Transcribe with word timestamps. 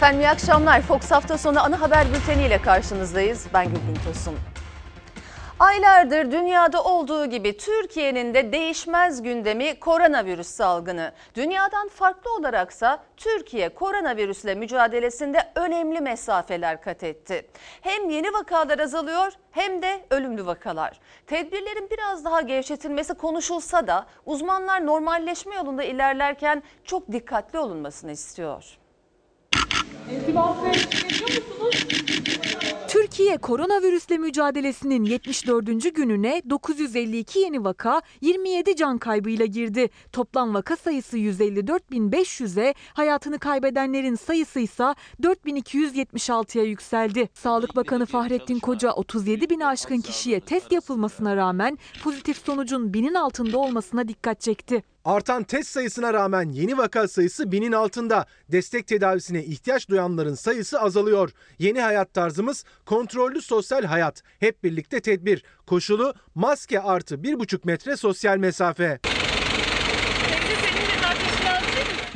Efendim 0.00 0.20
iyi 0.20 0.28
akşamlar. 0.28 0.82
Fox 0.82 1.10
hafta 1.10 1.38
sonu 1.38 1.64
ana 1.64 1.80
haber 1.80 2.06
bülteniyle 2.14 2.62
karşınızdayız. 2.62 3.46
Ben 3.54 3.64
Gülbin 3.64 4.00
Tosun. 4.04 4.34
Aylardır 5.58 6.30
dünyada 6.30 6.84
olduğu 6.84 7.26
gibi 7.26 7.56
Türkiye'nin 7.56 8.34
de 8.34 8.52
değişmez 8.52 9.22
gündemi 9.22 9.80
koronavirüs 9.80 10.46
salgını. 10.46 11.12
Dünyadan 11.34 11.88
farklı 11.88 12.34
olaraksa 12.34 13.02
Türkiye 13.16 13.68
koronavirüsle 13.68 14.54
mücadelesinde 14.54 15.38
önemli 15.54 16.00
mesafeler 16.00 16.82
kat 16.82 17.02
etti. 17.02 17.46
Hem 17.80 18.10
yeni 18.10 18.32
vakalar 18.32 18.78
azalıyor 18.78 19.32
hem 19.50 19.82
de 19.82 20.00
ölümlü 20.10 20.46
vakalar. 20.46 21.00
Tedbirlerin 21.26 21.90
biraz 21.90 22.24
daha 22.24 22.40
gevşetilmesi 22.40 23.14
konuşulsa 23.14 23.86
da 23.86 24.06
uzmanlar 24.26 24.86
normalleşme 24.86 25.54
yolunda 25.54 25.82
ilerlerken 25.82 26.62
çok 26.84 27.12
dikkatli 27.12 27.58
olunmasını 27.58 28.10
istiyor. 28.10 28.79
Türkiye 32.88 33.36
koronavirüsle 33.36 34.18
mücadelesinin 34.18 35.04
74. 35.04 35.94
gününe 35.94 36.42
952 36.50 37.38
yeni 37.38 37.64
vaka 37.64 38.02
27 38.20 38.76
can 38.76 38.98
kaybıyla 38.98 39.46
girdi. 39.46 39.90
Toplam 40.12 40.54
vaka 40.54 40.76
sayısı 40.76 41.18
154.500'e, 41.18 42.74
hayatını 42.94 43.38
kaybedenlerin 43.38 44.14
sayısı 44.14 44.60
ise 44.60 44.94
4276'ya 45.22 46.64
yükseldi. 46.64 47.28
Sağlık 47.34 47.76
Bakanı 47.76 48.06
Fahrettin 48.06 48.58
Koca 48.58 48.92
37 48.92 49.50
bin 49.50 49.60
aşkın 49.60 50.00
kişiye 50.00 50.40
test 50.40 50.72
yapılmasına 50.72 51.36
rağmen 51.36 51.78
pozitif 52.04 52.44
sonucun 52.46 52.94
binin 52.94 53.14
altında 53.14 53.58
olmasına 53.58 54.08
dikkat 54.08 54.40
çekti. 54.40 54.82
Artan 55.04 55.42
test 55.42 55.70
sayısına 55.70 56.14
rağmen 56.14 56.52
yeni 56.52 56.78
vaka 56.78 57.08
sayısı 57.08 57.52
binin 57.52 57.72
altında. 57.72 58.26
Destek 58.48 58.86
tedavisine 58.86 59.44
ihtiyaç 59.44 59.88
duyanların 59.88 60.34
sayısı 60.34 60.80
azalıyor. 60.80 61.30
Yeni 61.58 61.80
hayat 61.80 62.14
tarzımız 62.14 62.64
kontrollü 62.86 63.42
sosyal 63.42 63.84
hayat. 63.84 64.22
Hep 64.40 64.64
birlikte 64.64 65.00
tedbir. 65.00 65.44
Koşulu 65.66 66.14
maske 66.34 66.80
artı 66.80 67.14
1,5 67.14 67.60
metre 67.64 67.96
sosyal 67.96 68.36
mesafe. 68.36 69.00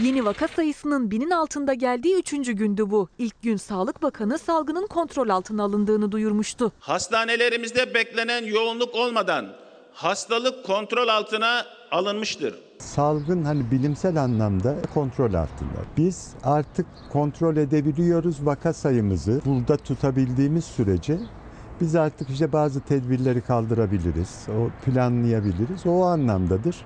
Yeni 0.03 0.25
vaka 0.25 0.49
sayısının 0.49 1.11
binin 1.11 1.31
altında 1.31 1.75
geldiği 1.75 2.17
üçüncü 2.17 2.53
gündü 2.53 2.91
bu. 2.91 3.09
İlk 3.19 3.43
gün 3.43 3.57
Sağlık 3.57 4.03
Bakanı 4.03 4.39
salgının 4.39 4.87
kontrol 4.87 5.29
altına 5.29 5.63
alındığını 5.63 6.13
duyurmuştu. 6.13 6.73
Hastanelerimizde 6.81 7.95
beklenen 7.95 8.45
yoğunluk 8.45 8.95
olmadan 8.95 9.64
hastalık 9.95 10.65
kontrol 10.67 11.09
altına 11.09 11.65
alınmıştır. 11.91 12.55
Salgın 12.79 13.45
hani 13.45 13.71
bilimsel 13.71 14.23
anlamda 14.23 14.75
kontrol 14.95 15.35
altında. 15.35 15.81
Biz 15.97 16.33
artık 16.45 16.87
kontrol 17.13 17.57
edebiliyoruz 17.57 18.47
vaka 18.47 18.73
sayımızı. 18.73 19.41
Burada 19.45 19.77
tutabildiğimiz 19.77 20.65
sürece 20.65 21.19
biz 21.81 21.97
artık 21.97 22.31
işte 22.31 22.53
bazı 22.53 22.81
tedbirleri 22.81 23.41
kaldırabiliriz, 23.41 24.47
o 24.49 24.85
planlayabiliriz. 24.85 25.87
O 25.87 26.03
anlamdadır. 26.03 26.77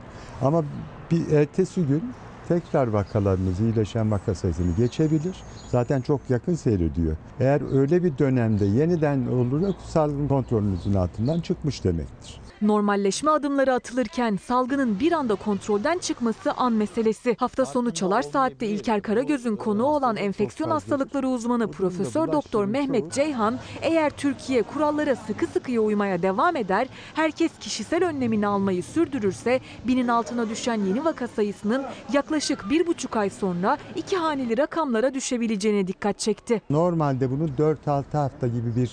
Ama 0.43 0.65
bir 1.11 1.33
ertesi 1.33 1.87
gün 1.87 2.13
tekrar 2.49 2.87
vakalarımız 2.87 3.61
iyileşen 3.61 4.11
vaka 4.11 4.35
sayısını 4.35 4.77
geçebilir. 4.77 5.37
Zaten 5.71 6.01
çok 6.01 6.21
yakın 6.29 6.55
seyrediyor. 6.55 7.17
Eğer 7.41 7.79
öyle 7.81 8.05
bir 8.05 8.19
dönemde 8.19 8.67
yeniden 8.67 9.27
olursa 9.27 9.75
salgın 9.87 10.29
kontrolünüzün 10.29 10.95
altından 10.95 11.41
çıkmış 11.41 11.85
demektir. 11.85 12.41
Normalleşme 12.63 13.31
adımları 13.31 13.75
atılırken 13.75 14.37
salgının 14.37 15.01
bir 15.01 15.13
anda 15.13 15.35
kontrolden 15.35 15.99
çıkması 15.99 16.53
an 16.53 16.73
meselesi. 16.73 17.37
Hafta 17.39 17.67
sonu 17.67 17.95
Çalar 17.95 18.23
Saat'te 18.23 18.67
İlker 18.67 19.03
Karagöz'ün 19.03 19.57
konuğu 19.57 19.87
olan 19.87 20.17
enfeksiyon 20.17 20.71
hastalıkları 20.71 21.29
uzmanı 21.29 21.71
Profesör 21.71 22.33
Doktor 22.33 22.65
Mehmet 22.65 23.13
Ceyhan, 23.13 23.59
eğer 23.83 24.11
Türkiye 24.11 24.63
kurallara 24.63 25.17
sıkı 25.17 25.47
sıkıya 25.47 25.81
uymaya 25.81 26.23
devam 26.23 26.57
eder, 26.57 26.89
herkes 27.15 27.59
kişisel 27.61 28.05
önlemini 28.05 28.47
almayı 28.47 28.83
sürdürürse 28.83 29.61
binin 29.87 30.09
altına 30.09 30.49
düşen 30.49 30.81
yeni 30.81 31.05
vaka 31.05 31.29
sayısının 31.29 31.85
yaklaşık 32.13 32.71
bir 32.71 32.87
buçuk 32.87 33.17
ay 33.17 33.31
sonra 33.31 33.79
iki 33.97 34.17
haneli 34.17 34.59
rakamlara 34.59 35.15
düşebileceğine 35.15 35.87
dikkat 35.87 36.19
çekti. 36.19 36.63
Normalde 36.71 37.31
bunu 37.31 37.49
4-6 37.59 38.03
hafta 38.13 38.47
gibi 38.47 38.77
bir 38.77 38.91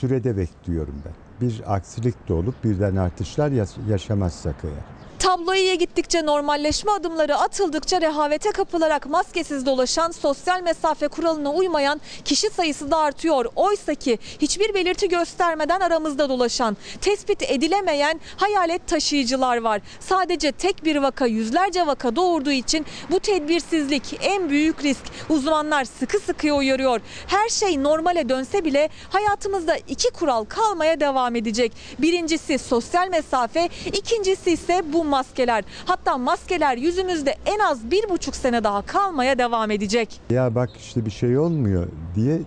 sürede 0.00 0.36
bekliyorum 0.36 1.02
ben. 1.04 1.27
Bir 1.40 1.74
aksilik 1.76 2.28
de 2.28 2.32
olup 2.32 2.64
birden 2.64 2.96
artışlar 2.96 3.50
yaş- 3.50 3.76
yaşamazsak 3.78 4.64
eğer. 4.64 4.84
Tablo 5.18 5.54
iyiye 5.54 5.74
gittikçe 5.74 6.26
normalleşme 6.26 6.92
adımları 6.92 7.36
atıldıkça 7.36 8.00
rehavete 8.00 8.50
kapılarak 8.50 9.06
maskesiz 9.06 9.66
dolaşan, 9.66 10.10
sosyal 10.10 10.62
mesafe 10.62 11.08
kuralına 11.08 11.52
uymayan 11.52 12.00
kişi 12.24 12.50
sayısı 12.50 12.90
da 12.90 12.96
artıyor. 12.96 13.44
Oysa 13.56 13.94
ki 13.94 14.18
hiçbir 14.40 14.74
belirti 14.74 15.08
göstermeden 15.08 15.80
aramızda 15.80 16.28
dolaşan, 16.28 16.76
tespit 17.00 17.42
edilemeyen 17.42 18.20
hayalet 18.36 18.86
taşıyıcılar 18.86 19.56
var. 19.56 19.80
Sadece 20.00 20.52
tek 20.52 20.84
bir 20.84 20.96
vaka 20.96 21.26
yüzlerce 21.26 21.86
vaka 21.86 22.16
doğurduğu 22.16 22.50
için 22.50 22.86
bu 23.10 23.20
tedbirsizlik 23.20 24.18
en 24.20 24.50
büyük 24.50 24.84
risk. 24.84 25.02
Uzmanlar 25.28 25.84
sıkı 25.84 26.18
sıkıya 26.18 26.54
uyarıyor. 26.54 27.00
Her 27.26 27.48
şey 27.48 27.82
normale 27.82 28.28
dönse 28.28 28.64
bile 28.64 28.88
hayatımızda 29.10 29.76
iki 29.76 30.10
kural 30.10 30.44
kalmaya 30.44 31.00
devam 31.00 31.36
edecek. 31.36 31.72
Birincisi 31.98 32.58
sosyal 32.58 33.08
mesafe, 33.08 33.68
ikincisi 33.92 34.50
ise 34.50 34.82
bu 34.92 35.07
maskeler. 35.08 35.64
Hatta 35.84 36.18
maskeler 36.18 36.76
yüzümüzde 36.76 37.34
en 37.46 37.58
az 37.58 37.90
bir 37.90 38.08
buçuk 38.08 38.36
sene 38.36 38.64
daha 38.64 38.82
kalmaya 38.82 39.38
devam 39.38 39.70
edecek. 39.70 40.20
Ya 40.30 40.54
bak 40.54 40.70
işte 40.78 41.06
bir 41.06 41.10
şey 41.10 41.38
olmuyor 41.38 41.86
diye 42.14 42.38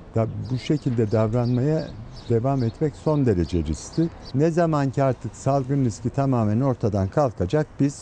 bu 0.51 0.57
şekilde 0.57 1.11
davranmaya 1.11 1.87
devam 2.29 2.63
etmek 2.63 2.93
son 3.03 3.25
derece 3.25 3.63
riskli. 3.63 4.09
Ne 4.33 4.51
zaman 4.51 4.89
ki 4.89 5.03
artık 5.03 5.35
salgın 5.35 5.85
riski 5.85 6.09
tamamen 6.09 6.61
ortadan 6.61 7.07
kalkacak 7.07 7.67
biz 7.79 8.01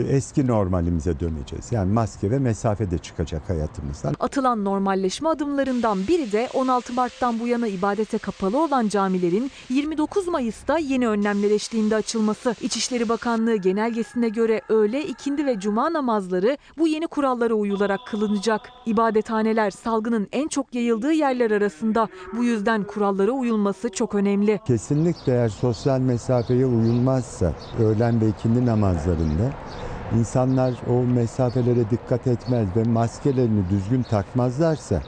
eski 0.00 0.46
normalimize 0.46 1.20
döneceğiz. 1.20 1.72
Yani 1.72 1.92
maske 1.92 2.30
ve 2.30 2.38
mesafe 2.38 2.90
de 2.90 2.98
çıkacak 2.98 3.48
hayatımızdan. 3.48 4.14
Atılan 4.20 4.64
normalleşme 4.64 5.28
adımlarından 5.28 5.98
biri 6.08 6.32
de 6.32 6.48
16 6.54 6.92
Mart'tan 6.92 7.40
bu 7.40 7.46
yana 7.46 7.68
ibadete 7.68 8.18
kapalı 8.18 8.62
olan 8.64 8.88
camilerin 8.88 9.50
29 9.68 10.28
Mayıs'ta 10.28 10.78
yeni 10.78 11.08
önlemler 11.08 11.50
eşliğinde 11.50 11.96
açılması. 11.96 12.54
İçişleri 12.60 13.08
Bakanlığı 13.08 13.56
genelgesine 13.56 14.28
göre 14.28 14.60
öğle, 14.68 15.06
ikindi 15.06 15.46
ve 15.46 15.60
cuma 15.60 15.92
namazları 15.92 16.56
bu 16.78 16.88
yeni 16.88 17.06
kurallara 17.06 17.54
uyularak 17.54 18.00
kılınacak. 18.06 18.60
İbadethaneler 18.86 19.70
salgının 19.70 20.28
en 20.32 20.48
çok 20.48 20.74
yayıldığı 20.74 21.12
yerler 21.12 21.50
arasında. 21.50 22.08
Bu 22.36 22.44
yüzden 22.44 22.84
kurallara 22.84 23.32
uyulması 23.32 23.88
çok 23.88 24.14
önemli. 24.14 24.60
Kesinlikle 24.66 25.32
eğer 25.32 25.48
sosyal 25.48 26.00
mesafeye 26.00 26.66
uyulmazsa 26.66 27.52
öğlen 27.78 28.20
ve 28.20 28.28
ikindi 28.28 28.66
namazlarında 28.66 29.52
insanlar 30.18 30.74
o 30.90 31.06
mesafelere 31.14 31.90
dikkat 31.90 32.26
etmez 32.26 32.76
ve 32.76 32.84
maskelerini 32.84 33.70
düzgün 33.70 34.02
takmazlarsa 34.02 35.02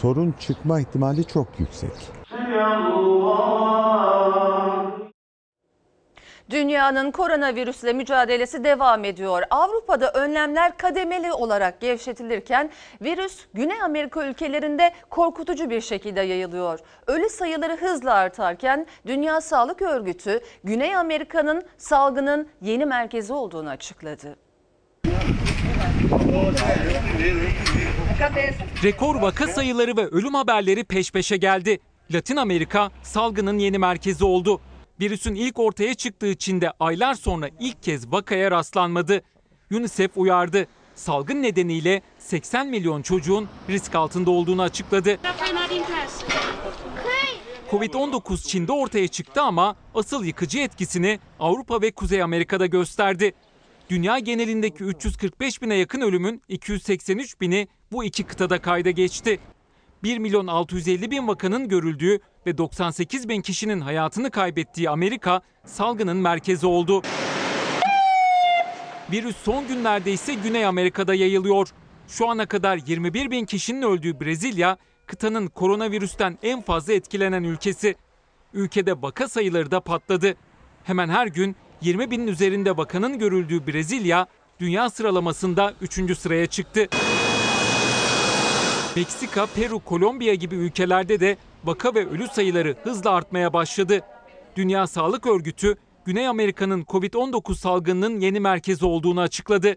sorun 0.00 0.34
çıkma 0.40 0.80
ihtimali 0.80 1.24
çok 1.24 1.46
yüksek. 1.58 1.92
Dünyanın 6.50 7.10
koronavirüsle 7.10 7.92
mücadelesi 7.92 8.64
devam 8.64 9.04
ediyor. 9.04 9.42
Avrupa'da 9.50 10.12
önlemler 10.12 10.76
kademeli 10.76 11.32
olarak 11.32 11.80
gevşetilirken 11.80 12.70
virüs 13.02 13.46
Güney 13.54 13.82
Amerika 13.82 14.26
ülkelerinde 14.26 14.92
korkutucu 15.10 15.70
bir 15.70 15.80
şekilde 15.80 16.20
yayılıyor. 16.20 16.78
Ölü 17.06 17.28
sayıları 17.28 17.76
hızla 17.76 18.14
artarken 18.14 18.86
Dünya 19.06 19.40
Sağlık 19.40 19.82
Örgütü 19.82 20.40
Güney 20.64 20.96
Amerika'nın 20.96 21.62
salgının 21.78 22.48
yeni 22.60 22.86
merkezi 22.86 23.32
olduğunu 23.32 23.68
açıkladı. 23.68 24.36
Rekor 28.84 29.22
vaka 29.22 29.46
sayıları 29.46 29.96
ve 29.96 30.06
ölüm 30.06 30.34
haberleri 30.34 30.84
peş 30.84 31.12
peşe 31.12 31.36
geldi. 31.36 31.78
Latin 32.10 32.36
Amerika 32.36 32.90
salgının 33.02 33.58
yeni 33.58 33.78
merkezi 33.78 34.24
oldu. 34.24 34.60
Virüsün 35.00 35.34
ilk 35.34 35.58
ortaya 35.58 35.94
çıktığı 35.94 36.34
Çin'de 36.34 36.72
aylar 36.80 37.14
sonra 37.14 37.48
ilk 37.60 37.82
kez 37.82 38.12
vakaya 38.12 38.50
rastlanmadı. 38.50 39.22
UNICEF 39.72 40.10
uyardı. 40.16 40.66
Salgın 40.94 41.42
nedeniyle 41.42 42.02
80 42.18 42.66
milyon 42.66 43.02
çocuğun 43.02 43.48
risk 43.68 43.94
altında 43.94 44.30
olduğunu 44.30 44.62
açıkladı. 44.62 45.18
Covid-19 47.70 48.48
Çin'de 48.48 48.72
ortaya 48.72 49.08
çıktı 49.08 49.42
ama 49.42 49.76
asıl 49.94 50.24
yıkıcı 50.24 50.58
etkisini 50.58 51.20
Avrupa 51.40 51.82
ve 51.82 51.90
Kuzey 51.90 52.22
Amerika'da 52.22 52.66
gösterdi. 52.66 53.32
Dünya 53.90 54.18
genelindeki 54.18 54.84
345 54.84 55.62
bine 55.62 55.74
yakın 55.74 56.00
ölümün 56.00 56.42
283 56.48 57.40
bini 57.40 57.68
bu 57.92 58.04
iki 58.04 58.24
kıtada 58.24 58.62
kayda 58.62 58.90
geçti. 58.90 59.40
1 60.02 60.18
milyon 60.18 60.46
650 60.46 61.10
bin 61.10 61.28
vakanın 61.28 61.68
görüldüğü 61.68 62.18
ve 62.46 62.58
98 62.58 63.28
bin 63.28 63.42
kişinin 63.42 63.80
hayatını 63.80 64.30
kaybettiği 64.30 64.90
Amerika 64.90 65.40
salgının 65.64 66.16
merkezi 66.16 66.66
oldu. 66.66 67.02
Virüs 69.12 69.36
son 69.36 69.68
günlerde 69.68 70.12
ise 70.12 70.34
Güney 70.34 70.66
Amerika'da 70.66 71.14
yayılıyor. 71.14 71.68
Şu 72.08 72.28
ana 72.28 72.46
kadar 72.46 72.80
21 72.86 73.30
bin 73.30 73.44
kişinin 73.44 73.82
öldüğü 73.82 74.20
Brezilya, 74.20 74.76
kıtanın 75.06 75.46
koronavirüsten 75.46 76.38
en 76.42 76.62
fazla 76.62 76.92
etkilenen 76.92 77.44
ülkesi. 77.44 77.94
Ülkede 78.54 79.02
vaka 79.02 79.28
sayıları 79.28 79.70
da 79.70 79.80
patladı. 79.80 80.34
Hemen 80.84 81.08
her 81.08 81.26
gün 81.26 81.56
20 81.80 82.10
binin 82.10 82.26
üzerinde 82.26 82.76
vakanın 82.76 83.18
görüldüğü 83.18 83.66
Brezilya, 83.66 84.26
dünya 84.60 84.90
sıralamasında 84.90 85.74
3. 85.80 86.18
sıraya 86.18 86.46
çıktı. 86.46 86.88
Meksika, 88.98 89.46
Peru, 89.46 89.78
Kolombiya 89.78 90.34
gibi 90.34 90.54
ülkelerde 90.54 91.20
de 91.20 91.36
vaka 91.64 91.94
ve 91.94 92.08
ölü 92.08 92.28
sayıları 92.28 92.76
hızla 92.82 93.10
artmaya 93.10 93.52
başladı. 93.52 94.00
Dünya 94.56 94.86
Sağlık 94.86 95.26
Örgütü, 95.26 95.76
Güney 96.04 96.28
Amerika'nın 96.28 96.82
Covid-19 96.82 97.54
salgınının 97.54 98.20
yeni 98.20 98.40
merkezi 98.40 98.86
olduğunu 98.86 99.20
açıkladı. 99.20 99.76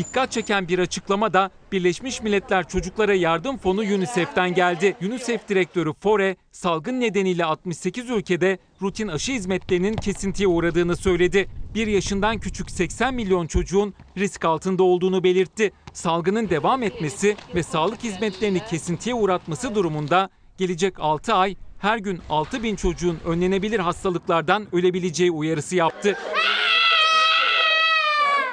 Dikkat 0.00 0.32
çeken 0.32 0.68
bir 0.68 0.78
açıklama 0.78 1.32
da 1.32 1.50
Birleşmiş 1.72 2.22
Milletler 2.22 2.68
Çocuklara 2.68 3.14
Yardım 3.14 3.58
Fonu 3.58 3.80
UNICEF'ten 3.80 4.54
geldi. 4.54 4.96
UNICEF 5.02 5.48
direktörü 5.48 5.92
Fore, 6.00 6.36
salgın 6.52 7.00
nedeniyle 7.00 7.44
68 7.44 8.10
ülkede 8.10 8.58
rutin 8.82 9.08
aşı 9.08 9.32
hizmetlerinin 9.32 9.96
kesintiye 9.96 10.48
uğradığını 10.48 10.96
söyledi. 10.96 11.48
1 11.74 11.86
yaşından 11.86 12.38
küçük 12.38 12.70
80 12.70 13.14
milyon 13.14 13.46
çocuğun 13.46 13.94
risk 14.18 14.44
altında 14.44 14.82
olduğunu 14.82 15.24
belirtti. 15.24 15.72
Salgının 15.92 16.50
devam 16.50 16.82
etmesi 16.82 17.36
ve 17.54 17.62
sağlık 17.62 18.04
hizmetlerini 18.04 18.64
kesintiye 18.64 19.14
uğratması 19.14 19.74
durumunda 19.74 20.30
gelecek 20.58 20.94
6 21.00 21.34
ay 21.34 21.56
her 21.78 21.98
gün 21.98 22.20
6 22.30 22.62
bin 22.62 22.76
çocuğun 22.76 23.18
önlenebilir 23.24 23.78
hastalıklardan 23.78 24.66
ölebileceği 24.72 25.30
uyarısı 25.30 25.76
yaptı. 25.76 26.16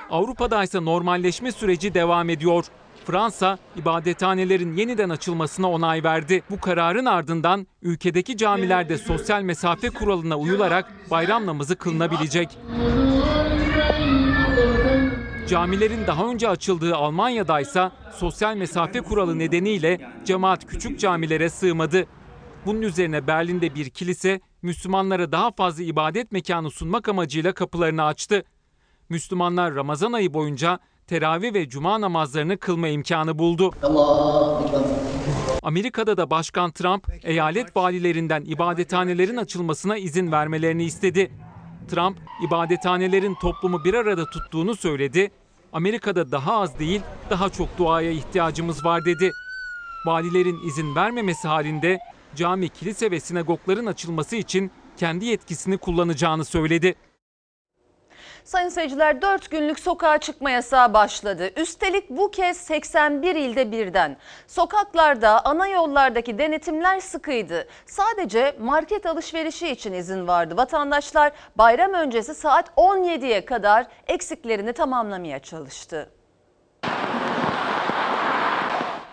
Avrupa'da 0.09 0.63
ise 0.63 0.85
normalleşme 0.85 1.51
süreci 1.51 1.93
devam 1.93 2.29
ediyor. 2.29 2.65
Fransa, 3.05 3.57
ibadethanelerin 3.75 4.77
yeniden 4.77 5.09
açılmasına 5.09 5.71
onay 5.71 6.03
verdi. 6.03 6.43
Bu 6.49 6.59
kararın 6.59 7.05
ardından 7.05 7.67
ülkedeki 7.81 8.37
camilerde 8.37 8.97
sosyal 8.97 9.41
mesafe 9.41 9.89
kuralına 9.89 10.37
uyularak 10.37 10.93
bayram 11.11 11.45
namazı 11.45 11.75
kılınabilecek. 11.75 12.57
Camilerin 15.47 16.07
daha 16.07 16.27
önce 16.27 16.49
açıldığı 16.49 16.95
Almanya'da 16.95 17.59
ise 17.59 17.91
sosyal 18.15 18.55
mesafe 18.55 19.01
kuralı 19.01 19.39
nedeniyle 19.39 20.11
cemaat 20.25 20.65
küçük 20.67 20.99
camilere 20.99 21.49
sığmadı. 21.49 22.07
Bunun 22.65 22.81
üzerine 22.81 23.27
Berlin'de 23.27 23.75
bir 23.75 23.89
kilise 23.89 24.41
Müslümanlara 24.61 25.31
daha 25.31 25.51
fazla 25.51 25.83
ibadet 25.83 26.31
mekanı 26.31 26.71
sunmak 26.71 27.09
amacıyla 27.09 27.53
kapılarını 27.53 28.03
açtı. 28.03 28.43
Müslümanlar 29.09 29.75
Ramazan 29.75 30.13
ayı 30.13 30.33
boyunca 30.33 30.79
teravih 31.07 31.53
ve 31.53 31.69
cuma 31.69 32.01
namazlarını 32.01 32.57
kılma 32.57 32.87
imkanı 32.87 33.39
buldu. 33.39 33.71
Amerika'da 35.63 36.17
da 36.17 36.29
Başkan 36.29 36.71
Trump 36.71 37.07
eyalet 37.23 37.77
valilerinden 37.77 38.43
ibadethanelerin 38.45 39.37
açılmasına 39.37 39.97
izin 39.97 40.31
vermelerini 40.31 40.83
istedi. 40.83 41.31
Trump 41.87 42.17
ibadethanelerin 42.47 43.35
toplumu 43.35 43.83
bir 43.83 43.93
arada 43.93 44.25
tuttuğunu 44.25 44.75
söyledi. 44.75 45.31
Amerika'da 45.73 46.31
daha 46.31 46.57
az 46.61 46.79
değil, 46.79 47.01
daha 47.29 47.49
çok 47.49 47.77
duaya 47.77 48.11
ihtiyacımız 48.11 48.85
var 48.85 49.05
dedi. 49.05 49.31
Valilerin 50.05 50.67
izin 50.67 50.95
vermemesi 50.95 51.47
halinde 51.47 51.99
cami, 52.35 52.69
kilise 52.69 53.11
ve 53.11 53.19
sinagogların 53.19 53.85
açılması 53.85 54.35
için 54.35 54.71
kendi 54.97 55.25
yetkisini 55.25 55.77
kullanacağını 55.77 56.45
söyledi. 56.45 56.95
Sayın 58.47 58.69
seyirciler 58.69 59.21
4 59.21 59.51
günlük 59.51 59.79
sokağa 59.79 60.17
çıkma 60.17 60.51
yasağı 60.51 60.93
başladı. 60.93 61.49
Üstelik 61.55 62.09
bu 62.09 62.31
kez 62.31 62.57
81 62.57 63.35
ilde 63.35 63.71
birden. 63.71 64.17
Sokaklarda, 64.47 65.45
ana 65.45 65.67
yollardaki 65.67 66.37
denetimler 66.37 66.99
sıkıydı. 66.99 67.67
Sadece 67.85 68.55
market 68.59 69.05
alışverişi 69.05 69.67
için 69.67 69.93
izin 69.93 70.27
vardı. 70.27 70.57
Vatandaşlar 70.57 71.31
bayram 71.55 71.93
öncesi 71.93 72.35
saat 72.35 72.69
17'ye 72.77 73.45
kadar 73.45 73.87
eksiklerini 74.07 74.73
tamamlamaya 74.73 75.39
çalıştı. 75.39 76.09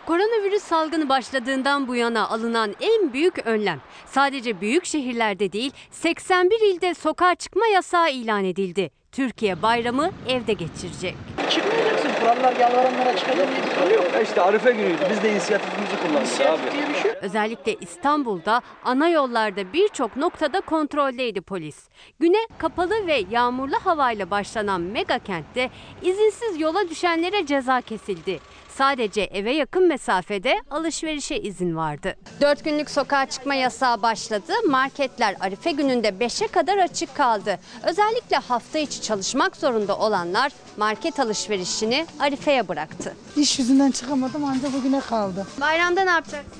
Koronavirüs 0.07 0.63
salgını 0.63 1.09
başladığından 1.09 1.89
bu 1.89 1.97
yana 1.97 2.29
alınan 2.29 2.75
en 2.81 3.13
büyük 3.13 3.47
önlem 3.47 3.81
sadece 4.07 4.61
büyük 4.61 4.85
şehirlerde 4.85 5.53
değil 5.53 5.73
81 5.91 6.75
ilde 6.75 6.95
sokağa 6.95 7.35
çıkma 7.35 7.67
yasağı 7.67 8.11
ilan 8.11 8.45
edildi. 8.45 8.91
Türkiye 9.15 9.63
bayramı 9.63 10.11
evde 10.29 10.53
geçirecek. 10.53 11.15
Çıkmayacaksın. 11.51 12.09
Kurallar 12.21 12.57
yalvaranlara 12.57 13.17
çıkacak 13.17 13.49
diye 13.81 13.91
bir 13.91 13.95
yok. 13.95 14.05
İşte 14.23 14.43
Arife 14.43 14.73
günüydü. 14.73 14.99
Biz 15.11 15.23
de 15.23 15.33
inisiyatifimizi 15.33 15.97
kullandık 15.97 16.21
İnisiyatif 16.21 16.69
abi. 16.69 16.73
diye 16.73 16.89
bir 16.89 16.95
şey. 16.95 17.11
Özellikle 17.23 17.75
İstanbul'da 17.75 18.61
ana 18.85 19.09
yollarda 19.09 19.73
birçok 19.73 20.17
noktada 20.17 20.61
kontroldeydi 20.61 21.41
polis. 21.41 21.89
Güne 22.21 22.47
kapalı 22.59 23.07
ve 23.07 23.25
yağmurlu 23.31 23.77
havayla 23.85 24.31
başlanan 24.31 24.81
mega 24.81 25.19
kentte 25.19 25.71
izinsiz 26.03 26.61
yola 26.61 26.89
düşenlere 26.91 27.47
ceza 27.47 27.81
kesildi. 27.81 28.41
Sadece 28.79 29.23
eve 29.23 29.53
yakın 29.53 29.89
mesafede 29.89 30.55
alışverişe 30.71 31.37
izin 31.37 31.77
vardı. 31.77 32.15
4 32.41 32.65
günlük 32.65 32.91
sokağa 32.91 33.27
çıkma 33.27 33.55
yasağı 33.55 34.03
başladı. 34.03 34.53
Marketler 34.69 35.37
Arife 35.41 35.71
gününde 35.73 36.09
5'e 36.09 36.49
kadar 36.49 36.79
açık 36.79 37.15
kaldı. 37.15 37.59
Özellikle 37.83 38.37
hafta 38.37 38.79
içi 38.79 39.03
çalışmak 39.03 39.57
zorunda 39.57 39.99
olanlar 39.99 40.53
market 40.77 41.21
alışverişini 41.21 42.07
Arife'ye 42.21 42.69
bıraktı. 42.69 43.17
İş 43.37 43.59
yüzünden 43.59 43.91
çıkamadım 43.91 44.45
ancak 44.45 44.73
bugüne 44.73 45.01
kaldı. 45.01 45.47
Bayramda 45.61 46.05
ne 46.05 46.11
yapacaksınız? 46.11 46.57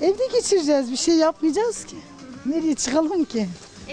Evde 0.00 0.26
geçireceğiz 0.32 0.90
bir 0.90 0.96
şey 0.96 1.14
yapmayacağız 1.14 1.84
ki. 1.84 1.96
Nereye 2.46 2.74
çıkalım 2.74 3.24
ki? 3.24 3.48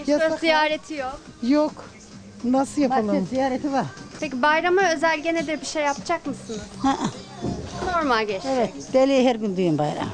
Dost 0.08 0.40
ziyareti 0.40 0.94
yok. 0.94 1.20
Yok. 1.44 1.72
Nasıl 2.44 2.82
yapalım? 2.82 3.28
ziyareti 3.30 3.72
var. 3.74 3.86
Peki 4.20 4.42
bayrama 4.42 4.82
özel 4.94 5.20
gene 5.20 5.48
de 5.48 5.62
bir 5.62 5.66
şey 5.66 5.84
yapacak 5.84 6.28
mısınız? 6.28 6.62
Normal 7.96 8.28
geç. 8.28 8.42
Evet, 8.48 8.74
deli 8.94 9.28
her 9.30 9.36
gün 9.36 9.58
düğün 9.58 9.78
bayram. 9.78 10.10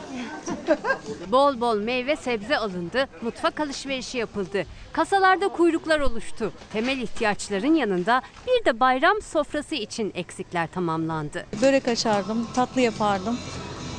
Bol 1.31 1.61
bol 1.61 1.75
meyve 1.77 2.15
sebze 2.15 2.57
alındı, 2.57 3.07
mutfak 3.21 3.59
alışverişi 3.59 4.17
yapıldı. 4.17 4.65
Kasalarda 4.93 5.47
kuyruklar 5.47 5.99
oluştu. 5.99 6.51
Temel 6.73 6.97
ihtiyaçların 6.97 7.75
yanında 7.75 8.21
bir 8.47 8.65
de 8.65 8.79
bayram 8.79 9.21
sofrası 9.21 9.75
için 9.75 10.11
eksikler 10.15 10.67
tamamlandı. 10.67 11.45
Börek 11.61 11.87
açardım, 11.87 12.47
tatlı 12.55 12.81
yapardım. 12.81 13.37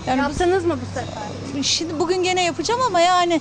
Yani 0.07 0.19
Yaptınız 0.21 0.65
mı 0.65 0.79
bu 0.83 1.01
sefer? 1.01 1.63
şimdi 1.63 1.99
bugün 1.99 2.23
gene 2.23 2.45
yapacağım 2.45 2.81
ama 2.87 3.01
yani 3.01 3.41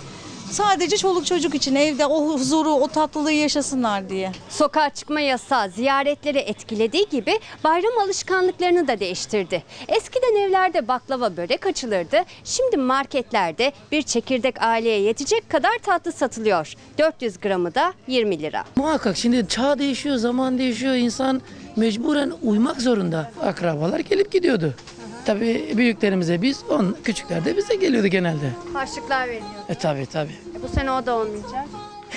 sadece 0.51 0.97
çoluk 0.97 1.25
çocuk 1.25 1.55
için 1.55 1.75
evde 1.75 2.05
o 2.05 2.33
huzuru, 2.33 2.69
o 2.69 2.87
tatlılığı 2.87 3.31
yaşasınlar 3.31 4.09
diye. 4.09 4.31
Sokağa 4.49 4.89
çıkma 4.89 5.19
yasağı 5.19 5.69
ziyaretleri 5.69 6.37
etkilediği 6.37 7.09
gibi 7.09 7.39
bayram 7.63 7.99
alışkanlıklarını 8.03 8.87
da 8.87 8.99
değiştirdi. 8.99 9.63
Eskiden 9.87 10.47
evlerde 10.47 10.87
baklava 10.87 11.37
börek 11.37 11.65
açılırdı. 11.65 12.17
Şimdi 12.43 12.77
marketlerde 12.77 13.71
bir 13.91 14.01
çekirdek 14.01 14.61
aileye 14.61 15.01
yetecek 15.01 15.49
kadar 15.49 15.77
tatlı 15.83 16.11
satılıyor. 16.11 16.73
400 16.97 17.39
gramı 17.39 17.75
da 17.75 17.93
20 18.07 18.39
lira. 18.41 18.63
Muhakkak 18.75 19.17
şimdi 19.17 19.47
çağ 19.47 19.79
değişiyor, 19.79 20.15
zaman 20.15 20.57
değişiyor. 20.57 20.93
İnsan 20.93 21.41
mecburen 21.75 22.31
uymak 22.43 22.81
zorunda. 22.81 23.31
Akrabalar 23.41 23.99
gelip 23.99 24.31
gidiyordu. 24.31 24.73
Tabii 25.31 25.73
büyüklerimize 25.77 26.41
biz, 26.41 26.63
on 26.69 26.97
küçükler 27.03 27.45
de 27.45 27.57
bize 27.57 27.75
geliyordu 27.75 28.07
genelde. 28.07 28.51
Harçlıklar 28.73 29.27
veriliyor. 29.27 29.51
E 29.69 29.75
tabii 29.75 30.05
tabii. 30.05 30.35
Bu 30.63 30.67
sene 30.67 30.91
o 30.91 31.05
da 31.05 31.15
olmayacak. 31.15 31.65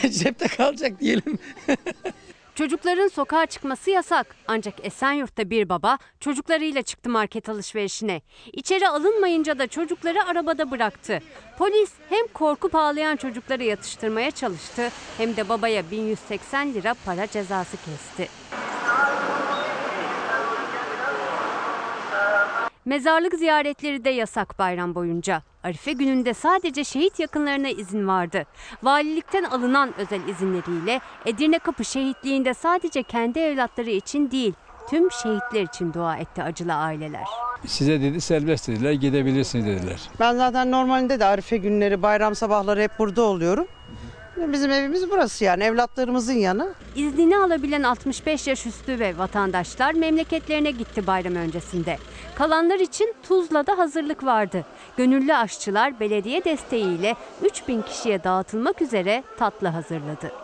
Cepte 0.11 0.49
kalacak 0.49 1.01
diyelim. 1.01 1.39
Çocukların 2.55 3.09
sokağa 3.09 3.47
çıkması 3.47 3.91
yasak. 3.91 4.37
Ancak 4.49 4.75
Esenyurt'ta 4.83 5.51
bir 5.51 5.69
baba 5.69 5.99
çocuklarıyla 6.21 6.83
çıktı 6.83 7.11
market 7.11 7.49
alışverişine. 7.49 8.21
İçeri 8.53 8.89
alınmayınca 8.89 9.59
da 9.59 9.67
çocukları 9.67 10.25
arabada 10.25 10.71
bıraktı. 10.71 11.21
Polis 11.59 11.91
hem 12.09 12.27
korkup 12.27 12.75
ağlayan 12.75 13.17
çocukları 13.17 13.65
yatıştırmaya 13.65 14.31
çalıştı 14.31 14.91
hem 15.19 15.37
de 15.37 15.49
babaya 15.49 15.91
1180 15.91 16.75
lira 16.75 16.95
para 17.05 17.27
cezası 17.27 17.77
kesti. 17.77 18.29
Mezarlık 22.85 23.35
ziyaretleri 23.35 24.05
de 24.05 24.11
yasak 24.11 24.59
bayram 24.59 24.95
boyunca. 24.95 25.43
Arife 25.63 25.93
gününde 25.93 26.35
sadece 26.35 26.85
şehit 26.85 27.21
yakınlarına 27.21 27.69
izin 27.69 28.09
vardı. 28.09 28.45
Valilikten 28.83 29.45
alınan 29.45 29.95
özel 29.99 30.29
izinleriyle 30.29 31.01
Edirne 31.27 31.59
Kapı 31.59 31.85
şehitliğinde 31.85 32.55
sadece 32.55 33.03
kendi 33.03 33.39
evlatları 33.39 33.91
için 33.91 34.31
değil, 34.31 34.55
tüm 34.91 35.11
şehitler 35.13 35.63
için 35.63 35.93
dua 35.93 36.17
etti 36.17 36.43
acılı 36.43 36.75
aileler. 36.75 37.25
Size 37.67 38.01
dedi 38.01 38.21
serbest 38.21 38.69
dediler. 38.69 38.93
Gidebilirsiniz 38.93 39.67
dediler. 39.67 40.01
Ben 40.21 40.37
zaten 40.37 40.71
normalinde 40.71 41.21
de 41.21 41.25
Arife 41.25 41.57
günleri, 41.57 42.03
bayram 42.03 42.35
sabahları 42.35 42.81
hep 42.83 42.99
burada 42.99 43.23
oluyorum. 43.23 43.67
Bizim 44.37 44.71
evimiz 44.71 45.11
burası 45.11 45.45
yani 45.45 45.65
evlatlarımızın 45.65 46.33
yanı. 46.33 46.75
İznini 46.97 47.37
alabilen 47.37 47.83
65 47.83 48.47
yaş 48.47 48.67
üstü 48.67 48.99
ve 48.99 49.19
vatandaşlar 49.19 49.95
memleketlerine 49.95 50.71
gitti 50.71 51.07
bayram 51.07 51.35
öncesinde. 51.35 51.99
Kalanlar 52.35 52.79
için 52.79 53.15
Tuzla'da 53.23 53.79
hazırlık 53.79 54.25
vardı. 54.25 54.65
Gönüllü 54.97 55.35
aşçılar 55.35 56.01
belediye 56.01 56.45
desteğiyle 56.45 57.15
3000 57.43 57.83
kişiye 57.83 58.25
dağıtılmak 58.25 58.83
üzere 58.83 59.23
tatlı 59.39 59.69
hazırladı. 59.69 60.44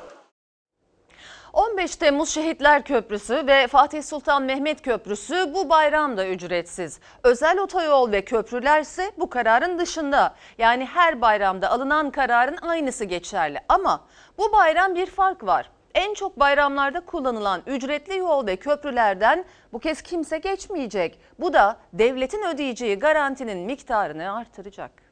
15 1.81 1.97
Temmuz 1.97 2.29
Şehitler 2.29 2.85
Köprüsü 2.85 3.47
ve 3.47 3.67
Fatih 3.67 4.03
Sultan 4.03 4.43
Mehmet 4.43 4.83
Köprüsü 4.83 5.55
bu 5.55 5.69
bayram 5.69 6.17
da 6.17 6.29
ücretsiz. 6.29 7.01
Özel 7.25 7.59
otoyol 7.59 8.13
ve 8.13 8.25
köprüler 8.25 8.81
ise 8.81 9.13
bu 9.19 9.31
kararın 9.31 9.79
dışında. 9.79 10.35
Yani 10.59 10.85
her 10.85 11.21
bayramda 11.21 11.71
alınan 11.71 12.11
kararın 12.11 12.57
aynısı 12.57 13.05
geçerli. 13.05 13.61
Ama 13.69 14.05
bu 14.39 14.53
bayram 14.53 14.95
bir 14.95 15.07
fark 15.07 15.47
var. 15.47 15.71
En 15.95 16.15
çok 16.15 16.41
bayramlarda 16.41 17.01
kullanılan 17.01 17.63
ücretli 17.67 18.17
yol 18.17 18.47
ve 18.47 18.57
köprülerden 18.57 19.45
bu 19.73 19.79
kez 19.79 20.03
kimse 20.03 20.39
geçmeyecek. 20.39 21.21
Bu 21.39 21.53
da 21.53 21.77
devletin 21.93 22.43
ödeyeceği 22.43 22.99
garantinin 22.99 23.59
miktarını 23.59 24.37
artıracak. 24.37 25.10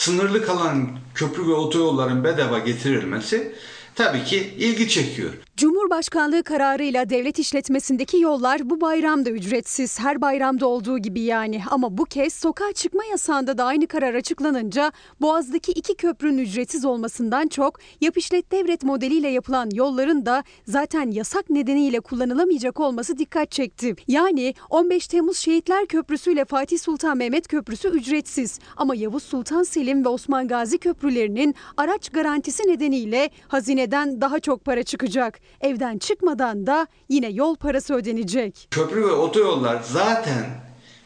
Sınırlı 0.00 0.46
kalan 0.46 0.98
köprü 1.14 1.48
ve 1.48 1.52
otoyolların 1.52 2.24
bedava 2.24 2.58
getirilmesi 2.58 3.54
tabii 3.94 4.24
ki 4.24 4.54
ilgi 4.58 4.88
çekiyor. 4.88 5.32
Cumhurbaşkanlığı 5.60 6.42
kararıyla 6.42 7.10
devlet 7.10 7.38
işletmesindeki 7.38 8.20
yollar 8.20 8.70
bu 8.70 8.80
bayramda 8.80 9.30
ücretsiz. 9.30 10.00
Her 10.00 10.20
bayramda 10.20 10.66
olduğu 10.66 10.98
gibi 10.98 11.20
yani. 11.20 11.62
Ama 11.70 11.98
bu 11.98 12.04
kez 12.04 12.32
sokağa 12.32 12.72
çıkma 12.72 13.04
yasağında 13.04 13.58
da 13.58 13.64
aynı 13.64 13.86
karar 13.86 14.14
açıklanınca 14.14 14.92
Boğaz'daki 15.20 15.72
iki 15.72 15.94
köprünün 15.94 16.38
ücretsiz 16.38 16.84
olmasından 16.84 17.48
çok 17.48 17.78
yap 18.00 18.18
işlet 18.18 18.52
devret 18.52 18.82
modeliyle 18.82 19.28
yapılan 19.28 19.70
yolların 19.72 20.26
da 20.26 20.44
zaten 20.66 21.10
yasak 21.10 21.50
nedeniyle 21.50 22.00
kullanılamayacak 22.00 22.80
olması 22.80 23.18
dikkat 23.18 23.50
çekti. 23.50 23.94
Yani 24.08 24.54
15 24.70 25.08
Temmuz 25.08 25.38
Şehitler 25.38 25.86
Köprüsü 25.86 26.32
ile 26.32 26.44
Fatih 26.44 26.78
Sultan 26.78 27.18
Mehmet 27.18 27.48
Köprüsü 27.48 27.88
ücretsiz. 27.88 28.58
Ama 28.76 28.94
Yavuz 28.94 29.22
Sultan 29.22 29.62
Selim 29.62 30.04
ve 30.04 30.08
Osman 30.08 30.48
Gazi 30.48 30.78
köprülerinin 30.78 31.54
araç 31.76 32.08
garantisi 32.08 32.62
nedeniyle 32.68 33.30
hazineden 33.48 34.20
daha 34.20 34.40
çok 34.40 34.64
para 34.64 34.82
çıkacak. 34.82 35.49
Evden 35.60 35.98
çıkmadan 35.98 36.66
da 36.66 36.86
yine 37.08 37.28
yol 37.28 37.56
parası 37.56 37.94
ödenecek. 37.94 38.68
Köprü 38.70 39.06
ve 39.06 39.12
otoyollar 39.12 39.80
zaten 39.82 40.46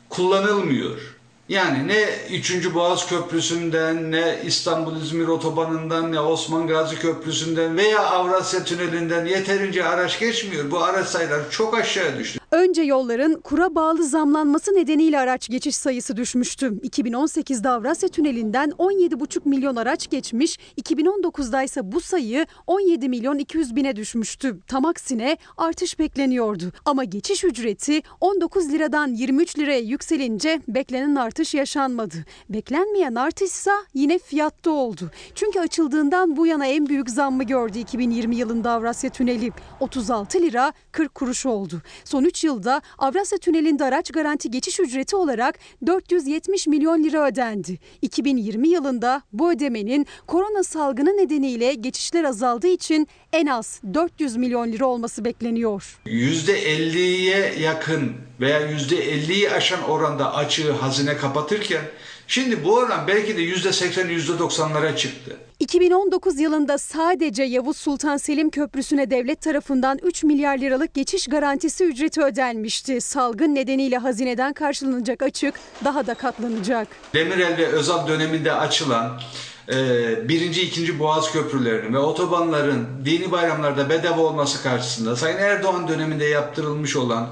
kullanılmıyor. 0.09 1.15
Yani 1.49 1.89
ne 1.89 2.05
3. 2.31 2.75
Boğaz 2.75 3.09
Köprüsü'nden, 3.09 4.13
ne 4.13 4.39
İstanbul-İzmir 4.47 5.29
Otobanı'ndan, 5.29 6.13
ne 6.13 6.21
Osman 6.21 6.67
Gazi 6.67 6.99
Köprüsü'nden 6.99 7.77
veya 7.77 8.07
Avrasya 8.07 8.65
Tüneli'nden 8.65 9.25
yeterince 9.25 9.85
araç 9.85 10.21
geçmiyor. 10.21 10.71
Bu 10.71 10.85
araç 10.85 11.07
sayıları 11.09 11.51
çok 11.51 11.79
aşağı 11.79 12.19
düştü. 12.19 12.39
Önce 12.55 12.83
yolların 12.83 13.41
kura 13.41 13.75
bağlı 13.75 14.05
zamlanması 14.05 14.75
nedeniyle 14.75 15.19
araç 15.19 15.49
geçiş 15.49 15.77
sayısı 15.77 16.17
düşmüştü. 16.17 16.67
2018'de 16.67 17.69
Avrasya 17.69 18.09
Tüneli'nden 18.09 18.71
17,5 18.71 19.49
milyon 19.49 19.77
araç 19.77 20.11
geçmiş, 20.11 20.59
2019'da 20.83 21.63
ise 21.63 21.93
bu 21.93 22.01
sayı 22.01 22.47
17 22.67 23.09
milyon 23.09 23.39
200 23.39 23.77
bine 23.77 23.97
düşmüştü. 23.97 24.59
Tam 24.67 24.85
aksine 24.85 25.37
artış 25.57 25.99
bekleniyordu. 25.99 26.73
Ama 26.85 27.05
geçiş 27.05 27.45
ücreti 27.45 28.03
19 28.21 28.73
liradan 28.73 29.09
23 29.09 29.59
liraya 29.59 29.81
yükselince 29.81 30.61
beklenen 30.69 31.15
artış 31.15 31.55
yaşanmadı. 31.55 32.17
Beklenmeyen 32.49 33.15
artışsa 33.15 33.73
yine 33.95 34.19
fiyatta 34.19 34.71
oldu. 34.71 35.11
Çünkü 35.35 35.61
açıldığından 35.61 36.37
bu 36.37 36.47
yana 36.47 36.67
en 36.67 36.87
büyük 36.87 37.11
zammı 37.11 37.45
gördü 37.45 37.79
2020 37.79 38.37
yılında 38.37 38.71
Avrasya 38.71 39.11
Tüneli. 39.11 39.53
36 39.81 40.39
lira 40.39 40.73
40 40.93 41.15
kuruş 41.15 41.47
oldu. 41.47 41.83
Son 42.05 42.25
3 42.25 42.44
yılda 42.45 42.83
Avrasya 42.99 43.39
Tüneli'nde 43.39 43.85
araç 43.85 44.11
garanti 44.11 44.51
geçiş 44.51 44.81
ücreti 44.81 45.17
olarak 45.17 45.59
470 45.87 46.67
milyon 46.67 47.05
lira 47.05 47.27
ödendi. 47.27 47.79
2020 48.03 48.69
yılında 48.69 49.23
bu 49.33 49.53
ödemenin 49.53 50.07
korona 50.27 50.63
salgını 50.63 51.11
nedeniyle 51.11 51.75
geçişler 51.75 52.25
azaldığı 52.25 52.69
için 52.69 53.09
en 53.33 53.47
az 53.47 53.81
400 53.95 54.37
milyon 54.37 54.73
lira 54.73 54.87
olması 54.87 55.25
bekleniyor. 55.25 56.01
%50'ye 56.07 57.55
yakın 57.61 58.13
veya 58.41 58.61
%50'yi 58.71 59.51
aşan 59.51 59.83
oranda 59.83 60.35
açığı 60.35 60.73
hazine 60.73 61.17
kapatırken 61.17 61.83
şimdi 62.29 62.65
bu 62.65 62.75
oran 62.75 63.07
belki 63.09 63.37
de 63.37 63.41
%80 63.41 64.07
%90'lara 64.07 64.97
çıktı. 64.97 65.37
2019 65.61 66.41
yılında 66.41 66.79
sadece 66.79 67.43
Yavuz 67.43 67.77
Sultan 67.77 68.17
Selim 68.17 68.51
Köprüsü'ne 68.51 69.11
devlet 69.11 69.41
tarafından 69.41 69.99
3 70.03 70.25
milyar 70.25 70.59
liralık 70.59 70.95
geçiş 70.95 71.27
garantisi 71.27 71.85
ücreti 71.85 72.23
ödenmişti. 72.23 73.01
Salgın 73.01 73.55
nedeniyle 73.55 73.99
hazineden 73.99 74.53
karşılanacak 74.53 75.23
açık 75.23 75.55
daha 75.85 76.07
da 76.07 76.15
katlanacak. 76.15 76.89
Demirel 77.15 77.59
ve 77.59 77.67
Özal 77.67 78.09
döneminde 78.09 78.53
açılan 78.53 79.21
e, 79.69 80.29
birinci, 80.29 80.63
ikinci 80.63 80.99
Boğaz 80.99 81.33
köprülerinin 81.33 81.95
ve 81.95 81.99
otobanların 81.99 82.87
dini 83.05 83.33
bayramlarda 83.33 83.91
bedava 83.91 84.21
olması 84.21 84.63
karşısında 84.63 85.17
Sayın 85.17 85.39
Erdoğan 85.39 85.89
döneminde 85.89 86.25
yaptırılmış 86.25 86.97
olan 86.97 87.29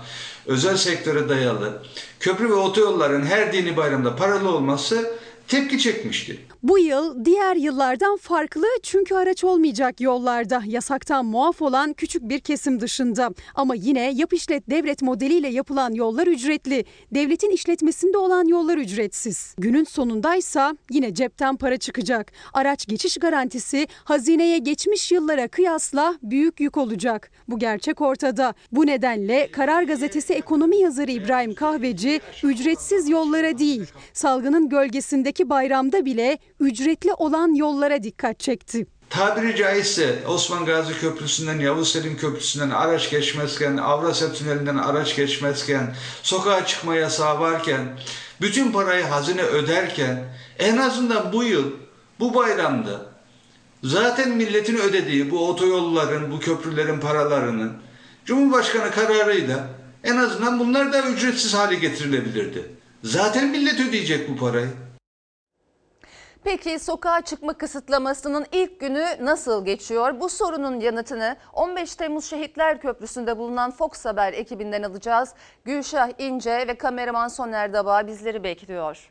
özel 0.47 0.77
sektöre 0.77 1.29
dayalı 1.29 1.83
köprü 2.21 2.49
ve 2.49 2.55
otoyolların 2.55 3.27
her 3.27 3.53
dini 3.53 3.77
bayramda 3.77 4.17
paralı 4.17 4.55
olması 4.55 5.11
tepki 5.49 5.79
çekmişti. 5.79 6.39
Bu 6.63 6.79
yıl 6.79 7.25
diğer 7.25 7.57
yıllardan 7.57 8.17
farklı 8.17 8.65
çünkü 8.83 9.15
araç 9.15 9.45
olmayacak 9.45 10.01
yollarda 10.01 10.63
yasaktan 10.67 11.27
muaf 11.27 11.63
olan 11.63 11.93
küçük 11.93 12.23
bir 12.23 12.41
kesim 12.41 12.81
dışında. 12.81 13.31
Ama 13.55 13.75
yine 13.75 14.13
yap 14.15 14.33
işlet 14.33 14.71
devlet 14.71 15.03
modeliyle 15.03 15.49
yapılan 15.49 15.93
yollar 15.95 16.27
ücretli. 16.27 16.85
Devletin 17.15 17.51
işletmesinde 17.51 18.19
olan 18.19 18.45
yollar 18.45 18.79
ücretsiz. 18.79 19.55
Günün 19.59 19.85
sonundaysa 19.85 20.77
yine 20.91 21.15
cepten 21.15 21.57
para 21.57 21.77
çıkacak. 21.77 22.33
Araç 22.53 22.87
geçiş 22.87 23.17
garantisi 23.17 23.87
hazineye 24.05 24.59
geçmiş 24.59 25.13
yıllara 25.13 25.49
kıyasla 25.49 26.19
büyük 26.23 26.61
yük 26.61 26.77
olacak. 26.77 27.31
Bu 27.49 27.59
gerçek 27.59 28.01
ortada. 28.01 28.55
Bu 28.73 28.87
nedenle 28.87 29.51
Karar 29.51 29.83
Gazetesi 29.83 30.35
ekonomi 30.35 30.77
yazarı 30.77 31.11
İbrahim 31.11 31.55
Kahveci 31.55 32.21
ücretsiz 32.45 33.09
yollara 33.09 33.59
değil 33.59 33.87
salgının 34.13 34.69
gölgesindeki 34.69 35.51
bayramda 35.51 36.05
bile 36.05 36.39
ücretli 36.67 37.13
olan 37.13 37.55
yollara 37.55 38.03
dikkat 38.03 38.41
çekti. 38.41 38.87
Tabiri 39.11 39.57
caizse 39.57 40.19
Osman 40.29 40.65
Gazi 40.65 41.01
Köprüsü'nden, 41.01 41.59
Yavuz 41.59 41.93
Selim 41.93 42.17
Köprüsü'nden 42.17 42.71
araç 42.71 43.11
geçmezken, 43.11 43.77
Avrasya 43.77 44.33
Tüneli'nden 44.33 44.77
araç 44.77 45.17
geçmezken, 45.17 45.95
sokağa 46.23 46.67
çıkma 46.67 46.95
yasağı 46.95 47.41
varken, 47.41 47.99
bütün 48.41 48.73
parayı 48.73 49.05
hazine 49.05 49.43
öderken 49.43 50.25
en 50.59 50.77
azından 50.77 51.33
bu 51.33 51.45
yıl, 51.45 51.73
bu 52.21 52.35
bayramda 52.35 53.07
zaten 53.85 54.31
milletin 54.31 54.77
ödediği 54.77 55.31
bu 55.31 55.49
otoyolların, 55.49 56.33
bu 56.33 56.41
köprülerin 56.41 57.01
paralarının 57.01 57.73
Cumhurbaşkanı 58.25 58.91
kararıyla 58.91 59.67
en 60.05 60.17
azından 60.17 60.59
bunlar 60.59 60.93
da 60.93 61.03
ücretsiz 61.03 61.55
hale 61.55 61.75
getirilebilirdi. 61.75 62.71
Zaten 63.05 63.49
millet 63.49 63.81
ödeyecek 63.81 64.29
bu 64.29 64.37
parayı. 64.37 64.69
Peki 66.45 66.79
sokağa 66.79 67.21
çıkma 67.21 67.53
kısıtlamasının 67.53 68.47
ilk 68.53 68.81
günü 68.81 69.05
nasıl 69.21 69.65
geçiyor? 69.65 70.21
Bu 70.21 70.29
sorunun 70.29 70.81
yanıtını 70.81 71.37
15 71.53 71.97
Temmuz 71.97 72.25
Şehitler 72.25 72.81
Köprüsü'nde 72.81 73.39
bulunan 73.39 73.71
Fox 73.71 74.05
Haber 74.05 74.33
ekibinden 74.33 74.83
alacağız. 74.83 75.35
Gülşah 75.65 76.09
İnce 76.19 76.65
ve 76.69 76.75
kameraman 76.75 77.29
Soner 77.29 77.73
Daba 77.73 78.07
bizleri 78.07 78.45
bekliyor. 78.45 79.11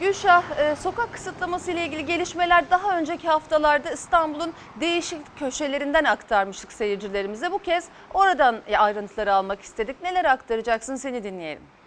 Gülşah, 0.00 0.42
e, 0.58 0.76
sokak 0.76 1.12
kısıtlaması 1.12 1.70
ile 1.70 1.86
ilgili 1.86 2.06
gelişmeler 2.06 2.70
daha 2.70 2.98
önceki 2.98 3.28
haftalarda 3.28 3.90
İstanbul'un 3.90 4.52
değişik 4.80 5.38
köşelerinden 5.38 6.04
aktarmıştık 6.04 6.72
seyircilerimize. 6.72 7.52
Bu 7.52 7.58
kez 7.58 7.88
oradan 8.14 8.56
ayrıntıları 8.78 9.34
almak 9.34 9.60
istedik. 9.60 10.02
Neler 10.02 10.24
aktaracaksın 10.24 10.96
seni 10.96 11.24
dinleyelim. 11.24 11.77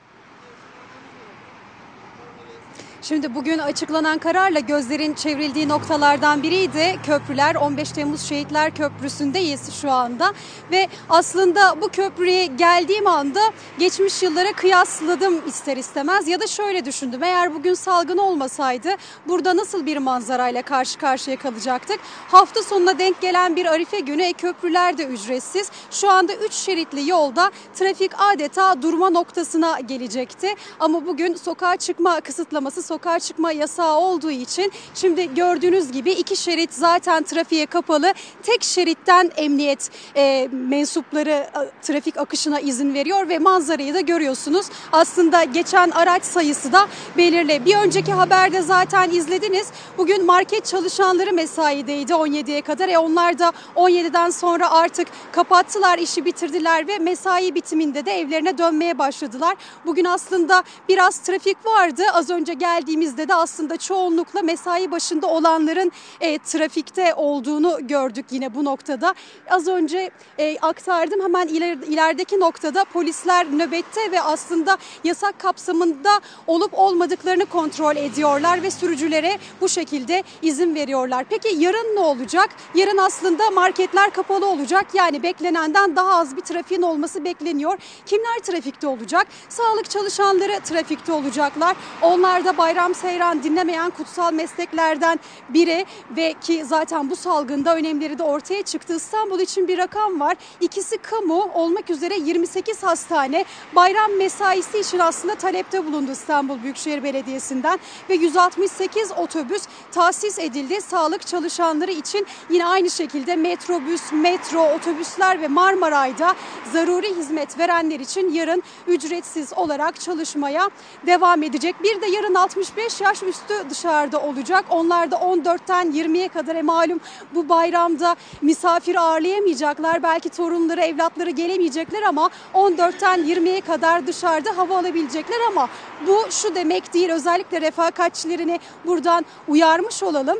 Şimdi 3.03 3.35
bugün 3.35 3.59
açıklanan 3.59 4.17
kararla 4.17 4.59
gözlerin 4.59 5.13
çevrildiği 5.13 5.69
noktalardan 5.69 6.43
biriydi. 6.43 6.99
Köprüler 7.05 7.55
15 7.55 7.91
Temmuz 7.91 8.21
Şehitler 8.21 8.75
Köprüsü'ndeyiz 8.75 9.73
şu 9.81 9.91
anda 9.91 10.33
ve 10.71 10.87
aslında 11.09 11.81
bu 11.81 11.89
köprüye 11.89 12.45
geldiğim 12.45 13.07
anda 13.07 13.39
geçmiş 13.79 14.23
yıllara 14.23 14.53
kıyasladım 14.53 15.47
ister 15.47 15.77
istemez 15.77 16.27
ya 16.27 16.39
da 16.39 16.47
şöyle 16.47 16.85
düşündüm. 16.85 17.23
Eğer 17.23 17.55
bugün 17.55 17.73
salgın 17.73 18.17
olmasaydı 18.17 18.89
burada 19.27 19.57
nasıl 19.57 19.85
bir 19.85 19.97
manzarayla 19.97 20.61
karşı 20.61 20.97
karşıya 20.99 21.37
kalacaktık? 21.37 21.99
Hafta 22.27 22.63
sonuna 22.63 22.99
denk 22.99 23.21
gelen 23.21 23.55
bir 23.55 23.65
Arife 23.65 23.99
günü 23.99 24.23
e, 24.23 24.33
köprüler 24.33 24.97
de 24.97 25.05
ücretsiz. 25.05 25.71
Şu 25.91 26.09
anda 26.09 26.33
3 26.33 26.53
şeritli 26.53 27.09
yolda 27.09 27.51
trafik 27.75 28.11
adeta 28.17 28.81
durma 28.81 29.09
noktasına 29.09 29.79
gelecekti. 29.79 30.53
Ama 30.79 31.05
bugün 31.05 31.35
sokağa 31.35 31.77
çıkma 31.77 32.21
kısıtlaması 32.21 32.90
sokağa 32.91 33.19
çıkma 33.19 33.51
yasağı 33.51 33.97
olduğu 33.97 34.31
için 34.31 34.71
şimdi 34.95 35.35
gördüğünüz 35.35 35.91
gibi 35.91 36.11
iki 36.11 36.35
şerit 36.35 36.73
zaten 36.73 37.23
trafiğe 37.23 37.65
kapalı. 37.65 38.13
Tek 38.43 38.63
şeritten 38.63 39.31
emniyet 39.35 39.89
e, 40.15 40.49
mensupları 40.51 41.29
e, 41.29 41.49
trafik 41.81 42.17
akışına 42.17 42.59
izin 42.59 42.93
veriyor 42.93 43.29
ve 43.29 43.39
manzarayı 43.39 43.93
da 43.93 43.99
görüyorsunuz. 43.99 44.65
Aslında 44.91 45.43
geçen 45.43 45.89
araç 45.89 46.23
sayısı 46.23 46.71
da 46.71 46.87
belirli. 47.17 47.65
Bir 47.65 47.75
önceki 47.75 48.13
haberde 48.13 48.61
zaten 48.61 49.09
izlediniz. 49.09 49.67
Bugün 49.97 50.25
market 50.25 50.65
çalışanları 50.65 51.33
mesaideydi 51.33 52.11
17'ye 52.13 52.61
kadar. 52.61 52.89
E 52.89 52.97
onlar 52.97 53.39
da 53.39 53.51
17'den 53.75 54.29
sonra 54.29 54.71
artık 54.71 55.07
kapattılar, 55.31 55.97
işi 55.97 56.25
bitirdiler 56.25 56.87
ve 56.87 56.97
mesai 56.97 57.55
bitiminde 57.55 58.05
de 58.05 58.11
evlerine 58.11 58.57
dönmeye 58.57 58.97
başladılar. 58.97 59.55
Bugün 59.85 60.05
aslında 60.05 60.63
biraz 60.89 61.19
trafik 61.19 61.65
vardı. 61.65 62.03
Az 62.13 62.29
önce 62.29 62.53
geldiğimizde 62.81 63.27
de 63.27 63.35
aslında 63.35 63.77
çoğunlukla 63.77 64.41
mesai 64.41 64.91
başında 64.91 65.27
olanların 65.27 65.91
e, 66.21 66.37
trafikte 66.37 67.13
olduğunu 67.13 67.77
gördük 67.87 68.25
yine 68.31 68.55
bu 68.55 68.65
noktada. 68.65 69.13
Az 69.49 69.67
önce 69.67 70.09
e, 70.39 70.57
aktardım 70.61 71.21
hemen 71.21 71.47
iler, 71.47 71.77
ilerideki 71.77 72.39
noktada 72.39 72.85
polisler 72.85 73.47
nöbette 73.57 74.11
ve 74.11 74.21
aslında 74.21 74.77
yasak 75.03 75.39
kapsamında 75.39 76.19
olup 76.47 76.73
olmadıklarını 76.73 77.45
kontrol 77.45 77.95
ediyorlar 77.95 78.63
ve 78.63 78.71
sürücülere 78.71 79.37
bu 79.61 79.69
şekilde 79.69 80.23
izin 80.41 80.75
veriyorlar. 80.75 81.25
Peki 81.29 81.55
yarın 81.57 81.95
ne 81.95 81.99
olacak? 81.99 82.49
Yarın 82.75 82.97
aslında 82.97 83.51
marketler 83.51 84.09
kapalı 84.09 84.45
olacak. 84.45 84.85
Yani 84.93 85.23
beklenenden 85.23 85.95
daha 85.95 86.15
az 86.15 86.37
bir 86.37 86.41
trafiğin 86.41 86.81
olması 86.81 87.25
bekleniyor. 87.25 87.77
Kimler 88.05 88.39
trafikte 88.43 88.87
olacak? 88.87 89.27
Sağlık 89.49 89.89
çalışanları 89.89 90.59
trafikte 90.63 91.11
olacaklar. 91.11 91.75
Onlar 92.01 92.45
da 92.45 92.57
bayram 92.71 92.95
seyran 92.95 93.43
dinlemeyen 93.43 93.89
kutsal 93.89 94.33
mesleklerden 94.33 95.19
biri 95.49 95.85
ve 96.17 96.33
ki 96.41 96.65
zaten 96.65 97.09
bu 97.09 97.15
salgında 97.15 97.75
önemleri 97.75 98.17
de 98.17 98.23
ortaya 98.23 98.63
çıktı. 98.63 98.95
İstanbul 98.95 99.39
için 99.39 99.67
bir 99.67 99.77
rakam 99.77 100.19
var. 100.19 100.37
İkisi 100.61 100.97
kamu 100.97 101.51
olmak 101.53 101.89
üzere 101.89 102.15
28 102.17 102.83
hastane 102.83 103.45
bayram 103.75 104.17
mesaisi 104.17 104.79
için 104.79 104.99
aslında 104.99 105.35
talepte 105.35 105.85
bulundu 105.85 106.11
İstanbul 106.11 106.63
Büyükşehir 106.63 107.03
Belediyesi'nden 107.03 107.79
ve 108.09 108.13
168 108.13 109.11
otobüs 109.11 109.63
tahsis 109.91 110.39
edildi. 110.39 110.81
Sağlık 110.81 111.27
çalışanları 111.27 111.91
için 111.91 112.27
yine 112.49 112.65
aynı 112.65 112.89
şekilde 112.89 113.35
metrobüs, 113.35 114.11
metro, 114.11 114.61
otobüsler 114.61 115.41
ve 115.41 115.47
Marmaray'da 115.47 116.35
zaruri 116.73 117.15
hizmet 117.15 117.59
verenler 117.59 117.99
için 117.99 118.33
yarın 118.33 118.63
ücretsiz 118.87 119.53
olarak 119.53 119.99
çalışmaya 119.99 120.69
devam 121.05 121.43
edecek. 121.43 121.75
Bir 121.83 122.01
de 122.01 122.05
yarın 122.05 122.33
65 122.61 123.01
yaş 123.01 123.23
üstü 123.23 123.53
dışarıda 123.69 124.21
olacak. 124.21 124.65
Onlar 124.69 125.11
da 125.11 125.15
14'ten 125.15 125.91
20'ye 125.91 126.27
kadar 126.27 126.55
e 126.55 126.61
malum 126.61 126.99
bu 127.35 127.49
bayramda 127.49 128.15
misafir 128.41 128.95
ağırlayamayacaklar. 128.95 130.03
Belki 130.03 130.29
torunları, 130.29 130.81
evlatları 130.81 131.29
gelemeyecekler 131.29 132.01
ama 132.01 132.29
14'ten 132.53 133.19
20'ye 133.19 133.61
kadar 133.61 134.07
dışarıda 134.07 134.57
hava 134.57 134.77
alabilecekler 134.77 135.37
ama 135.47 135.69
bu 136.07 136.25
şu 136.29 136.55
demek 136.55 136.93
değil. 136.93 137.09
Özellikle 137.09 137.61
refakatçilerini 137.61 138.59
buradan 138.85 139.25
uyarmış 139.47 140.03
olalım. 140.03 140.37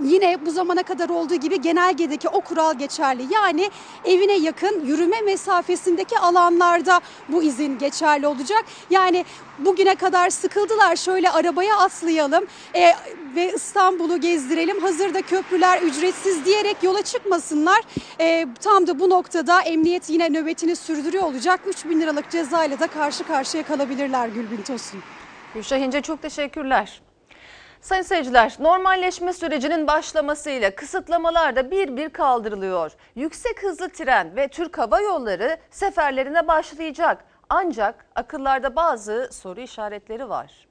Yine 0.00 0.46
bu 0.46 0.50
zamana 0.50 0.82
kadar 0.82 1.08
olduğu 1.08 1.34
gibi 1.34 1.60
genelgedeki 1.60 2.28
o 2.28 2.40
kural 2.40 2.74
geçerli. 2.78 3.34
Yani 3.34 3.70
evine 4.04 4.36
yakın 4.38 4.86
yürüme 4.86 5.20
mesafesindeki 5.20 6.18
alanlarda 6.18 7.00
bu 7.28 7.42
izin 7.42 7.78
geçerli 7.78 8.26
olacak. 8.26 8.64
Yani 8.90 9.24
bugüne 9.58 9.94
kadar 9.94 10.30
sıkıldılar 10.30 10.96
şöyle 10.96 11.30
arabaya 11.30 11.76
atlayalım 11.76 12.44
e, 12.74 12.92
ve 13.36 13.52
İstanbul'u 13.54 14.20
gezdirelim. 14.20 14.80
Hazırda 14.80 15.22
köprüler 15.22 15.82
ücretsiz 15.82 16.44
diyerek 16.44 16.82
yola 16.82 17.02
çıkmasınlar. 17.02 17.80
E, 18.20 18.46
tam 18.60 18.86
da 18.86 18.98
bu 18.98 19.10
noktada 19.10 19.62
emniyet 19.62 20.10
yine 20.10 20.28
nöbetini 20.28 20.76
sürdürüyor 20.76 21.24
olacak. 21.24 21.60
3 21.66 21.84
bin 21.84 22.00
liralık 22.00 22.30
cezayla 22.30 22.80
da 22.80 22.86
karşı 22.86 23.24
karşıya 23.24 23.62
kalabilirler 23.62 24.28
Gülbin 24.28 24.62
Tosun. 24.62 25.00
Gülşah 25.54 25.78
İnce 25.78 26.00
çok 26.00 26.22
teşekkürler. 26.22 27.02
Sayın 27.82 28.02
seyirciler, 28.02 28.56
normalleşme 28.60 29.32
sürecinin 29.32 29.86
başlamasıyla 29.86 30.74
kısıtlamalar 30.74 31.56
da 31.56 31.70
bir 31.70 31.96
bir 31.96 32.08
kaldırılıyor. 32.08 32.92
Yüksek 33.14 33.62
hızlı 33.62 33.88
tren 33.88 34.36
ve 34.36 34.48
Türk 34.48 34.78
Hava 34.78 35.00
Yolları 35.00 35.56
seferlerine 35.70 36.48
başlayacak. 36.48 37.24
Ancak 37.48 38.06
akıllarda 38.14 38.76
bazı 38.76 39.28
soru 39.32 39.60
işaretleri 39.60 40.28
var. 40.28 40.66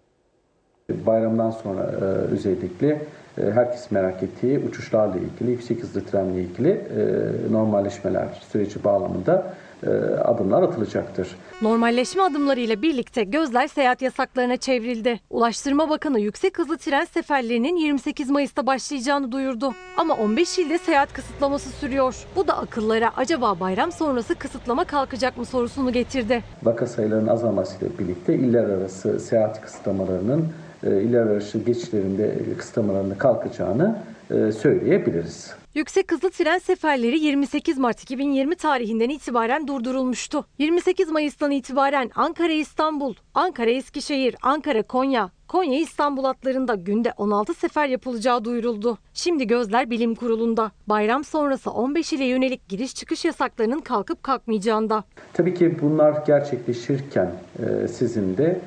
Bayramdan 0.90 1.52
sonra 1.52 1.84
e, 1.84 2.04
özellikle 2.06 3.02
herkes 3.36 3.92
merak 3.92 4.24
ettiği 4.24 4.60
uçuşlarla 4.60 5.16
ilgili, 5.16 5.52
yüksek 5.52 5.84
hızlı 5.84 6.06
trenle 6.06 6.42
ilgili 6.42 6.70
e, 6.70 7.54
normalleşmeler 7.54 8.28
süreci 8.52 8.84
bağlamında 8.84 9.54
e, 9.84 9.90
adımlar 10.16 10.64
atılacaktır. 10.64 11.36
Normalleşme 11.62 12.22
adımlarıyla 12.22 12.82
birlikte 12.82 13.24
gözler 13.24 13.68
seyahat 13.68 14.02
yasaklarına 14.02 14.58
çevrildi. 14.58 15.20
Ulaştırma 15.30 15.90
Bakanı 15.90 16.20
yüksek 16.20 16.60
hızlı 16.60 16.78
tren 16.78 17.06
seferlerinin 17.06 17.76
28 17.76 18.30
Mayıs'ta 18.30 18.68
başlayacağını 18.68 19.32
duyurdu. 19.32 19.74
Ama 19.98 20.14
15 20.14 20.60
ilde 20.60 20.78
seyahat 20.78 21.14
kısıtlaması 21.14 21.70
sürüyor. 21.70 22.16
Bu 22.36 22.48
da 22.48 22.58
akıllara 22.58 23.12
acaba 23.18 23.60
bayram 23.60 23.92
sonrası 23.92 24.36
kısıtlama 24.36 24.84
kalkacak 24.84 25.38
mı 25.38 25.46
sorusunu 25.46 25.92
getirdi. 25.92 26.44
Vaka 26.64 26.88
sayılarının 26.88 27.28
azalmasıyla 27.28 27.88
birlikte 28.00 28.36
iller 28.36 28.64
arası 28.64 29.20
seyahat 29.20 29.62
kısıtlamalarının 29.62 30.48
e, 30.84 31.02
iller 31.02 31.22
arası 31.22 31.58
geçişlerinde 31.58 32.36
kısıtlamalarının 32.58 33.16
kalkacağını 33.16 34.00
e, 34.32 34.52
söyleyebiliriz. 34.52 35.54
Yüksek 35.76 36.12
hızlı 36.12 36.30
tren 36.30 36.58
seferleri 36.58 37.20
28 37.20 37.78
Mart 37.78 38.04
2020 38.04 38.56
tarihinden 38.56 39.10
itibaren 39.10 39.68
durdurulmuştu. 39.68 40.46
28 40.58 41.12
Mayıs'tan 41.12 41.52
itibaren 41.52 42.12
Ankara-İstanbul, 42.16 43.16
Ankara-Eskişehir, 43.34 44.36
Ankara-Konya, 44.42 45.30
Konya-İstanbul 45.48 46.24
hatlarında 46.24 46.76
günde 46.76 47.14
16 47.18 47.54
sefer 47.54 47.88
yapılacağı 47.88 48.46
duyuruldu. 48.46 48.98
Şimdi 49.14 49.48
gözler 49.48 49.90
bilim 49.90 50.16
kurulunda. 50.16 50.72
Bayram 50.88 51.24
sonrası 51.24 51.72
15 51.72 52.14
ile 52.14 52.26
yönelik 52.26 52.70
giriş 52.70 52.96
çıkış 52.96 53.26
yasaklarının 53.26 53.82
kalkıp 53.82 54.24
kalkmayacağında. 54.24 55.04
Tabii 55.34 55.54
ki 55.54 55.78
bunlar 55.82 56.26
gerçekleşirken 56.26 57.32
e, 57.60 57.88
sizin 57.88 58.38
de 58.38 58.46
e, 58.46 58.60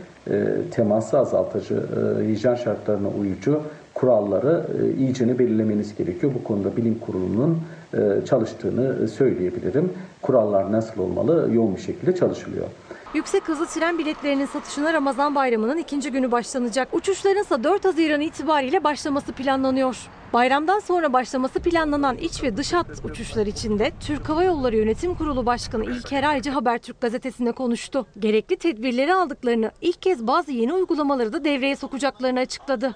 teması 0.70 1.18
azaltıcı, 1.18 1.74
e, 1.74 2.28
hijyen 2.28 2.54
şartlarına 2.54 3.08
uyucu 3.08 3.60
kuralları 3.94 4.64
e, 4.82 4.96
iyicene 4.96 5.38
belirlemeniz 5.38 5.96
gerekiyor. 5.96 6.32
Bu 6.34 6.44
konuda 6.44 6.76
bilim 6.76 6.98
kurulunun 6.98 7.58
e, 7.94 8.26
çalıştığını 8.26 9.08
söyleyebilirim. 9.08 9.92
Kurallar 10.22 10.72
nasıl 10.72 11.02
olmalı 11.02 11.48
yoğun 11.52 11.76
bir 11.76 11.80
şekilde 11.80 12.14
çalışılıyor. 12.14 12.66
Yüksek 13.14 13.48
hızlı 13.48 13.66
tren 13.66 13.98
biletlerinin 13.98 14.46
satışına 14.46 14.92
Ramazan 14.92 15.34
bayramının 15.34 15.76
ikinci 15.76 16.10
günü 16.10 16.32
başlanacak. 16.32 16.88
Uçuşların 16.92 17.42
ise 17.42 17.64
4 17.64 17.84
Haziran 17.84 18.20
itibariyle 18.20 18.84
başlaması 18.84 19.32
planlanıyor. 19.32 19.96
Bayramdan 20.32 20.78
sonra 20.78 21.12
başlaması 21.12 21.60
planlanan 21.60 22.16
iç 22.16 22.42
ve 22.42 22.56
dış 22.56 22.72
hat 22.72 22.86
uçuşlar 23.04 23.46
içinde 23.46 23.92
Türk 24.00 24.28
Hava 24.28 24.44
Yolları 24.44 24.76
Yönetim 24.76 25.14
Kurulu 25.14 25.46
Başkanı 25.46 25.84
İlker 25.84 26.22
Aycı 26.22 26.50
Habertürk 26.50 27.00
gazetesine 27.00 27.52
konuştu. 27.52 28.06
Gerekli 28.18 28.56
tedbirleri 28.56 29.14
aldıklarını, 29.14 29.70
ilk 29.80 30.02
kez 30.02 30.26
bazı 30.26 30.52
yeni 30.52 30.72
uygulamaları 30.72 31.32
da 31.32 31.44
devreye 31.44 31.76
sokacaklarını 31.76 32.40
açıkladı. 32.40 32.94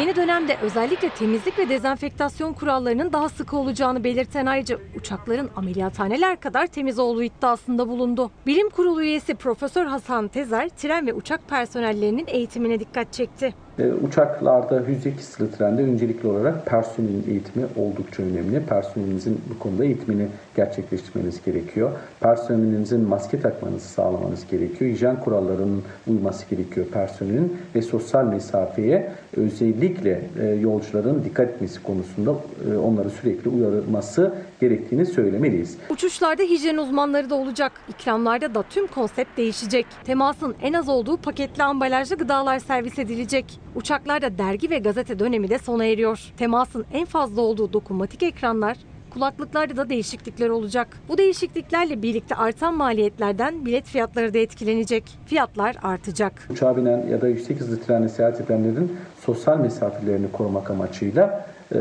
Yeni 0.00 0.16
dönemde 0.16 0.56
özellikle 0.62 1.10
temizlik 1.10 1.58
ve 1.58 1.68
dezenfektasyon 1.68 2.52
kurallarının 2.52 3.12
daha 3.12 3.28
sıkı 3.28 3.56
olacağını 3.56 4.04
belirten 4.04 4.46
Aycı, 4.46 4.78
uçakların 4.96 5.50
ameliyathaneler 5.56 6.40
kadar 6.40 6.66
temiz 6.66 6.98
olduğu 6.98 7.22
iddiasında 7.22 7.88
bulundu. 7.88 8.30
Bilim 8.46 8.70
Kurulu 8.70 9.02
üyesi 9.02 9.34
Profesör 9.34 9.86
Hasan 9.86 10.28
Tezer, 10.28 10.68
tren 10.68 11.06
ve 11.06 11.12
uçak 11.12 11.48
personellerinin 11.48 12.24
eğitimine 12.26 12.80
dikkat 12.80 13.12
çekti. 13.12 13.54
E, 13.78 13.86
uçaklarda 13.92 14.82
yüksek 14.88 15.18
hızlı 15.18 15.50
trende 15.50 15.82
öncelikli 15.82 16.28
olarak 16.28 16.66
personelin 16.66 17.24
eğitimi 17.28 17.66
oldukça 17.76 18.22
önemli. 18.22 18.66
Personelinizin 18.66 19.40
bu 19.54 19.58
konuda 19.58 19.84
eğitimini 19.84 20.28
gerçekleştirmeniz 20.56 21.44
gerekiyor. 21.44 21.90
Personelinizin 22.20 23.00
maske 23.08 23.40
takmanızı 23.40 23.88
sağlamanız 23.88 24.46
gerekiyor. 24.50 24.90
Hijyen 24.90 25.20
kurallarının 25.20 25.82
uyması 26.06 26.50
gerekiyor 26.50 26.86
personelin 26.86 27.56
ve 27.74 27.82
sosyal 27.82 28.24
mesafeye 28.24 29.12
özellikle 29.36 30.22
e, 30.40 30.46
yolcuların 30.46 31.24
dikkat 31.24 31.48
etmesi 31.48 31.82
konusunda 31.82 32.34
e, 32.72 32.76
onları 32.76 33.10
sürekli 33.10 33.50
uyarılması 33.50 34.34
gerektiğini 34.60 35.06
söylemeliyiz. 35.06 35.76
Uçuşlarda 35.90 36.42
hijyen 36.42 36.76
uzmanları 36.76 37.30
da 37.30 37.34
olacak. 37.34 37.72
İkramlarda 37.88 38.54
da 38.54 38.62
tüm 38.62 38.86
konsept 38.86 39.36
değişecek. 39.36 39.86
Temasın 40.04 40.54
en 40.62 40.72
az 40.72 40.88
olduğu 40.88 41.16
paketli 41.16 41.62
ambalajlı 41.62 42.16
gıdalar 42.16 42.58
servis 42.58 42.98
edilecek. 42.98 43.60
Uçaklarda 43.74 44.38
dergi 44.38 44.70
ve 44.70 44.78
gazete 44.78 45.18
dönemi 45.18 45.50
de 45.50 45.58
sona 45.58 45.84
eriyor. 45.84 46.32
Temasın 46.36 46.84
en 46.92 47.04
fazla 47.04 47.42
olduğu 47.42 47.72
dokunmatik 47.72 48.22
ekranlar 48.22 48.76
Kulaklıklarda 49.10 49.76
da 49.76 49.88
değişiklikler 49.88 50.48
olacak. 50.48 50.88
Bu 51.08 51.18
değişikliklerle 51.18 52.02
birlikte 52.02 52.34
artan 52.34 52.76
maliyetlerden 52.76 53.66
bilet 53.66 53.84
fiyatları 53.86 54.34
da 54.34 54.38
etkilenecek. 54.38 55.04
Fiyatlar 55.26 55.76
artacak. 55.82 56.32
Uçağa 56.50 56.76
binen 56.76 57.06
ya 57.06 57.20
da 57.20 57.28
yüksek 57.28 57.60
hızlı 57.60 57.80
trenle 57.80 58.08
seyahat 58.08 58.40
edenlerin 58.40 58.96
sosyal 59.20 59.58
mesafelerini 59.58 60.32
korumak 60.32 60.70
amacıyla 60.70 61.46
e, 61.74 61.78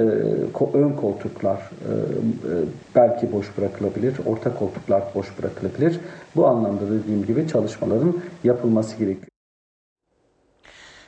ön 0.73 0.89
koltuklar 1.01 1.57
e, 1.57 1.91
e, 1.91 2.53
belki 2.95 3.31
boş 3.31 3.57
bırakılabilir, 3.57 4.13
orta 4.25 4.55
koltuklar 4.55 5.03
boş 5.15 5.27
bırakılabilir. 5.39 5.99
Bu 6.35 6.47
anlamda 6.47 6.81
dediğim 6.91 7.25
gibi 7.25 7.47
çalışmaların 7.47 8.13
yapılması 8.43 8.97
gerekiyor. 8.97 9.28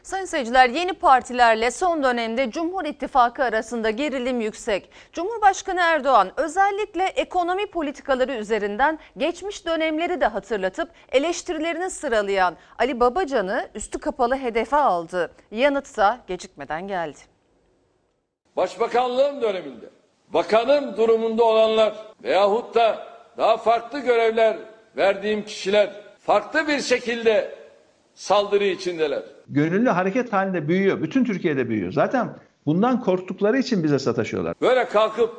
Sayın 0.03 0.25
seyirciler 0.25 0.69
yeni 0.69 0.93
partilerle 0.93 1.71
son 1.71 2.03
dönemde 2.03 2.51
Cumhur 2.51 2.85
İttifakı 2.85 3.43
arasında 3.43 3.89
gerilim 3.89 4.41
yüksek. 4.41 4.89
Cumhurbaşkanı 5.13 5.79
Erdoğan 5.81 6.31
özellikle 6.37 7.05
ekonomi 7.05 7.65
politikaları 7.65 8.33
üzerinden 8.33 8.99
geçmiş 9.17 9.65
dönemleri 9.65 10.21
de 10.21 10.25
hatırlatıp 10.25 10.89
eleştirilerini 11.11 11.89
sıralayan 11.89 12.57
Ali 12.79 12.99
Babacan'ı 12.99 13.69
üstü 13.75 13.99
kapalı 13.99 14.35
hedefe 14.35 14.77
aldı. 14.77 15.31
Yanıtsa 15.51 16.19
gecikmeden 16.27 16.87
geldi. 16.87 17.19
Başbakanlığım 18.55 19.41
döneminde 19.41 19.85
bakanım 20.27 20.97
durumunda 20.97 21.43
olanlar 21.43 21.93
veyahut 22.23 22.75
da 22.75 23.07
daha 23.37 23.57
farklı 23.57 23.99
görevler 23.99 24.57
verdiğim 24.97 25.45
kişiler 25.45 25.89
farklı 26.19 26.67
bir 26.67 26.81
şekilde 26.81 27.60
saldırı 28.15 28.63
içindeler. 28.63 29.23
Gönüllü 29.47 29.89
hareket 29.89 30.33
halinde 30.33 30.67
büyüyor. 30.67 31.01
Bütün 31.01 31.25
Türkiye'de 31.25 31.69
büyüyor. 31.69 31.91
Zaten 31.91 32.29
bundan 32.65 33.01
korktukları 33.01 33.57
için 33.57 33.83
bize 33.83 33.99
sataşıyorlar. 33.99 34.55
Böyle 34.61 34.87
kalkıp 34.87 35.31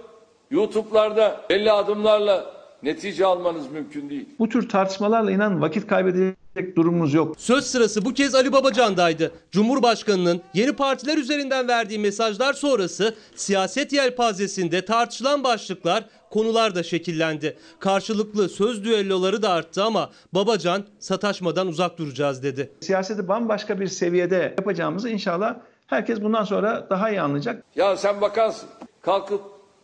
YouTube'larda 0.50 1.40
belli 1.50 1.72
adımlarla 1.72 2.52
netice 2.82 3.26
almanız 3.26 3.70
mümkün 3.70 4.11
değil. 4.11 4.28
Bu 4.38 4.48
tür 4.48 4.68
tartışmalarla 4.68 5.30
inan 5.30 5.61
vakit 5.61 5.87
kaybedecek 5.87 6.41
durumumuz 6.56 7.14
yok. 7.14 7.34
Söz 7.38 7.66
sırası 7.66 8.04
bu 8.04 8.14
kez 8.14 8.34
Ali 8.34 8.52
Babacan'daydı. 8.52 9.32
Cumhurbaşkanının 9.50 10.42
yeni 10.54 10.72
partiler 10.72 11.18
üzerinden 11.18 11.68
verdiği 11.68 11.98
mesajlar 11.98 12.52
sonrası 12.52 13.14
siyaset 13.34 13.92
yelpazesinde 13.92 14.84
tartışılan 14.84 15.44
başlıklar, 15.44 16.04
konular 16.30 16.74
da 16.74 16.82
şekillendi. 16.82 17.56
Karşılıklı 17.80 18.48
söz 18.48 18.84
düelloları 18.84 19.42
da 19.42 19.50
arttı 19.50 19.84
ama 19.84 20.10
Babacan 20.32 20.84
sataşmadan 20.98 21.66
uzak 21.66 21.98
duracağız 21.98 22.42
dedi. 22.42 22.70
Siyaseti 22.80 23.28
bambaşka 23.28 23.80
bir 23.80 23.86
seviyede 23.88 24.54
yapacağımızı 24.58 25.08
inşallah 25.08 25.56
herkes 25.86 26.22
bundan 26.22 26.44
sonra 26.44 26.86
daha 26.90 27.10
iyi 27.10 27.20
anlayacak. 27.20 27.64
Ya 27.76 27.96
sen 27.96 28.20
bakansın 28.20 28.68
kalkıp 29.02 29.40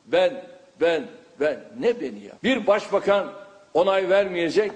ben 0.06 0.44
ben 0.80 1.06
ben 1.40 1.60
ne 1.80 2.00
beni 2.00 2.24
ya? 2.24 2.32
Bir 2.44 2.66
başbakan 2.66 3.26
onay 3.74 4.08
vermeyecek. 4.08 4.72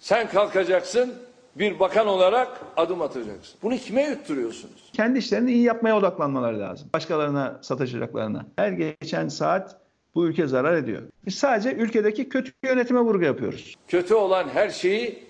Sen 0.00 0.28
kalkacaksın 0.28 1.14
bir 1.56 1.80
bakan 1.80 2.06
olarak 2.06 2.60
adım 2.76 3.02
atacaksın. 3.02 3.58
Bunu 3.62 3.76
kime 3.76 4.02
yutturuyorsunuz? 4.02 4.90
Kendi 4.92 5.18
işlerini 5.18 5.52
iyi 5.52 5.62
yapmaya 5.62 5.96
odaklanmaları 5.98 6.60
lazım. 6.60 6.88
Başkalarına 6.94 7.58
sataşacaklarına. 7.62 8.46
Her 8.56 8.72
geçen 8.72 9.28
saat 9.28 9.76
bu 10.14 10.26
ülke 10.26 10.46
zarar 10.46 10.76
ediyor. 10.76 11.02
Biz 11.26 11.34
sadece 11.34 11.72
ülkedeki 11.72 12.28
kötü 12.28 12.52
yönetime 12.62 13.00
vurgu 13.00 13.24
yapıyoruz. 13.24 13.74
Kötü 13.88 14.14
olan 14.14 14.48
her 14.48 14.70
şeyi 14.70 15.24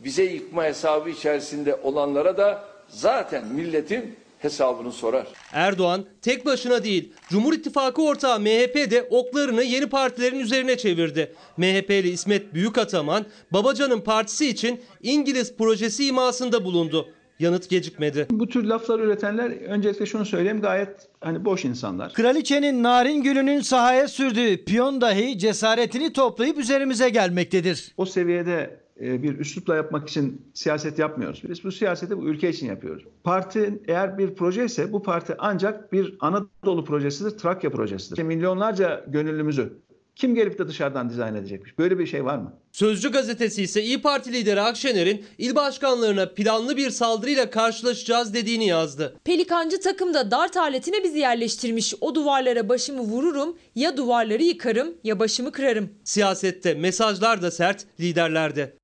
bize 0.00 0.22
yıkma 0.22 0.64
hesabı 0.64 1.10
içerisinde 1.10 1.74
olanlara 1.74 2.36
da 2.36 2.64
zaten 2.88 3.46
milletin 3.46 4.16
hesabını 4.42 4.92
sorar. 4.92 5.26
Erdoğan 5.52 6.04
tek 6.22 6.46
başına 6.46 6.84
değil, 6.84 7.12
Cumhur 7.28 7.52
İttifakı 7.52 8.02
ortağı 8.02 8.40
MHP 8.40 8.90
de 8.90 9.02
oklarını 9.10 9.62
yeni 9.62 9.86
partilerin 9.86 10.40
üzerine 10.40 10.76
çevirdi. 10.76 11.34
MHP'li 11.56 12.08
İsmet 12.08 12.54
Büyükataman, 12.54 13.24
Babacan'ın 13.50 14.00
partisi 14.00 14.48
için 14.48 14.80
İngiliz 15.02 15.56
projesi 15.56 16.06
imasında 16.06 16.64
bulundu. 16.64 17.08
Yanıt 17.38 17.70
gecikmedi. 17.70 18.26
Bu 18.30 18.48
tür 18.48 18.64
laflar 18.64 19.00
üretenler 19.00 19.50
öncelikle 19.50 20.06
şunu 20.06 20.26
söyleyeyim 20.26 20.60
gayet 20.60 20.88
hani 21.20 21.44
boş 21.44 21.64
insanlar. 21.64 22.12
Kraliçenin 22.12 22.82
narin 22.82 23.22
gülünün 23.22 23.60
sahaya 23.60 24.08
sürdüğü 24.08 24.64
piyon 24.64 25.00
dahi 25.00 25.38
cesaretini 25.38 26.12
toplayıp 26.12 26.58
üzerimize 26.58 27.08
gelmektedir. 27.08 27.92
O 27.96 28.06
seviyede 28.06 28.81
bir 29.02 29.38
üslupla 29.38 29.76
yapmak 29.76 30.08
için 30.08 30.42
siyaset 30.54 30.98
yapmıyoruz. 30.98 31.42
Biz 31.48 31.64
bu 31.64 31.72
siyaseti 31.72 32.18
bu 32.18 32.28
ülke 32.28 32.48
için 32.48 32.66
yapıyoruz. 32.66 33.04
Parti 33.24 33.82
eğer 33.88 34.18
bir 34.18 34.34
proje 34.34 34.64
ise 34.64 34.92
bu 34.92 35.02
parti 35.02 35.34
ancak 35.38 35.92
bir 35.92 36.16
Anadolu 36.20 36.84
projesidir, 36.84 37.38
Trakya 37.38 37.70
projesidir. 37.70 38.22
Milyonlarca 38.22 39.04
gönüllümüzü 39.08 39.72
kim 40.16 40.34
gelip 40.34 40.58
de 40.58 40.68
dışarıdan 40.68 41.10
dizayn 41.10 41.34
edecekmiş? 41.34 41.78
Böyle 41.78 41.98
bir 41.98 42.06
şey 42.06 42.24
var 42.24 42.38
mı? 42.38 42.52
Sözcü 42.72 43.12
gazetesi 43.12 43.62
ise 43.62 43.82
İyi 43.82 44.02
Parti 44.02 44.32
lideri 44.32 44.60
Akşener'in 44.60 45.24
il 45.38 45.54
başkanlarına 45.54 46.28
planlı 46.34 46.76
bir 46.76 46.90
saldırıyla 46.90 47.50
karşılaşacağız 47.50 48.34
dediğini 48.34 48.66
yazdı. 48.66 49.16
Pelikancı 49.24 49.80
takımda 49.80 50.30
dart 50.30 50.56
aletine 50.56 51.04
bizi 51.04 51.18
yerleştirmiş. 51.18 51.94
O 52.00 52.14
duvarlara 52.14 52.68
başımı 52.68 53.00
vururum, 53.00 53.56
ya 53.74 53.96
duvarları 53.96 54.42
yıkarım 54.42 54.94
ya 55.04 55.18
başımı 55.18 55.52
kırarım. 55.52 55.90
Siyasette 56.04 56.74
mesajlar 56.74 57.42
da 57.42 57.50
sert, 57.50 57.86
liderler 58.00 58.56
de. 58.56 58.81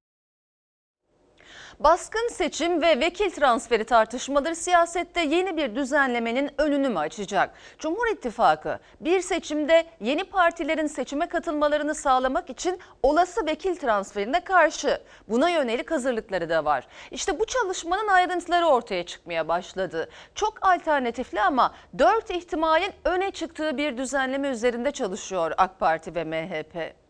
Baskın 1.81 2.29
seçim 2.29 2.83
ve 2.83 3.01
vekil 3.01 3.31
transferi 3.31 3.85
tartışmaları 3.85 4.57
siyasette 4.57 5.21
yeni 5.21 5.57
bir 5.57 5.75
düzenlemenin 5.75 6.51
önünü 6.59 6.88
mü 6.88 6.99
açacak? 6.99 7.51
Cumhur 7.79 8.07
İttifakı 8.07 8.79
bir 9.01 9.21
seçimde 9.21 9.87
yeni 10.01 10.25
partilerin 10.25 10.87
seçime 10.87 11.27
katılmalarını 11.27 11.95
sağlamak 11.95 12.51
için 12.51 12.79
olası 13.03 13.47
vekil 13.47 13.77
transferine 13.77 14.41
karşı. 14.41 15.01
Buna 15.29 15.51
yönelik 15.51 15.91
hazırlıkları 15.91 16.49
da 16.49 16.64
var. 16.64 16.87
İşte 17.11 17.41
bu 17.41 17.47
çalışmanın 17.47 18.09
ayrıntıları 18.09 18.67
ortaya 18.67 19.07
çıkmaya 19.07 19.49
başladı. 19.49 20.09
Çok 20.35 20.67
alternatifli 20.67 21.41
ama 21.41 21.75
dört 21.99 22.31
ihtimalin 22.31 22.93
öne 23.05 23.31
çıktığı 23.31 23.77
bir 23.77 23.97
düzenleme 23.97 24.49
üzerinde 24.49 24.91
çalışıyor 24.91 25.53
AK 25.57 25.81
Parti 25.81 26.14
ve 26.14 26.25
MHP. 26.25 27.08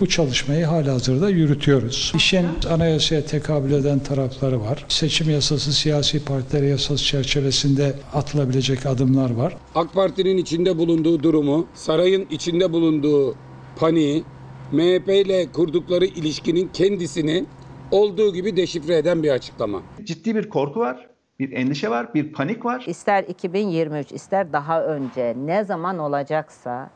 Bu 0.00 0.08
çalışmayı 0.08 0.64
halihazırda 0.64 1.30
yürütüyoruz. 1.30 2.12
İşin 2.16 2.46
anayasaya 2.70 3.24
tekabül 3.24 3.72
eden 3.72 3.98
tarafları 3.98 4.60
var. 4.60 4.84
Seçim 4.88 5.30
yasası, 5.30 5.72
siyasi 5.72 6.24
partiler 6.24 6.62
yasası 6.62 7.04
çerçevesinde 7.04 7.92
atılabilecek 8.14 8.86
adımlar 8.86 9.30
var. 9.34 9.56
AK 9.74 9.94
Parti'nin 9.94 10.36
içinde 10.36 10.78
bulunduğu 10.78 11.22
durumu, 11.22 11.66
sarayın 11.74 12.26
içinde 12.30 12.72
bulunduğu 12.72 13.34
paniği, 13.78 14.24
MHP 14.72 15.08
ile 15.08 15.52
kurdukları 15.52 16.04
ilişkinin 16.04 16.70
kendisini 16.72 17.44
olduğu 17.90 18.32
gibi 18.34 18.56
deşifre 18.56 18.96
eden 18.96 19.22
bir 19.22 19.30
açıklama. 19.30 19.82
Ciddi 20.04 20.34
bir 20.36 20.48
korku 20.48 20.80
var, 20.80 21.08
bir 21.38 21.52
endişe 21.52 21.90
var, 21.90 22.14
bir 22.14 22.32
panik 22.32 22.64
var. 22.64 22.84
İster 22.86 23.24
2023 23.24 24.12
ister 24.12 24.52
daha 24.52 24.84
önce 24.84 25.34
ne 25.38 25.64
zaman 25.64 25.98
olacaksa 25.98 26.90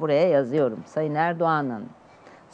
buraya 0.00 0.28
yazıyorum. 0.28 0.78
Sayın 0.86 1.14
Erdoğan'ın 1.14 1.84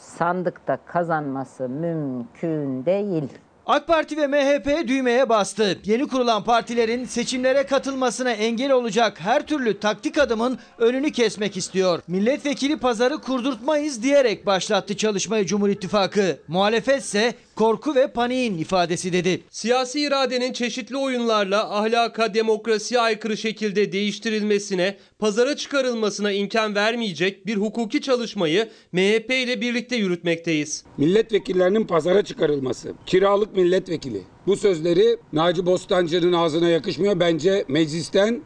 sandıkta 0.05 0.77
kazanması 0.85 1.69
mümkün 1.69 2.85
değil. 2.85 3.29
AK 3.67 3.87
Parti 3.87 4.17
ve 4.17 4.27
MHP 4.27 4.87
düğmeye 4.87 5.29
bastı. 5.29 5.79
Yeni 5.85 6.07
kurulan 6.07 6.43
partilerin 6.43 7.05
seçimlere 7.05 7.65
katılmasına 7.65 8.31
engel 8.31 8.71
olacak 8.71 9.19
her 9.19 9.47
türlü 9.47 9.79
taktik 9.79 10.17
adımın 10.17 10.59
önünü 10.77 11.11
kesmek 11.11 11.57
istiyor. 11.57 12.01
Milletvekili 12.07 12.77
pazarı 12.77 13.17
kurdurtmayız 13.17 14.03
diyerek 14.03 14.45
başlattı 14.45 14.97
çalışmayı 14.97 15.45
Cumhur 15.45 15.69
İttifakı. 15.69 16.37
Muhalefetse 16.47 17.33
korku 17.55 17.95
ve 17.95 18.07
paniğin 18.07 18.57
ifadesi 18.57 19.13
dedi. 19.13 19.43
Siyasi 19.49 20.01
iradenin 20.01 20.53
çeşitli 20.53 20.97
oyunlarla 20.97 21.77
ahlaka, 21.77 22.33
demokrasiye 22.33 22.99
aykırı 22.99 23.37
şekilde 23.37 23.91
değiştirilmesine, 23.91 24.97
pazara 25.19 25.55
çıkarılmasına 25.55 26.31
imkan 26.31 26.75
vermeyecek 26.75 27.45
bir 27.45 27.55
hukuki 27.55 28.01
çalışmayı 28.01 28.69
MHP 28.91 29.31
ile 29.31 29.61
birlikte 29.61 29.95
yürütmekteyiz. 29.95 30.83
Milletvekillerinin 30.97 31.87
pazara 31.87 32.23
çıkarılması, 32.23 32.93
kiralık 33.05 33.55
milletvekili. 33.55 34.21
Bu 34.47 34.55
sözleri 34.55 35.17
Naci 35.33 35.65
Bostancı'nın 35.65 36.33
ağzına 36.33 36.69
yakışmıyor. 36.69 37.19
Bence 37.19 37.65
meclisten, 37.67 38.41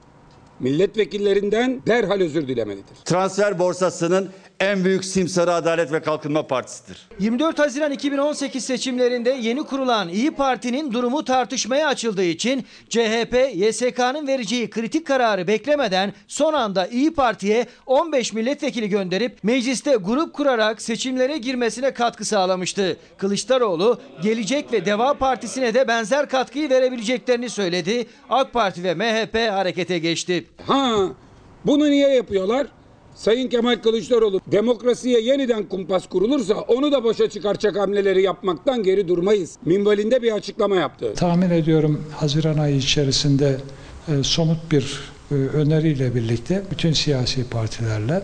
milletvekillerinden 0.59 1.81
derhal 1.87 2.21
özür 2.21 2.47
dilemelidir. 2.47 2.95
Transfer 3.05 3.59
borsasının 3.59 4.29
en 4.59 4.83
büyük 4.83 5.05
simsarı 5.05 5.53
Adalet 5.53 5.91
ve 5.91 6.01
Kalkınma 6.01 6.47
Partisi'dir. 6.47 7.07
24 7.19 7.59
Haziran 7.59 7.91
2018 7.91 8.65
seçimlerinde 8.65 9.29
yeni 9.29 9.63
kurulan 9.63 10.09
İyi 10.09 10.31
Parti'nin 10.31 10.93
durumu 10.93 11.25
tartışmaya 11.25 11.87
açıldığı 11.87 12.23
için 12.23 12.65
CHP, 12.89 13.35
YSK'nın 13.55 14.27
vereceği 14.27 14.69
kritik 14.69 15.07
kararı 15.07 15.47
beklemeden 15.47 16.13
son 16.27 16.53
anda 16.53 16.87
İyi 16.87 17.13
Parti'ye 17.13 17.67
15 17.85 18.33
milletvekili 18.33 18.89
gönderip 18.89 19.43
mecliste 19.43 19.95
grup 19.95 20.33
kurarak 20.33 20.81
seçimlere 20.81 21.37
girmesine 21.37 21.93
katkı 21.93 22.25
sağlamıştı. 22.25 22.97
Kılıçdaroğlu 23.17 24.01
Gelecek 24.23 24.73
ve 24.73 24.85
Deva 24.85 25.13
Partisi'ne 25.13 25.73
de 25.73 25.87
benzer 25.87 26.29
katkıyı 26.29 26.69
verebileceklerini 26.69 27.49
söyledi. 27.49 28.07
AK 28.29 28.53
Parti 28.53 28.83
ve 28.83 28.93
MHP 28.93 29.51
harekete 29.51 29.99
geçti. 29.99 30.45
Ha, 30.67 31.07
bunu 31.65 31.89
niye 31.89 32.09
yapıyorlar? 32.09 32.67
Sayın 33.19 33.49
Kemal 33.49 33.75
Kılıçdaroğlu 33.75 34.41
demokrasiye 34.47 35.21
yeniden 35.21 35.63
kumpas 35.63 36.07
kurulursa 36.07 36.53
onu 36.53 36.91
da 36.91 37.03
boşa 37.03 37.29
çıkaracak 37.29 37.77
hamleleri 37.79 38.21
yapmaktan 38.21 38.83
geri 38.83 39.07
durmayız. 39.07 39.55
Minvalinde 39.65 40.21
bir 40.21 40.31
açıklama 40.31 40.75
yaptı. 40.75 41.13
Tahmin 41.15 41.49
ediyorum 41.49 42.05
Haziran 42.15 42.57
ayı 42.57 42.75
içerisinde 42.75 43.57
e, 44.07 44.23
somut 44.23 44.71
bir 44.71 44.99
e, 45.31 45.33
öneriyle 45.33 46.15
birlikte 46.15 46.63
bütün 46.71 46.93
siyasi 46.93 47.49
partilerle 47.49 48.23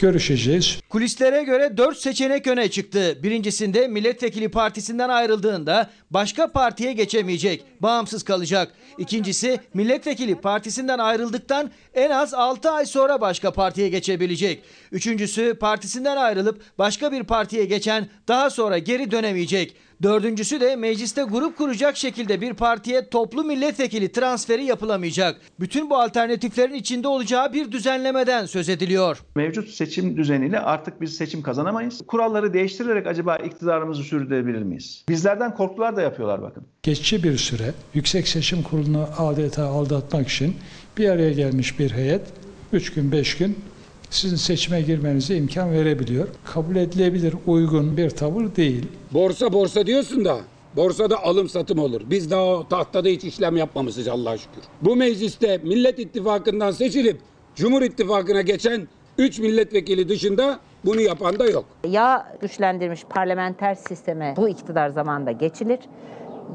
görüşeceğiz. 0.00 0.80
Kulislere 0.88 1.42
göre 1.42 1.76
4 1.76 1.98
seçenek 1.98 2.46
öne 2.46 2.70
çıktı. 2.70 3.18
Birincisinde 3.22 3.88
milletvekili 3.88 4.48
partisinden 4.48 5.08
ayrıldığında 5.08 5.90
başka 6.10 6.52
partiye 6.52 6.92
geçemeyecek, 6.92 7.64
bağımsız 7.80 8.22
kalacak. 8.22 8.72
İkincisi 8.98 9.60
milletvekili 9.74 10.34
partisinden 10.34 10.98
ayrıldıktan 10.98 11.70
en 11.94 12.10
az 12.10 12.34
6 12.34 12.70
ay 12.70 12.86
sonra 12.86 13.20
başka 13.20 13.52
partiye 13.52 13.88
geçebilecek. 13.88 14.62
Üçüncüsü 14.92 15.54
partisinden 15.54 16.16
ayrılıp 16.16 16.62
başka 16.78 17.12
bir 17.12 17.24
partiye 17.24 17.64
geçen 17.64 18.08
daha 18.28 18.50
sonra 18.50 18.78
geri 18.78 19.10
dönemeyecek. 19.10 19.76
Dördüncüsü 20.02 20.60
de 20.60 20.76
mecliste 20.76 21.22
grup 21.22 21.58
kuracak 21.58 21.96
şekilde 21.96 22.40
bir 22.40 22.54
partiye 22.54 23.08
toplu 23.08 23.44
milletvekili 23.44 24.12
transferi 24.12 24.64
yapılamayacak. 24.64 25.40
Bütün 25.60 25.90
bu 25.90 25.98
alternatiflerin 25.98 26.74
içinde 26.74 27.08
olacağı 27.08 27.52
bir 27.52 27.72
düzenlemeden 27.72 28.46
söz 28.46 28.68
ediliyor. 28.68 29.22
Mevcut 29.34 29.68
seçim 29.68 30.16
düzeniyle 30.16 30.60
artık 30.60 31.00
biz 31.00 31.16
seçim 31.16 31.42
kazanamayız. 31.42 32.00
Kuralları 32.06 32.52
değiştirerek 32.52 33.06
acaba 33.06 33.36
iktidarımızı 33.36 34.02
sürdürebilir 34.02 34.62
miyiz? 34.62 35.04
Bizlerden 35.08 35.54
korktular 35.54 35.96
da 35.96 36.02
yapıyorlar 36.02 36.42
bakın. 36.42 36.64
Geçici 36.82 37.22
bir 37.22 37.36
süre 37.36 37.74
Yüksek 37.94 38.28
Seçim 38.28 38.62
Kurulu'nu 38.62 39.08
adeta 39.18 39.64
aldatmak 39.64 40.28
için 40.28 40.56
bir 40.98 41.08
araya 41.08 41.32
gelmiş 41.32 41.78
bir 41.78 41.90
heyet 41.90 42.22
3 42.72 42.92
gün 42.92 43.12
5 43.12 43.36
gün 43.36 43.58
sizin 44.10 44.36
seçime 44.36 44.80
girmenize 44.82 45.36
imkan 45.36 45.72
verebiliyor. 45.72 46.28
Kabul 46.44 46.76
edilebilir 46.76 47.34
uygun 47.46 47.96
bir 47.96 48.10
tavır 48.10 48.56
değil. 48.56 48.86
Borsa 49.12 49.52
borsa 49.52 49.86
diyorsun 49.86 50.24
da 50.24 50.38
borsada 50.76 51.24
alım 51.24 51.48
satım 51.48 51.78
olur. 51.78 52.00
Biz 52.10 52.30
daha 52.30 52.44
o 52.44 52.68
tahtada 52.68 53.08
hiç 53.08 53.24
işlem 53.24 53.56
yapmamışız 53.56 54.08
Allah'a 54.08 54.38
şükür. 54.38 54.62
Bu 54.82 54.96
mecliste 54.96 55.58
Millet 55.58 55.98
İttifakı'ndan 55.98 56.70
seçilip 56.70 57.18
Cumhur 57.54 57.82
İttifakı'na 57.82 58.40
geçen 58.40 58.88
3 59.18 59.38
milletvekili 59.38 60.08
dışında 60.08 60.60
bunu 60.84 61.00
yapan 61.00 61.38
da 61.38 61.46
yok. 61.46 61.64
Ya 61.88 62.36
güçlendirilmiş 62.40 63.04
parlamenter 63.04 63.74
sisteme 63.74 64.34
bu 64.36 64.48
iktidar 64.48 64.88
zamanında 64.88 65.32
geçilir 65.32 65.78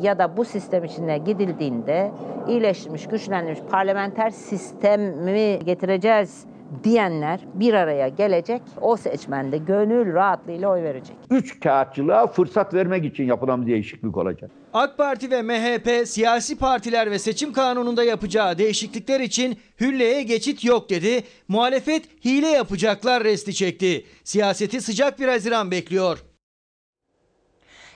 ya 0.02 0.20
da 0.20 0.38
bu 0.38 0.46
sistem 0.46 0.84
içine 0.84 1.18
gidildiğinde 1.18 2.12
iyileştirilmiş, 2.48 3.08
güçlendirilmiş 3.08 3.72
parlamenter 3.72 4.30
sistemi 4.30 5.60
getireceğiz 5.66 6.46
diyenler 6.84 7.40
bir 7.54 7.74
araya 7.74 8.08
gelecek. 8.08 8.62
O 8.82 8.98
seçmen 8.98 9.52
de 9.52 9.58
gönül 9.58 10.14
rahatlığıyla 10.14 10.70
oy 10.70 10.84
verecek. 10.84 11.16
Üç 11.30 11.60
kağıtçılığa 11.60 12.28
fırsat 12.28 12.74
vermek 12.74 13.06
için 13.06 13.24
yapılan 13.24 13.62
bir 13.66 13.72
değişiklik 13.72 14.18
olacak. 14.18 14.52
AK 14.74 14.98
Parti 14.98 15.32
ve 15.32 15.42
MHP 15.42 16.08
siyasi 16.08 16.58
partiler 16.58 17.12
ve 17.12 17.20
seçim 17.20 17.54
kanununda 17.54 18.04
yapacağı 18.04 18.58
değişiklikler 18.58 19.20
için 19.20 19.58
hülleye 19.82 20.24
geçit 20.24 20.66
yok 20.66 20.90
dedi. 20.90 21.24
Muhalefet 21.48 22.26
hile 22.26 22.48
yapacaklar 22.48 23.24
resti 23.24 23.54
çekti. 23.54 24.06
Siyaseti 24.24 24.82
sıcak 24.82 25.20
bir 25.20 25.28
Haziran 25.28 25.72
bekliyor. 25.72 26.25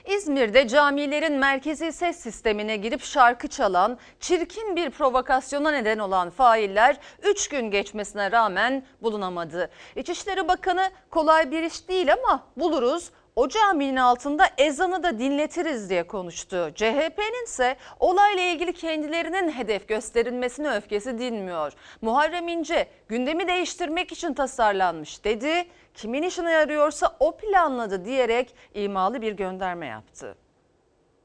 İzmir'de 0.05 0.67
camilerin 0.67 1.33
merkezi 1.33 1.91
ses 1.91 2.19
sistemine 2.19 2.77
girip 2.77 3.03
şarkı 3.03 3.47
çalan, 3.47 3.97
çirkin 4.19 4.75
bir 4.75 4.89
provokasyona 4.89 5.71
neden 5.71 5.99
olan 5.99 6.29
failler 6.29 6.97
3 7.23 7.47
gün 7.47 7.71
geçmesine 7.71 8.31
rağmen 8.31 8.83
bulunamadı. 9.01 9.69
İçişleri 9.95 10.47
Bakanı 10.47 10.91
kolay 11.09 11.51
bir 11.51 11.63
iş 11.63 11.87
değil 11.87 12.13
ama 12.13 12.43
buluruz. 12.57 13.11
O 13.35 13.47
caminin 13.47 13.95
altında 13.95 14.45
ezanı 14.57 15.03
da 15.03 15.19
dinletiriz 15.19 15.89
diye 15.89 16.07
konuştu. 16.07 16.71
CHP'nin 16.75 17.45
ise 17.45 17.75
olayla 17.99 18.43
ilgili 18.43 18.73
kendilerinin 18.73 19.51
hedef 19.51 19.87
gösterilmesine 19.87 20.75
öfkesi 20.75 21.19
dinmiyor. 21.19 21.73
Muharrem 22.01 22.47
İnce 22.47 22.87
gündemi 23.07 23.47
değiştirmek 23.47 24.11
için 24.11 24.33
tasarlanmış 24.33 25.23
dedi. 25.23 25.67
Kimin 26.01 26.23
işine 26.23 26.51
yarıyorsa 26.51 27.15
o 27.19 27.37
planladı 27.37 28.05
diyerek 28.05 28.55
imalı 28.73 29.21
bir 29.21 29.31
gönderme 29.31 29.85
yaptı. 29.85 30.35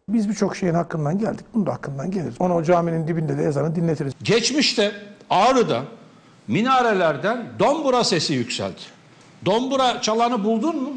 Biz 0.08 0.28
birçok 0.28 0.56
şeyin 0.56 0.74
hakkından 0.74 1.18
geldik. 1.18 1.46
Bunu 1.54 1.66
da 1.66 1.72
hakkından 1.72 2.10
geliriz. 2.10 2.34
Onu 2.38 2.54
o 2.54 2.62
caminin 2.62 3.08
dibinde 3.08 3.38
de 3.38 3.42
ezanı 3.42 3.74
dinletiriz. 3.74 4.12
Geçmişte 4.22 4.92
Ağrı'da 5.30 5.82
minarelerden 6.48 7.46
dombura 7.58 8.04
sesi 8.04 8.34
yükseldi. 8.34 8.80
Dombura 9.44 10.00
çalanı 10.00 10.44
buldun 10.44 10.82
mu? 10.82 10.92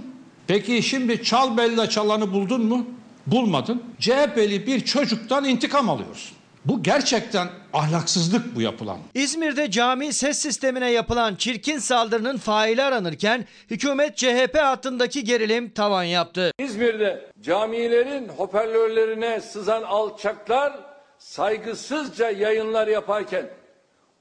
Peki 0.48 0.84
şimdi 0.84 1.24
çal 1.24 1.58
bella 1.58 1.90
çalanı 1.90 2.34
buldun 2.34 2.66
mu? 2.66 2.86
Bulmadın. 3.28 3.84
CHP'li 4.00 4.68
bir 4.68 4.80
çocuktan 4.80 5.46
intikam 5.46 5.90
alıyorsun. 5.90 6.37
Bu 6.68 6.84
gerçekten 6.84 7.48
ahlaksızlık 7.74 8.56
bu 8.56 8.62
yapılan. 8.62 8.98
İzmir'de 9.14 9.72
cami 9.72 10.14
ses 10.14 10.38
sistemine 10.38 10.92
yapılan 10.92 11.36
çirkin 11.36 11.78
saldırının 11.78 12.38
faili 12.38 12.84
aranırken 12.84 13.46
hükümet 13.70 14.18
CHP 14.18 14.58
hattındaki 14.58 15.24
gerilim 15.24 15.70
tavan 15.70 16.04
yaptı. 16.04 16.52
İzmir'de 16.60 17.32
camilerin 17.42 18.28
hoparlörlerine 18.30 19.42
sızan 19.42 19.84
alçaklar 19.84 20.80
saygısızca 21.18 22.30
yayınlar 22.30 22.88
yaparken 22.88 23.50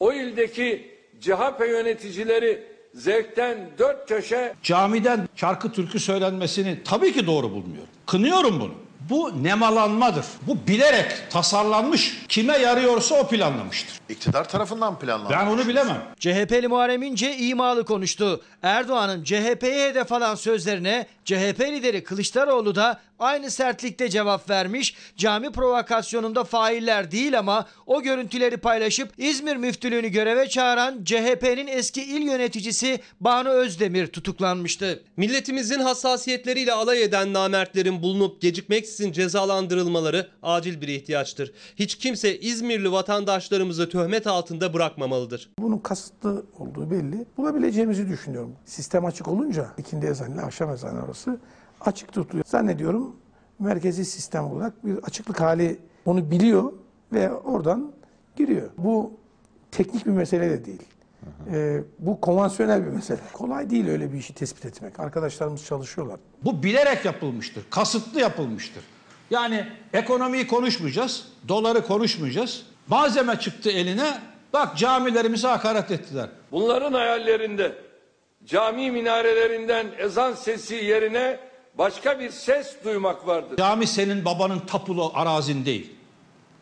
o 0.01 0.13
ildeki 0.13 0.91
CHP 1.21 1.61
yöneticileri 1.61 2.63
zevkten 2.95 3.71
dört 3.79 4.09
köşe 4.09 4.55
Camiden 4.63 5.29
şarkı 5.37 5.73
türkü 5.73 6.01
söylenmesini 6.01 6.79
tabii 6.85 7.13
ki 7.13 7.27
doğru 7.27 7.51
bulmuyorum. 7.51 7.89
Kınıyorum 8.07 8.61
bunu. 8.61 8.86
Bu 9.11 9.43
nemalanmadır. 9.43 10.25
Bu 10.47 10.67
bilerek 10.67 11.31
tasarlanmış. 11.31 12.23
Kime 12.29 12.59
yarıyorsa 12.59 13.15
o 13.15 13.29
planlamıştır. 13.29 14.01
İktidar 14.09 14.49
tarafından 14.49 14.99
planlanmış. 14.99 15.37
Ben 15.39 15.47
onu 15.47 15.69
bilemem. 15.69 16.03
CHP'li 16.21 16.69
Muharrem 16.69 17.03
İnce 17.03 17.37
imalı 17.37 17.85
konuştu. 17.85 18.41
Erdoğan'ın 18.63 19.25
CHP'ye 19.25 19.89
hedef 19.89 20.13
alan 20.13 20.35
sözlerine 20.35 21.07
CHP 21.25 21.61
lideri 21.61 22.05
Kılıçdaroğlu 22.05 22.75
da 22.75 23.01
aynı 23.19 23.51
sertlikte 23.51 24.09
cevap 24.09 24.51
vermiş. 24.51 24.95
Cami 25.17 25.53
provokasyonunda 25.53 26.45
failler 26.45 27.11
değil 27.11 27.39
ama 27.39 27.67
o 27.87 28.03
görüntüleri 28.03 28.57
paylaşıp 28.57 29.09
İzmir 29.19 29.57
müftülüğünü 29.57 30.09
göreve 30.09 30.49
çağıran 30.49 31.05
CHP'nin 31.05 31.67
eski 31.67 32.03
il 32.03 32.23
yöneticisi 32.23 33.01
Banu 33.21 33.49
Özdemir 33.49 34.07
tutuklanmıştı. 34.07 35.03
Milletimizin 35.17 35.81
hassasiyetleriyle 35.81 36.73
alay 36.73 37.03
eden 37.03 37.33
namertlerin 37.33 38.03
bulunup 38.03 38.41
gecikmeksizin 38.97 39.13
cezalandırılmaları 39.13 40.27
acil 40.43 40.81
bir 40.81 40.89
ihtiyaçtır. 40.89 41.53
Hiç 41.77 41.99
kimse 41.99 42.39
İzmirli 42.39 42.93
vatandaşlarımızı 42.93 43.89
töhmet 43.89 44.27
altında 44.27 44.75
bırakmamalıdır. 44.75 45.51
Bunun 45.59 45.79
kasıtlı 45.79 46.45
olduğu 46.59 46.91
belli. 46.91 47.27
Bulabileceğimizi 47.37 48.09
düşünüyorum. 48.09 48.53
Sistem 48.65 49.05
açık 49.05 49.29
olunca 49.29 49.67
ikindi 49.79 50.07
ezanı 50.07 50.35
ile 50.35 50.41
akşam 50.41 50.71
ezanı 50.71 51.03
arası 51.03 51.39
açık 51.81 52.13
tutuluyor. 52.13 52.45
Zannediyorum 52.47 53.17
merkezi 53.59 54.05
sistem 54.05 54.45
olarak 54.45 54.85
bir 54.85 54.97
açıklık 54.99 55.41
hali 55.41 55.79
onu 56.05 56.31
biliyor 56.31 56.73
ve 57.13 57.31
oradan 57.33 57.93
giriyor. 58.37 58.71
Bu 58.79 59.13
teknik 59.71 60.07
bir 60.07 60.11
mesele 60.11 60.51
de 60.51 60.65
değil. 60.65 60.83
Ee, 61.53 61.81
bu 61.99 62.21
konvansiyonel 62.21 62.87
bir 62.87 62.91
mesele. 62.91 63.21
Kolay 63.33 63.71
değil 63.71 63.89
öyle 63.89 64.13
bir 64.13 64.19
işi 64.19 64.35
tespit 64.35 64.67
etmek. 64.67 65.01
Arkadaşlarımız 65.01 65.67
çalışıyorlar. 65.67 66.21
Bu 66.45 66.63
bilerek 66.63 67.05
yapılmıştır. 67.05 67.65
Kasıtlı 67.71 68.21
yapılmıştır. 68.21 68.83
Yani 69.31 69.67
ekonomiyi 69.93 70.47
konuşmayacağız. 70.47 71.29
Doları 71.49 71.87
konuşmayacağız. 71.87 72.67
Malzeme 72.89 73.39
çıktı 73.39 73.71
eline. 73.71 74.19
Bak 74.53 74.77
camilerimize 74.77 75.49
hakaret 75.49 75.91
ettiler. 75.91 76.29
Bunların 76.53 76.93
hayallerinde 76.93 77.73
cami 78.45 78.91
minarelerinden 78.91 79.87
ezan 79.99 80.33
sesi 80.33 80.75
yerine 80.75 81.39
başka 81.79 82.21
bir 82.21 82.31
ses 82.31 82.77
duymak 82.85 83.27
vardır. 83.27 83.57
Cami 83.57 83.87
senin 83.87 84.25
babanın 84.25 84.59
tapulu 84.59 85.11
arazin 85.15 85.65
değil. 85.65 85.93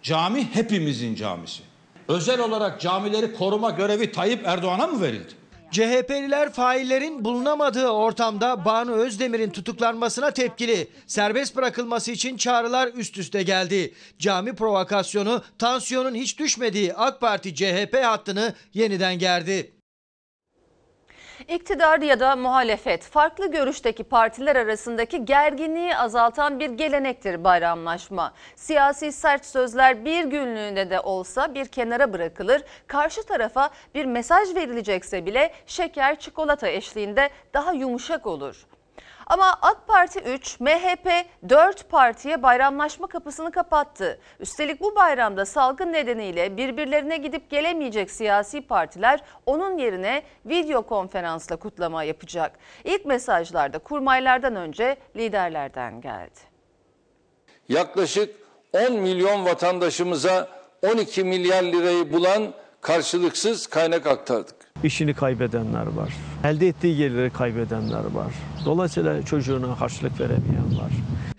Cami 0.03 0.49
hepimizin 0.53 1.15
camisi. 1.15 1.63
Özel 2.09 2.41
olarak 2.41 2.81
camileri 2.81 3.35
koruma 3.35 3.71
görevi 3.71 4.13
Tayyip 4.13 4.47
Erdoğan'a 4.47 4.87
mı 4.87 5.03
verildi? 5.03 5.33
CHP'liler 5.71 6.53
faillerin 6.53 7.25
bulunamadığı 7.25 7.89
ortamda 7.89 8.65
Banu 8.65 8.93
Özdemir'in 8.93 9.51
tutuklanmasına 9.51 10.31
tepkili. 10.31 10.89
Serbest 11.07 11.57
bırakılması 11.57 12.11
için 12.11 12.37
çağrılar 12.37 12.91
üst 12.95 13.19
üste 13.19 13.43
geldi. 13.43 13.95
Cami 14.19 14.55
provokasyonu 14.55 15.43
tansiyonun 15.59 16.15
hiç 16.15 16.39
düşmediği 16.39 16.95
AK 16.95 17.21
Parti 17.21 17.55
CHP 17.55 17.99
hattını 18.03 18.55
yeniden 18.75 19.19
gerdi. 19.19 19.73
İktidar 21.49 22.01
ya 22.01 22.21
da 22.21 22.37
muhalefet 22.37 23.03
farklı 23.03 23.51
görüşteki 23.51 24.05
partiler 24.05 24.57
arasındaki 24.57 25.25
gerginliği 25.25 25.97
azaltan 25.97 26.61
bir 26.61 26.71
gelenektir 26.71 27.45
bayramlaşma. 27.45 28.33
Siyasi 28.57 29.13
sert 29.13 29.47
sözler 29.47 30.05
bir 30.05 30.25
günlüğüne 30.25 30.91
de 30.91 31.01
olsa 31.01 31.55
bir 31.55 31.67
kenara 31.67 32.13
bırakılır. 32.13 32.63
Karşı 32.87 33.27
tarafa 33.27 33.71
bir 33.95 34.05
mesaj 34.05 34.55
verilecekse 34.55 35.27
bile 35.27 35.53
şeker 35.67 36.19
çikolata 36.19 36.69
eşliğinde 36.69 37.31
daha 37.55 37.73
yumuşak 37.73 38.27
olur. 38.27 38.67
Ama 39.27 39.59
AK 39.63 39.87
Parti 39.87 40.19
3, 40.21 40.61
MHP 40.61 41.27
4 41.49 41.89
partiye 41.91 42.43
bayramlaşma 42.43 43.07
kapısını 43.07 43.51
kapattı. 43.51 44.21
Üstelik 44.41 44.81
bu 44.81 44.97
bayramda 44.97 45.47
salgın 45.47 45.93
nedeniyle 45.93 46.57
birbirlerine 46.57 47.17
gidip 47.17 47.51
gelemeyecek 47.51 48.11
siyasi 48.11 48.61
partiler 48.61 49.21
onun 49.47 49.79
yerine 49.79 50.23
video 50.47 50.83
konferansla 50.83 51.57
kutlama 51.57 52.05
yapacak. 52.05 52.59
İlk 52.85 53.07
mesajlarda 53.07 53.79
kurmaylardan 53.79 54.57
önce 54.57 54.97
liderlerden 55.17 56.01
geldi. 56.01 56.41
Yaklaşık 57.69 58.37
10 58.73 58.93
milyon 58.93 59.45
vatandaşımıza 59.45 60.49
12 60.93 61.25
milyar 61.25 61.63
lirayı 61.63 62.13
bulan 62.13 62.55
karşılıksız 62.85 63.67
kaynak 63.67 64.07
aktardık. 64.07 64.55
İşini 64.85 65.15
kaybedenler 65.15 65.87
var. 65.87 66.13
Elde 66.45 66.69
ettiği 66.69 66.97
geliri 66.97 67.31
kaybedenler 67.31 68.05
var. 68.05 68.33
Dolayısıyla 68.65 69.25
çocuğuna 69.25 69.81
harçlık 69.81 70.21
veremeyen 70.21 70.79
var. 70.81 70.93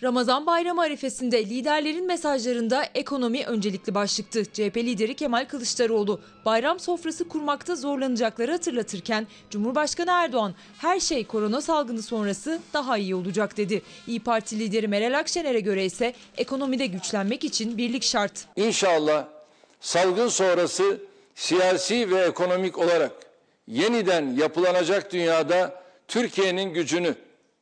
Ramazan 0.04 0.46
bayramı 0.46 0.82
arifesinde 0.82 1.46
liderlerin 1.46 2.08
mesajlarında 2.08 2.84
ekonomi 2.96 3.46
öncelikli 3.46 3.96
başlıktı. 3.96 4.46
CHP 4.46 4.78
lideri 4.78 5.16
Kemal 5.16 5.46
Kılıçdaroğlu 5.46 6.20
bayram 6.46 6.80
sofrası 6.80 7.28
kurmakta 7.28 7.76
zorlanacakları 7.76 8.52
hatırlatırken 8.52 9.28
Cumhurbaşkanı 9.50 10.12
Erdoğan 10.12 10.54
her 10.78 11.00
şey 11.00 11.28
korona 11.28 11.62
salgını 11.62 12.02
sonrası 12.02 12.60
daha 12.74 12.98
iyi 12.98 13.16
olacak 13.16 13.58
dedi. 13.58 13.82
İyi 14.08 14.20
Parti 14.20 14.60
lideri 14.60 14.88
Meral 14.88 15.20
Akşener'e 15.20 15.60
göre 15.60 15.86
ise 15.86 16.14
ekonomide 16.38 16.86
güçlenmek 16.86 17.44
için 17.44 17.78
birlik 17.78 18.04
şart. 18.04 18.48
İnşallah 18.56 19.26
salgın 19.82 20.28
sonrası 20.28 21.00
siyasi 21.36 22.12
ve 22.12 22.20
ekonomik 22.20 22.78
olarak 22.78 23.12
yeniden 23.68 24.28
yapılanacak 24.28 25.14
dünyada 25.14 25.74
Türkiye'nin 26.08 26.74
gücünü, 26.74 27.16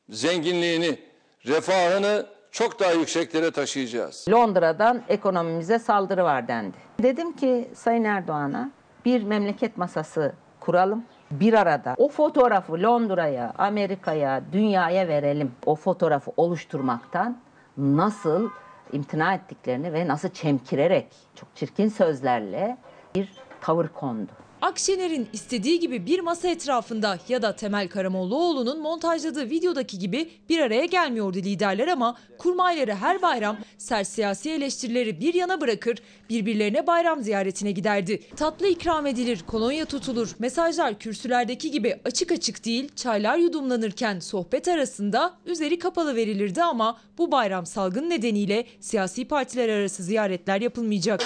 zenginliğini, 0.09 0.99
refahını 1.45 2.25
çok 2.51 2.79
daha 2.79 2.91
yükseklere 2.91 3.51
taşıyacağız. 3.51 4.25
Londra'dan 4.29 5.01
ekonomimize 5.09 5.79
saldırı 5.79 6.23
var 6.23 6.47
dendi. 6.47 6.77
Dedim 7.03 7.35
ki 7.35 7.69
Sayın 7.73 8.03
Erdoğan'a 8.03 8.71
bir 9.05 9.23
memleket 9.23 9.77
masası 9.77 10.33
kuralım. 10.59 11.03
Bir 11.31 11.53
arada 11.53 11.95
o 11.97 12.09
fotoğrafı 12.09 12.73
Londra'ya, 12.73 13.53
Amerika'ya, 13.57 14.41
dünyaya 14.51 15.07
verelim. 15.07 15.51
O 15.65 15.75
fotoğrafı 15.75 16.31
oluşturmaktan 16.37 17.37
nasıl 17.77 18.49
imtina 18.91 19.33
ettiklerini 19.33 19.93
ve 19.93 20.07
nasıl 20.07 20.29
çemkirerek 20.29 21.07
çok 21.35 21.55
çirkin 21.55 21.87
sözlerle 21.89 22.77
bir 23.15 23.31
tavır 23.63 23.87
kondu. 23.87 24.31
Akşener'in 24.61 25.27
istediği 25.33 25.79
gibi 25.79 26.05
bir 26.05 26.19
masa 26.19 26.47
etrafında 26.47 27.19
ya 27.29 27.41
da 27.41 27.55
Temel 27.55 27.87
Karamollaoğlu'nun 27.87 28.81
montajladığı 28.81 29.49
videodaki 29.49 29.99
gibi 29.99 30.29
bir 30.49 30.59
araya 30.59 30.85
gelmiyordu 30.85 31.37
liderler 31.37 31.87
ama 31.87 32.17
kurmayları 32.37 32.95
her 32.95 33.21
bayram 33.21 33.57
sert 33.77 34.07
siyasi 34.07 34.51
eleştirileri 34.51 35.19
bir 35.19 35.33
yana 35.33 35.61
bırakır 35.61 35.97
birbirlerine 36.29 36.87
bayram 36.87 37.23
ziyaretine 37.23 37.71
giderdi. 37.71 38.19
Tatlı 38.35 38.67
ikram 38.67 39.07
edilir, 39.07 39.43
kolonya 39.47 39.85
tutulur, 39.85 40.35
mesajlar 40.39 40.99
kürsülerdeki 40.99 41.71
gibi 41.71 41.99
açık 42.05 42.31
açık 42.31 42.65
değil 42.65 42.89
çaylar 42.95 43.37
yudumlanırken 43.37 44.19
sohbet 44.19 44.67
arasında 44.67 45.33
üzeri 45.45 45.79
kapalı 45.79 46.15
verilirdi 46.15 46.63
ama 46.63 46.97
bu 47.17 47.31
bayram 47.31 47.65
salgın 47.65 48.09
nedeniyle 48.09 48.65
siyasi 48.79 49.27
partiler 49.27 49.69
arası 49.69 50.03
ziyaretler 50.03 50.61
yapılmayacak. 50.61 51.23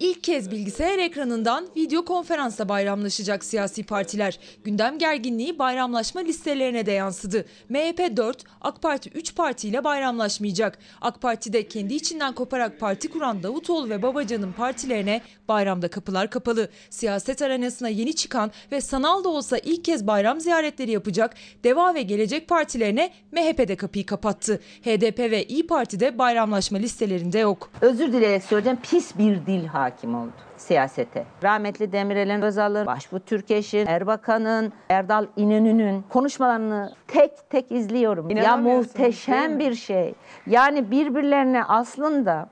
İlk 0.00 0.24
kez 0.24 0.50
bilgisayar 0.50 0.98
ekranından 0.98 1.66
video 1.76 2.04
konferansla 2.04 2.68
bayramlaşacak 2.68 3.44
siyasi 3.44 3.82
partiler. 3.82 4.38
Gündem 4.64 4.98
gerginliği 4.98 5.58
bayramlaşma 5.58 6.20
listelerine 6.20 6.86
de 6.86 6.92
yansıdı. 6.92 7.44
MHP 7.68 8.16
4, 8.16 8.44
AK 8.60 8.82
Parti 8.82 9.10
3 9.10 9.36
partiyle 9.36 9.84
bayramlaşmayacak. 9.84 10.78
AK 11.00 11.22
Parti'de 11.22 11.68
kendi 11.68 11.94
içinden 11.94 12.34
koparak 12.34 12.80
parti 12.80 13.10
kuran 13.10 13.42
Davutoğlu 13.42 13.90
ve 13.90 14.02
Babacan'ın 14.02 14.52
partilerine 14.52 15.20
bayramda 15.48 15.88
kapılar 15.88 16.30
kapalı. 16.30 16.68
Siyaset 16.90 17.42
arenasına 17.42 17.88
yeni 17.88 18.14
çıkan 18.14 18.50
ve 18.72 18.80
sanal 18.80 19.24
da 19.24 19.28
olsa 19.28 19.58
ilk 19.58 19.84
kez 19.84 20.06
bayram 20.06 20.40
ziyaretleri 20.40 20.90
yapacak 20.90 21.34
Deva 21.64 21.94
ve 21.94 22.02
Gelecek 22.02 22.48
partilerine 22.48 23.10
MHP 23.32 23.68
de 23.68 23.76
kapıyı 23.76 24.06
kapattı. 24.06 24.60
HDP 24.82 25.18
ve 25.18 25.44
İyi 25.44 25.66
Parti 25.66 26.00
de 26.00 26.18
bayramlaşma 26.18 26.78
listelerinde 26.78 27.38
yok. 27.38 27.70
Özür 27.80 28.12
dileyerek 28.12 28.44
söyleyeceğim 28.44 28.78
pis 28.82 29.18
bir 29.18 29.46
dil 29.46 29.66
hakim 29.88 30.14
oldu 30.14 30.32
siyasete. 30.56 31.24
Rahmetli 31.42 31.92
Demirel'in, 31.92 32.42
Özal'ın, 32.42 32.86
Başbuğ 32.86 33.20
Türkeş'in, 33.20 33.86
Erbakan'ın, 33.86 34.72
Erdal 34.88 35.26
İnönü'nün 35.36 36.04
konuşmalarını 36.08 36.92
tek 37.08 37.50
tek 37.50 37.72
izliyorum. 37.72 38.30
Ya 38.30 38.56
muhteşem 38.56 39.58
bir 39.58 39.74
şey. 39.74 40.14
Yani 40.46 40.90
birbirlerine 40.90 41.64
aslında 41.64 42.48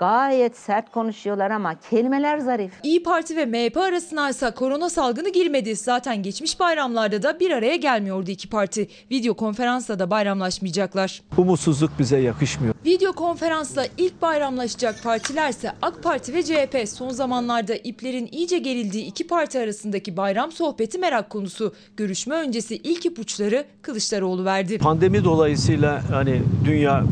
gayet 0.00 0.56
sert 0.56 0.92
konuşuyorlar 0.92 1.50
ama 1.50 1.80
kelimeler 1.90 2.38
zarif. 2.38 2.72
İyi 2.82 3.02
Parti 3.02 3.36
ve 3.36 3.46
MHP 3.46 3.76
arasına 3.76 4.30
ise 4.30 4.50
korona 4.50 4.90
salgını 4.90 5.28
girmedi. 5.28 5.76
Zaten 5.76 6.22
geçmiş 6.22 6.60
bayramlarda 6.60 7.22
da 7.22 7.40
bir 7.40 7.50
araya 7.50 7.76
gelmiyordu 7.76 8.30
iki 8.30 8.48
parti. 8.48 8.88
Video 9.10 9.34
konferansla 9.34 9.98
da 9.98 10.10
bayramlaşmayacaklar. 10.10 11.22
Umutsuzluk 11.36 11.90
bize 11.98 12.18
yakışmıyor. 12.18 12.74
Video 12.86 13.12
konferansla 13.12 13.86
ilk 13.98 14.22
bayramlaşacak 14.22 15.02
partilerse 15.02 15.72
AK 15.82 16.02
Parti 16.02 16.34
ve 16.34 16.42
CHP 16.42 16.88
son 16.88 17.10
zamanlarda 17.10 17.74
iplerin 17.74 18.28
iyice 18.32 18.58
gerildiği 18.58 19.04
iki 19.04 19.26
parti 19.26 19.58
arasındaki 19.58 20.16
bayram 20.16 20.52
sohbeti 20.52 20.98
merak 20.98 21.30
konusu. 21.30 21.74
Görüşme 21.96 22.34
öncesi 22.34 22.76
ilk 22.76 23.06
ipuçları 23.06 23.64
Kılıçdaroğlu 23.82 24.44
verdi. 24.44 24.78
Pandemi 24.78 25.24
dolayısıyla 25.24 26.02
hani 26.10 26.42
dünya 26.64 27.04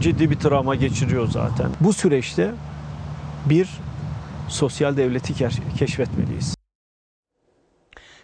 ciddi 0.00 0.30
bir 0.30 0.36
travma 0.36 0.74
geçiriyor 0.74 1.28
zaten. 1.28 1.66
Bu 1.80 1.92
süreçte 1.92 2.50
bir 3.46 3.68
sosyal 4.48 4.96
devleti 4.96 5.34
keşfetmeliyiz. 5.78 6.59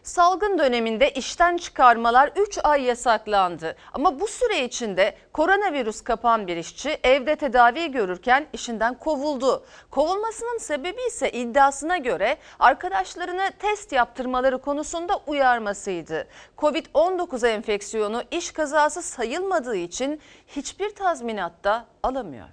Salgın 0.06 0.58
döneminde 0.58 1.10
işten 1.10 1.56
çıkarmalar 1.56 2.32
3 2.36 2.58
ay 2.64 2.82
yasaklandı. 2.82 3.76
Ama 3.92 4.20
bu 4.20 4.26
süre 4.26 4.64
içinde 4.64 5.16
koronavirüs 5.32 6.00
kapan 6.00 6.46
bir 6.46 6.56
işçi 6.56 6.98
evde 7.02 7.36
tedavi 7.36 7.90
görürken 7.90 8.46
işinden 8.52 8.98
kovuldu. 8.98 9.64
Kovulmasının 9.90 10.58
sebebi 10.58 11.00
ise 11.08 11.30
iddiasına 11.32 11.96
göre 11.96 12.36
arkadaşlarını 12.58 13.50
test 13.58 13.92
yaptırmaları 13.92 14.58
konusunda 14.58 15.20
uyarmasıydı. 15.26 16.26
Covid-19 16.58 17.48
enfeksiyonu 17.48 18.22
iş 18.30 18.50
kazası 18.50 19.02
sayılmadığı 19.02 19.76
için 19.76 20.20
hiçbir 20.46 20.94
tazminatta 20.94 21.86
alamıyor. 22.02 22.48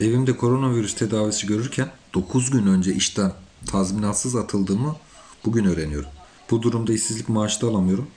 Evimde 0.00 0.36
koronavirüs 0.36 0.94
tedavisi 0.94 1.46
görürken 1.46 1.88
9 2.14 2.50
gün 2.50 2.66
önce 2.66 2.92
işten 2.94 3.32
tazminatsız 3.72 4.36
atıldığımı 4.36 4.96
bugün 5.44 5.64
öğreniyorum. 5.64 6.10
Bu 6.50 6.62
durumda 6.62 6.92
işsizlik 6.92 7.28
maaşı 7.28 7.62
da 7.62 7.66
alamıyorum. 7.66 8.10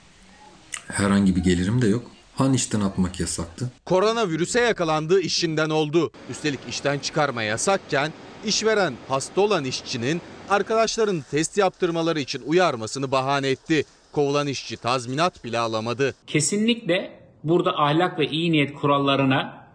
Herhangi 0.88 1.36
bir 1.36 1.40
gelirim 1.40 1.82
de 1.82 1.86
yok. 1.86 2.10
Han 2.34 2.52
işten 2.52 2.80
atmak 2.80 3.20
yasaktı. 3.20 3.72
Koronavirüse 3.84 4.60
yakalandığı 4.60 5.20
işinden 5.20 5.70
oldu. 5.70 6.10
Üstelik 6.30 6.60
işten 6.68 6.98
çıkarma 6.98 7.42
yasakken 7.42 8.12
işveren 8.44 8.94
hasta 9.08 9.40
olan 9.40 9.64
işçinin 9.64 10.20
arkadaşların 10.50 11.24
test 11.30 11.58
yaptırmaları 11.58 12.20
için 12.20 12.42
uyarmasını 12.46 13.10
bahane 13.10 13.48
etti. 13.48 13.84
Kovulan 14.12 14.46
işçi 14.46 14.76
tazminat 14.76 15.44
bile 15.44 15.58
alamadı. 15.58 16.14
Kesinlikle 16.26 17.20
burada 17.44 17.78
ahlak 17.78 18.18
ve 18.18 18.26
iyi 18.26 18.52
niyet 18.52 18.74
kurallarına 18.74 19.66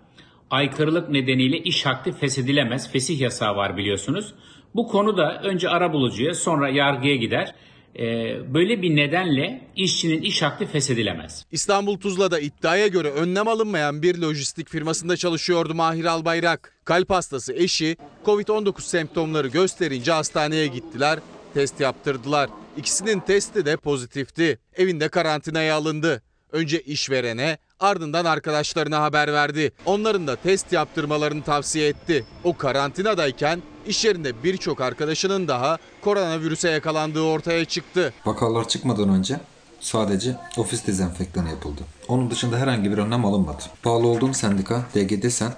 aykırılık 0.49 1.09
nedeniyle 1.09 1.57
iş 1.57 1.85
hakkı 1.85 2.11
feshedilemez. 2.11 2.91
Fesih 2.91 3.19
yasağı 3.19 3.55
var 3.55 3.77
biliyorsunuz. 3.77 4.33
Bu 4.75 4.87
konu 4.87 5.17
da 5.17 5.41
önce 5.43 5.69
arabulucuya 5.69 6.33
sonra 6.33 6.69
yargıya 6.69 7.15
gider. 7.15 7.55
Ee, 7.95 8.53
böyle 8.53 8.81
bir 8.81 8.95
nedenle 8.95 9.61
işçinin 9.75 10.21
iş 10.21 10.41
hakkı 10.41 10.65
feshedilemez. 10.65 11.45
İstanbul 11.51 11.99
Tuzla'da 11.99 12.39
iddiaya 12.39 12.87
göre 12.87 13.11
önlem 13.11 13.47
alınmayan 13.47 14.01
bir 14.01 14.17
lojistik 14.17 14.69
firmasında 14.69 15.17
çalışıyordu 15.17 15.75
Mahir 15.75 16.05
Albayrak. 16.05 16.73
Kalp 16.85 17.09
hastası 17.09 17.53
eşi 17.53 17.97
Covid-19 18.25 18.81
semptomları 18.81 19.47
gösterince 19.47 20.11
hastaneye 20.11 20.67
gittiler, 20.67 21.19
test 21.53 21.79
yaptırdılar. 21.79 22.49
İkisinin 22.77 23.19
testi 23.19 23.65
de 23.65 23.77
pozitifti. 23.77 24.59
Evinde 24.77 25.09
karantinaya 25.09 25.75
alındı. 25.75 26.21
Önce 26.51 26.81
işverene 26.81 27.57
ardından 27.79 28.25
arkadaşlarına 28.25 29.01
haber 29.01 29.33
verdi. 29.33 29.71
Onların 29.85 30.27
da 30.27 30.35
test 30.35 30.73
yaptırmalarını 30.73 31.43
tavsiye 31.43 31.87
etti. 31.87 32.25
O 32.43 32.57
karantinadayken 32.57 33.61
İş 33.87 34.05
yerinde 34.05 34.43
birçok 34.43 34.81
arkadaşının 34.81 35.47
daha 35.47 35.77
koronavirüse 36.01 36.69
yakalandığı 36.69 37.21
ortaya 37.21 37.65
çıktı. 37.65 38.13
Vakalar 38.25 38.67
çıkmadan 38.67 39.09
önce 39.09 39.39
sadece 39.79 40.35
ofis 40.57 40.87
dezenfektanı 40.87 41.49
yapıldı. 41.49 41.81
Onun 42.07 42.31
dışında 42.31 42.57
herhangi 42.57 42.91
bir 42.91 42.97
önlem 42.97 43.25
alınmadı. 43.25 43.63
Bağlı 43.85 44.07
olduğum 44.07 44.33
sendika 44.33 44.85
DGDSEN 44.95 45.53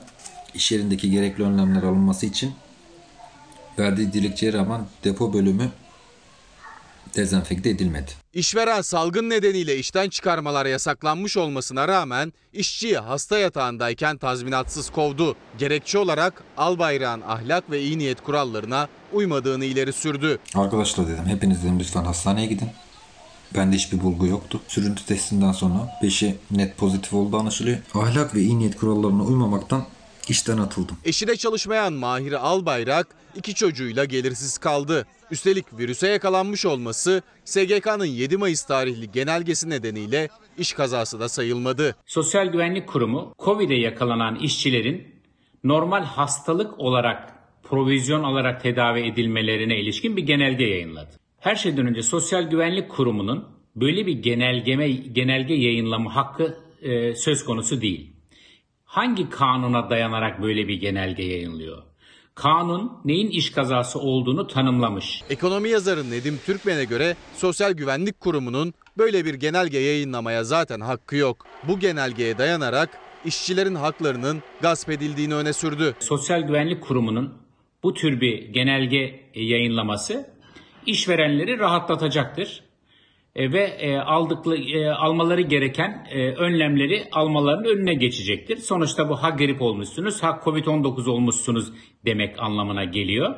iş 0.53 0.72
yerindeki 0.72 1.11
gerekli 1.11 1.43
önlemler 1.43 1.84
alınması 1.84 2.26
için 2.26 2.53
verdiği 3.80 4.13
dilekçeye 4.13 4.53
rağmen 4.53 4.82
depo 5.03 5.34
bölümü 5.34 5.69
dezenfekte 7.16 7.70
edilmedi. 7.70 8.12
İşveren 8.34 8.82
salgın 8.82 9.30
nedeniyle 9.30 9.78
işten 9.78 10.09
çıkarmalar 10.09 10.66
yasaklanmış 10.66 11.38
olmasına 11.38 11.88
rağmen 11.88 12.34
işçiyi 12.53 12.97
hasta 12.97 13.38
yatağındayken 13.38 14.18
tazminatsız 14.18 14.89
kovdu. 14.89 15.36
Gerekçe 15.57 15.97
olarak 15.97 16.43
Albayrak'ın 16.57 17.22
ahlak 17.22 17.72
ve 17.72 17.82
iyi 17.82 17.97
niyet 17.97 18.22
kurallarına 18.24 18.88
uymadığını 19.14 19.66
ileri 19.66 19.93
sürdü. 19.93 20.39
Arkadaşlar 20.55 21.07
dedim 21.07 21.26
hepiniz 21.26 21.64
dedim 21.64 21.80
lütfen 21.80 22.03
hastaneye 22.03 22.47
gidin. 22.47 22.70
Bende 23.55 23.76
hiçbir 23.76 24.01
bulgu 24.01 24.28
yoktu. 24.28 24.62
Sürüntü 24.68 25.05
testinden 25.05 25.51
sonra 25.51 25.99
5'i 26.03 26.36
net 26.51 26.78
pozitif 26.78 27.14
olduğu 27.14 27.38
anlaşılıyor. 27.38 27.78
Ahlak 27.93 28.36
ve 28.36 28.41
iyi 28.41 28.59
niyet 28.59 28.76
kurallarına 28.78 29.24
uymamaktan 29.24 29.86
işten 30.28 30.57
atıldım. 30.57 30.97
Eşine 31.05 31.36
çalışmayan 31.36 31.93
Mahir 31.93 32.34
Albayrak 32.34 33.07
iki 33.36 33.53
çocuğuyla 33.55 34.05
gelirsiz 34.05 34.57
kaldı. 34.57 35.05
Üstelik 35.32 35.79
virüse 35.79 36.07
yakalanmış 36.07 36.65
olması 36.65 37.21
SGK'nın 37.45 38.05
7 38.05 38.38
Mayıs 38.38 38.63
tarihli 38.63 39.11
genelgesi 39.11 39.69
nedeniyle 39.69 40.29
iş 40.57 40.73
kazası 40.73 41.19
da 41.19 41.29
sayılmadı. 41.29 41.95
Sosyal 42.05 42.47
Güvenlik 42.47 42.88
Kurumu 42.88 43.36
Covid'e 43.39 43.75
yakalanan 43.75 44.36
işçilerin 44.36 45.07
normal 45.63 46.03
hastalık 46.03 46.79
olarak 46.79 47.34
provizyon 47.63 48.23
alarak 48.23 48.61
tedavi 48.63 48.99
edilmelerine 48.99 49.79
ilişkin 49.79 50.17
bir 50.17 50.23
genelge 50.23 50.63
yayınladı. 50.63 51.09
Her 51.39 51.55
şeyden 51.55 51.86
önce 51.86 52.01
Sosyal 52.01 52.43
Güvenlik 52.43 52.89
Kurumu'nun 52.89 53.47
böyle 53.75 54.05
bir 54.05 54.13
genelgeme 54.13 54.91
genelge 54.91 55.53
yayınlama 55.53 56.15
hakkı 56.15 56.57
e, 56.82 57.15
söz 57.15 57.45
konusu 57.45 57.82
değil. 57.82 58.13
Hangi 58.86 59.29
kanuna 59.29 59.89
dayanarak 59.89 60.41
böyle 60.41 60.67
bir 60.67 60.75
genelge 60.75 61.23
yayınlıyor? 61.23 61.90
Kanun 62.36 62.91
neyin 63.05 63.29
iş 63.29 63.51
kazası 63.51 63.99
olduğunu 63.99 64.47
tanımlamış. 64.47 65.23
Ekonomi 65.29 65.69
yazarı 65.69 66.11
Nedim 66.11 66.39
Türkmen'e 66.45 66.84
göre 66.84 67.15
Sosyal 67.36 67.71
Güvenlik 67.71 68.19
Kurumu'nun 68.19 68.73
böyle 68.97 69.25
bir 69.25 69.34
genelge 69.34 69.79
yayınlamaya 69.79 70.43
zaten 70.43 70.79
hakkı 70.79 71.15
yok. 71.15 71.45
Bu 71.67 71.79
genelgeye 71.79 72.38
dayanarak 72.38 72.89
işçilerin 73.25 73.75
haklarının 73.75 74.43
gasp 74.61 74.89
edildiğini 74.89 75.36
öne 75.36 75.53
sürdü. 75.53 75.95
Sosyal 75.99 76.41
Güvenlik 76.41 76.84
Kurumu'nun 76.84 77.34
bu 77.84 77.93
tür 77.93 78.21
bir 78.21 78.47
genelge 78.53 79.29
yayınlaması 79.36 80.29
işverenleri 80.86 81.59
rahatlatacaktır. 81.59 82.63
E, 83.36 83.51
ve 83.51 83.63
e, 83.63 83.97
aldıkları 83.97 84.61
e, 84.61 84.89
almaları 84.89 85.41
gereken 85.41 86.07
e, 86.11 86.27
önlemleri 86.27 87.03
almalarının 87.11 87.63
önüne 87.63 87.93
geçecektir. 87.93 88.57
Sonuçta 88.57 89.09
bu 89.09 89.23
ha 89.23 89.29
grip 89.29 89.61
olmuşsunuz, 89.61 90.23
ha 90.23 90.41
Covid-19 90.45 91.09
olmuşsunuz 91.09 91.73
demek 92.05 92.39
anlamına 92.39 92.84
geliyor. 92.84 93.36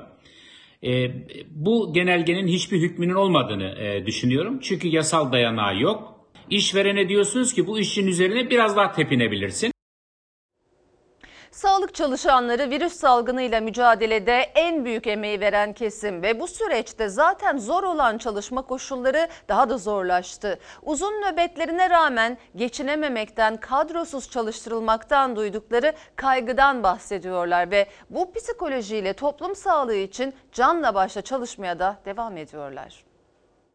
Bu 1.50 1.94
genelgenin 1.94 2.48
hiçbir 2.48 2.82
hükmünün 2.82 3.14
olmadığını 3.14 3.76
düşünüyorum. 4.06 4.60
Çünkü 4.60 4.88
yasal 4.88 5.32
dayanağı 5.32 5.80
yok. 5.80 6.14
İşverene 6.50 7.10
diyorsunuz 7.10 7.54
ki 7.54 7.68
bu 7.68 7.80
işin 7.80 8.08
üzerine 8.08 8.50
biraz 8.50 8.78
daha 8.78 8.92
tepinebilirsin. 8.92 9.73
Sağlık 11.54 11.96
çalışanları 11.96 12.70
virüs 12.70 12.94
salgınıyla 12.94 13.62
mücadelede 13.62 14.34
en 14.56 14.86
büyük 14.86 15.08
emeği 15.08 15.40
veren 15.40 15.74
kesim 15.74 16.22
ve 16.22 16.40
bu 16.40 16.48
süreçte 16.48 17.10
zaten 17.10 17.58
zor 17.58 17.84
olan 17.84 18.18
çalışma 18.18 18.62
koşulları 18.62 19.28
daha 19.48 19.70
da 19.70 19.78
zorlaştı. 19.78 20.60
Uzun 20.84 21.14
nöbetlerine 21.14 21.90
rağmen 21.90 22.38
geçinememekten, 22.56 23.58
kadrosuz 23.58 24.30
çalıştırılmaktan 24.30 25.36
duydukları 25.36 25.94
kaygıdan 26.16 26.84
bahsediyorlar 26.84 27.72
ve 27.72 27.88
bu 28.10 28.34
psikolojiyle 28.34 29.14
toplum 29.14 29.56
sağlığı 29.56 29.96
için 29.96 30.34
canla 30.52 30.96
başla 30.96 31.22
çalışmaya 31.22 31.80
da 31.80 31.98
devam 32.06 32.38
ediyorlar. 32.38 33.13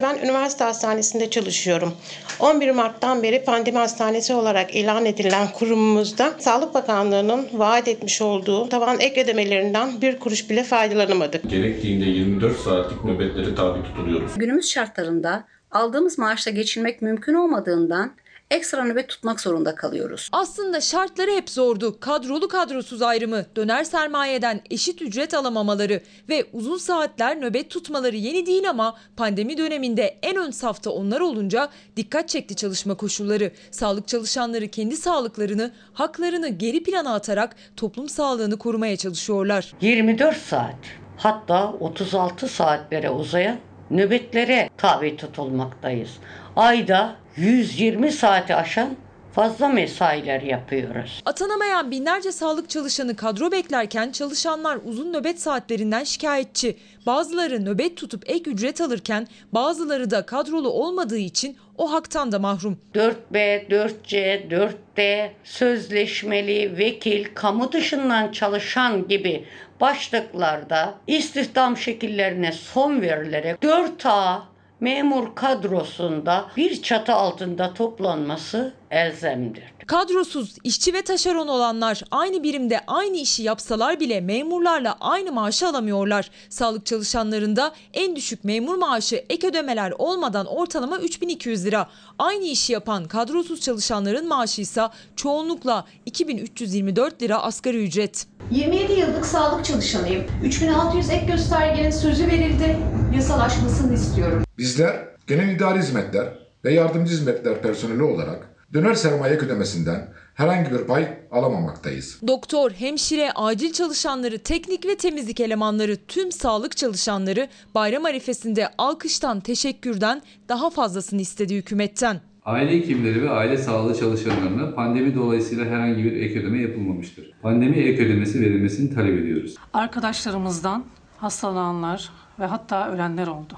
Ben 0.02 0.18
üniversite 0.18 0.64
hastanesinde 0.64 1.30
çalışıyorum. 1.30 1.92
11 2.40 2.70
Mart'tan 2.70 3.22
beri 3.22 3.44
pandemi 3.44 3.78
hastanesi 3.78 4.34
olarak 4.34 4.74
ilan 4.74 5.06
edilen 5.06 5.48
kurumumuzda 5.52 6.34
Sağlık 6.38 6.74
Bakanlığı'nın 6.74 7.48
vaat 7.52 7.88
etmiş 7.88 8.22
olduğu 8.22 8.68
tavan 8.68 9.00
ek 9.00 9.24
ödemelerinden 9.24 10.00
bir 10.00 10.18
kuruş 10.18 10.50
bile 10.50 10.64
faydalanamadık. 10.64 11.50
Gerektiğinde 11.50 12.04
24 12.04 12.60
saatlik 12.60 13.04
nöbetlere 13.04 13.54
tabi 13.54 13.82
tutuluyoruz. 13.82 14.32
Günümüz 14.36 14.70
şartlarında 14.70 15.44
aldığımız 15.70 16.18
maaşla 16.18 16.50
geçinmek 16.50 17.02
mümkün 17.02 17.34
olmadığından 17.34 18.12
ekstra 18.50 18.84
nöbet 18.84 19.08
tutmak 19.08 19.40
zorunda 19.40 19.74
kalıyoruz. 19.74 20.28
Aslında 20.32 20.80
şartları 20.80 21.30
hep 21.30 21.50
zordu. 21.50 22.00
Kadrolu 22.00 22.48
kadrosuz 22.48 23.02
ayrımı, 23.02 23.44
döner 23.56 23.84
sermayeden 23.84 24.60
eşit 24.70 25.02
ücret 25.02 25.34
alamamaları 25.34 26.00
ve 26.28 26.44
uzun 26.52 26.78
saatler 26.78 27.40
nöbet 27.40 27.70
tutmaları 27.70 28.16
yeni 28.16 28.46
değil 28.46 28.70
ama 28.70 28.96
pandemi 29.16 29.58
döneminde 29.58 30.18
en 30.22 30.36
ön 30.36 30.50
safta 30.50 30.90
onlar 30.90 31.20
olunca 31.20 31.68
dikkat 31.96 32.28
çekti 32.28 32.56
çalışma 32.56 32.94
koşulları. 32.94 33.52
Sağlık 33.70 34.08
çalışanları 34.08 34.68
kendi 34.68 34.96
sağlıklarını, 34.96 35.72
haklarını 35.92 36.48
geri 36.48 36.82
plana 36.82 37.14
atarak 37.14 37.56
toplum 37.76 38.08
sağlığını 38.08 38.58
korumaya 38.58 38.96
çalışıyorlar. 38.96 39.74
24 39.80 40.36
saat 40.36 40.76
hatta 41.16 41.72
36 41.72 42.48
saatlere 42.48 43.10
uzayan 43.10 43.56
nöbetlere 43.90 44.70
tabi 44.76 45.16
tutulmaktayız. 45.16 46.10
Ayda 46.56 47.16
120 47.38 48.12
saati 48.12 48.54
aşan 48.54 48.96
fazla 49.32 49.68
mesailer 49.68 50.40
yapıyoruz. 50.40 51.22
Atanamayan 51.24 51.90
binlerce 51.90 52.32
sağlık 52.32 52.70
çalışanı 52.70 53.16
kadro 53.16 53.52
beklerken 53.52 54.10
çalışanlar 54.10 54.78
uzun 54.84 55.12
nöbet 55.12 55.40
saatlerinden 55.40 56.04
şikayetçi. 56.04 56.76
Bazıları 57.06 57.64
nöbet 57.64 57.96
tutup 57.96 58.30
ek 58.30 58.50
ücret 58.50 58.80
alırken 58.80 59.26
bazıları 59.52 60.10
da 60.10 60.26
kadrolu 60.26 60.70
olmadığı 60.70 61.18
için 61.18 61.56
o 61.76 61.92
haktan 61.92 62.32
da 62.32 62.38
mahrum. 62.38 62.78
4B, 62.94 63.68
4C, 63.68 64.48
4D, 64.50 65.30
sözleşmeli, 65.44 66.78
vekil, 66.78 67.24
kamu 67.34 67.72
dışından 67.72 68.32
çalışan 68.32 69.08
gibi 69.08 69.44
başlıklarda 69.80 70.94
istihdam 71.06 71.76
şekillerine 71.76 72.52
son 72.52 73.00
verilerek 73.00 73.56
4A 73.62 74.38
memur 74.80 75.34
kadrosunda 75.34 76.44
bir 76.56 76.82
çatı 76.82 77.12
altında 77.14 77.74
toplanması 77.74 78.74
elzemdir. 78.90 79.64
Kadrosuz, 79.86 80.56
işçi 80.64 80.94
ve 80.94 81.02
taşeron 81.02 81.48
olanlar 81.48 82.02
aynı 82.10 82.42
birimde 82.42 82.80
aynı 82.86 83.16
işi 83.16 83.42
yapsalar 83.42 84.00
bile 84.00 84.20
memurlarla 84.20 84.96
aynı 85.00 85.32
maaşı 85.32 85.66
alamıyorlar. 85.66 86.30
Sağlık 86.48 86.86
çalışanlarında 86.86 87.74
en 87.94 88.16
düşük 88.16 88.44
memur 88.44 88.74
maaşı 88.74 89.24
ek 89.28 89.48
ödemeler 89.48 89.92
olmadan 89.98 90.46
ortalama 90.46 90.98
3200 90.98 91.64
lira. 91.64 91.88
Aynı 92.18 92.44
işi 92.44 92.72
yapan 92.72 93.04
kadrosuz 93.04 93.60
çalışanların 93.60 94.28
maaşı 94.28 94.60
ise 94.60 94.82
çoğunlukla 95.16 95.84
2324 96.06 97.22
lira 97.22 97.42
asgari 97.42 97.84
ücret. 97.84 98.26
27 98.50 98.92
yıllık 98.92 99.26
sağlık 99.26 99.64
çalışanıyım. 99.64 100.24
3600 100.44 101.10
ek 101.10 101.26
göstergenin 101.26 101.90
sözü 101.90 102.26
verildi. 102.26 102.76
Yasalaşmasını 103.16 103.94
istiyorum. 103.94 104.44
Bizler 104.58 105.08
genel 105.26 105.48
idari 105.48 105.78
hizmetler 105.78 106.28
ve 106.64 106.72
yardımcı 106.72 107.12
hizmetler 107.12 107.62
personeli 107.62 108.02
olarak 108.02 108.47
döner 108.74 108.94
sermaye 108.94 109.36
ödemesinden 109.36 110.08
herhangi 110.34 110.70
bir 110.70 110.78
pay 110.78 111.08
alamamaktayız. 111.30 112.20
Doktor, 112.26 112.70
hemşire, 112.70 113.32
acil 113.34 113.72
çalışanları, 113.72 114.38
teknik 114.38 114.86
ve 114.86 114.96
temizlik 114.96 115.40
elemanları, 115.40 115.96
tüm 115.96 116.32
sağlık 116.32 116.76
çalışanları 116.76 117.48
bayram 117.74 118.04
arifesinde 118.04 118.68
alkıştan, 118.78 119.40
teşekkürden 119.40 120.22
daha 120.48 120.70
fazlasını 120.70 121.20
istedi 121.20 121.56
hükümetten. 121.56 122.20
Aile 122.44 122.72
hekimleri 122.72 123.22
ve 123.22 123.30
aile 123.30 123.58
sağlığı 123.58 123.98
çalışanlarına 123.98 124.74
pandemi 124.74 125.14
dolayısıyla 125.14 125.64
herhangi 125.64 126.04
bir 126.04 126.12
ek 126.12 126.40
ödeme 126.40 126.62
yapılmamıştır. 126.62 127.32
Pandemi 127.42 127.76
ek 127.76 128.04
ödemesi 128.04 128.40
verilmesini 128.40 128.94
talep 128.94 129.18
ediyoruz. 129.18 129.54
Arkadaşlarımızdan 129.72 130.84
hastalananlar 131.18 132.10
ve 132.40 132.46
hatta 132.46 132.90
ölenler 132.90 133.26
oldu. 133.26 133.54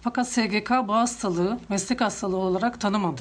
Fakat 0.00 0.28
SGK 0.28 0.70
bu 0.88 0.94
hastalığı 0.94 1.58
meslek 1.68 2.00
hastalığı 2.00 2.36
olarak 2.36 2.80
tanımadı. 2.80 3.20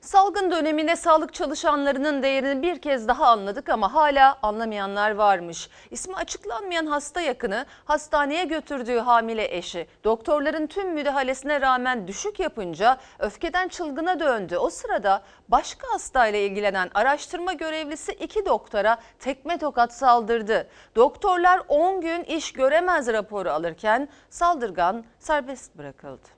Salgın 0.00 0.50
döneminde 0.50 0.96
sağlık 0.96 1.34
çalışanlarının 1.34 2.22
değerini 2.22 2.62
bir 2.62 2.80
kez 2.80 3.08
daha 3.08 3.26
anladık 3.26 3.68
ama 3.68 3.94
hala 3.94 4.38
anlamayanlar 4.42 5.10
varmış. 5.10 5.68
İsmi 5.90 6.14
açıklanmayan 6.14 6.86
hasta 6.86 7.20
yakını 7.20 7.66
hastaneye 7.84 8.44
götürdüğü 8.44 8.98
hamile 8.98 9.56
eşi 9.56 9.86
doktorların 10.04 10.66
tüm 10.66 10.92
müdahalesine 10.92 11.60
rağmen 11.60 12.08
düşük 12.08 12.40
yapınca 12.40 12.98
öfkeden 13.18 13.68
çılgına 13.68 14.20
döndü. 14.20 14.56
O 14.56 14.70
sırada 14.70 15.22
başka 15.48 15.92
hastayla 15.92 16.38
ilgilenen 16.38 16.90
araştırma 16.94 17.52
görevlisi 17.52 18.12
iki 18.12 18.46
doktora 18.46 18.98
tekme 19.18 19.58
tokat 19.58 19.92
saldırdı. 19.92 20.68
Doktorlar 20.96 21.62
10 21.68 22.00
gün 22.00 22.22
iş 22.22 22.52
göremez 22.52 23.08
raporu 23.08 23.50
alırken 23.50 24.08
saldırgan 24.30 25.04
serbest 25.18 25.78
bırakıldı. 25.78 26.37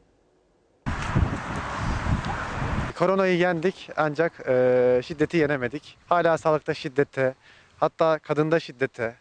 Koronayı 3.00 3.38
yendik 3.38 3.90
ancak 3.96 4.32
e, 4.48 5.00
şiddeti 5.04 5.36
yenemedik. 5.36 5.96
Hala 6.08 6.38
sağlıkta 6.38 6.74
şiddete, 6.74 7.34
hatta 7.78 8.18
kadında 8.18 8.60
şiddete, 8.60 9.14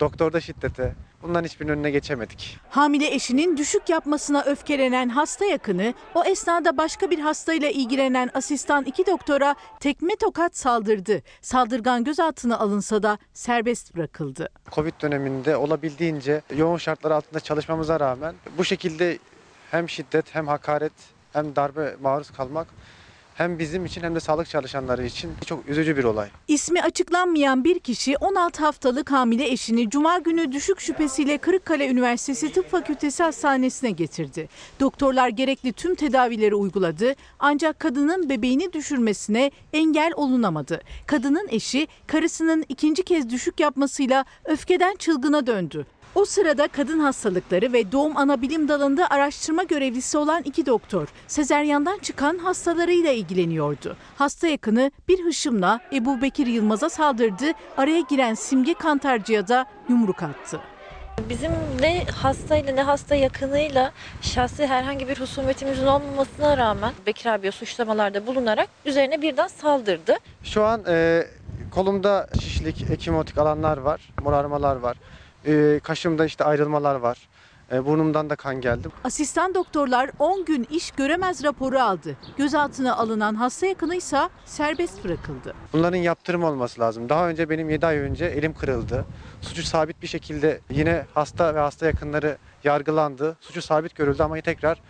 doktorda 0.00 0.40
şiddete 0.40 0.94
bunların 1.22 1.44
hiçbirinin 1.44 1.72
önüne 1.72 1.90
geçemedik. 1.90 2.58
Hamile 2.70 3.14
eşinin 3.14 3.56
düşük 3.56 3.88
yapmasına 3.88 4.42
öfkelenen 4.42 5.08
hasta 5.08 5.44
yakını 5.44 5.94
o 6.14 6.24
esnada 6.24 6.76
başka 6.76 7.10
bir 7.10 7.18
hastayla 7.18 7.70
ilgilenen 7.70 8.30
asistan 8.34 8.84
iki 8.84 9.06
doktora 9.06 9.54
tekme 9.80 10.16
tokat 10.16 10.56
saldırdı. 10.56 11.22
Saldırgan 11.40 12.04
gözaltına 12.04 12.58
alınsa 12.58 13.02
da 13.02 13.18
serbest 13.32 13.96
bırakıldı. 13.96 14.48
Covid 14.72 14.94
döneminde 15.02 15.56
olabildiğince 15.56 16.42
yoğun 16.56 16.78
şartlar 16.78 17.10
altında 17.10 17.40
çalışmamıza 17.40 18.00
rağmen 18.00 18.34
bu 18.58 18.64
şekilde 18.64 19.18
hem 19.70 19.88
şiddet 19.88 20.34
hem 20.34 20.48
hakaret 20.48 20.92
hem 21.32 21.56
darbe 21.56 21.96
maruz 22.02 22.30
kalmak 22.30 22.66
hem 23.36 23.58
bizim 23.58 23.84
için 23.84 24.02
hem 24.02 24.14
de 24.14 24.20
sağlık 24.20 24.48
çalışanları 24.48 25.06
için 25.06 25.30
çok 25.46 25.68
üzücü 25.68 25.96
bir 25.96 26.04
olay. 26.04 26.28
İsmi 26.48 26.82
açıklanmayan 26.82 27.64
bir 27.64 27.78
kişi 27.78 28.16
16 28.16 28.64
haftalık 28.64 29.12
hamile 29.12 29.46
eşini 29.52 29.90
cuma 29.90 30.18
günü 30.18 30.52
düşük 30.52 30.80
şüphesiyle 30.80 31.38
Kırıkkale 31.38 31.88
Üniversitesi 31.88 32.52
Tıp 32.52 32.70
Fakültesi 32.70 33.22
Hastanesi'ne 33.22 33.90
getirdi. 33.90 34.48
Doktorlar 34.80 35.28
gerekli 35.28 35.72
tüm 35.72 35.94
tedavileri 35.94 36.54
uyguladı 36.54 37.14
ancak 37.38 37.80
kadının 37.80 38.28
bebeğini 38.28 38.72
düşürmesine 38.72 39.50
engel 39.72 40.12
olunamadı. 40.16 40.80
Kadının 41.06 41.48
eşi 41.50 41.88
karısının 42.06 42.64
ikinci 42.68 43.02
kez 43.02 43.30
düşük 43.30 43.60
yapmasıyla 43.60 44.24
öfkeden 44.44 44.96
çılgına 44.96 45.46
döndü. 45.46 45.86
O 46.16 46.24
sırada 46.24 46.68
kadın 46.68 47.00
hastalıkları 47.00 47.72
ve 47.72 47.92
doğum 47.92 48.16
ana 48.16 48.42
bilim 48.42 48.68
dalında 48.68 49.06
araştırma 49.10 49.62
görevlisi 49.62 50.18
olan 50.18 50.42
iki 50.42 50.66
doktor 50.66 51.08
sezeryandan 51.26 51.98
çıkan 51.98 52.38
hastalarıyla 52.38 53.12
ilgileniyordu. 53.12 53.96
Hasta 54.18 54.46
yakını 54.46 54.90
bir 55.08 55.24
hışımla 55.24 55.80
Ebu 55.92 56.22
Bekir 56.22 56.46
Yılmaz'a 56.46 56.90
saldırdı, 56.90 57.44
araya 57.76 58.00
giren 58.00 58.34
Simge 58.34 58.74
Kantarcı'ya 58.74 59.48
da 59.48 59.66
yumruk 59.88 60.22
attı. 60.22 60.60
Bizim 61.28 61.52
ne 61.80 62.04
hastayla 62.04 62.74
ne 62.74 62.82
hasta 62.82 63.14
yakınıyla 63.14 63.92
şahsi 64.22 64.66
herhangi 64.66 65.08
bir 65.08 65.20
husumetimizin 65.20 65.86
olmamasına 65.86 66.56
rağmen 66.56 66.92
Bekir 67.06 67.26
abiye 67.26 67.52
suçlamalarda 67.52 68.26
bulunarak 68.26 68.68
üzerine 68.84 69.22
birden 69.22 69.48
saldırdı. 69.48 70.16
Şu 70.42 70.64
an 70.64 70.82
e, 70.88 71.26
kolumda 71.70 72.28
şişlik, 72.40 72.90
ekimotik 72.90 73.38
alanlar 73.38 73.78
var, 73.78 74.00
morarmalar 74.22 74.76
var. 74.76 74.96
E, 75.46 75.80
kaşımda 75.82 76.24
işte 76.24 76.44
ayrılmalar 76.44 76.94
var. 76.94 77.28
E, 77.72 77.84
burnumdan 77.86 78.30
da 78.30 78.36
kan 78.36 78.60
geldi. 78.60 78.88
Asistan 79.04 79.54
doktorlar 79.54 80.10
10 80.18 80.44
gün 80.44 80.66
iş 80.70 80.90
göremez 80.90 81.44
raporu 81.44 81.78
aldı. 81.78 82.16
Gözaltına 82.36 82.96
alınan 82.96 83.34
hasta 83.34 83.66
yakını 83.66 83.94
ise 83.96 84.28
serbest 84.44 85.04
bırakıldı. 85.04 85.54
Bunların 85.72 85.96
yaptırım 85.98 86.44
olması 86.44 86.80
lazım. 86.80 87.08
Daha 87.08 87.28
önce 87.28 87.50
benim 87.50 87.70
7 87.70 87.86
ay 87.86 87.96
önce 87.98 88.24
elim 88.24 88.54
kırıldı. 88.54 89.04
Suçu 89.40 89.62
sabit 89.62 90.02
bir 90.02 90.06
şekilde 90.06 90.60
yine 90.70 91.04
hasta 91.14 91.54
ve 91.54 91.58
hasta 91.58 91.86
yakınları 91.86 92.38
yargılandı. 92.64 93.36
Suçu 93.40 93.62
sabit 93.62 93.94
görüldü 93.94 94.22
ama 94.22 94.40
tekrar 94.40 94.80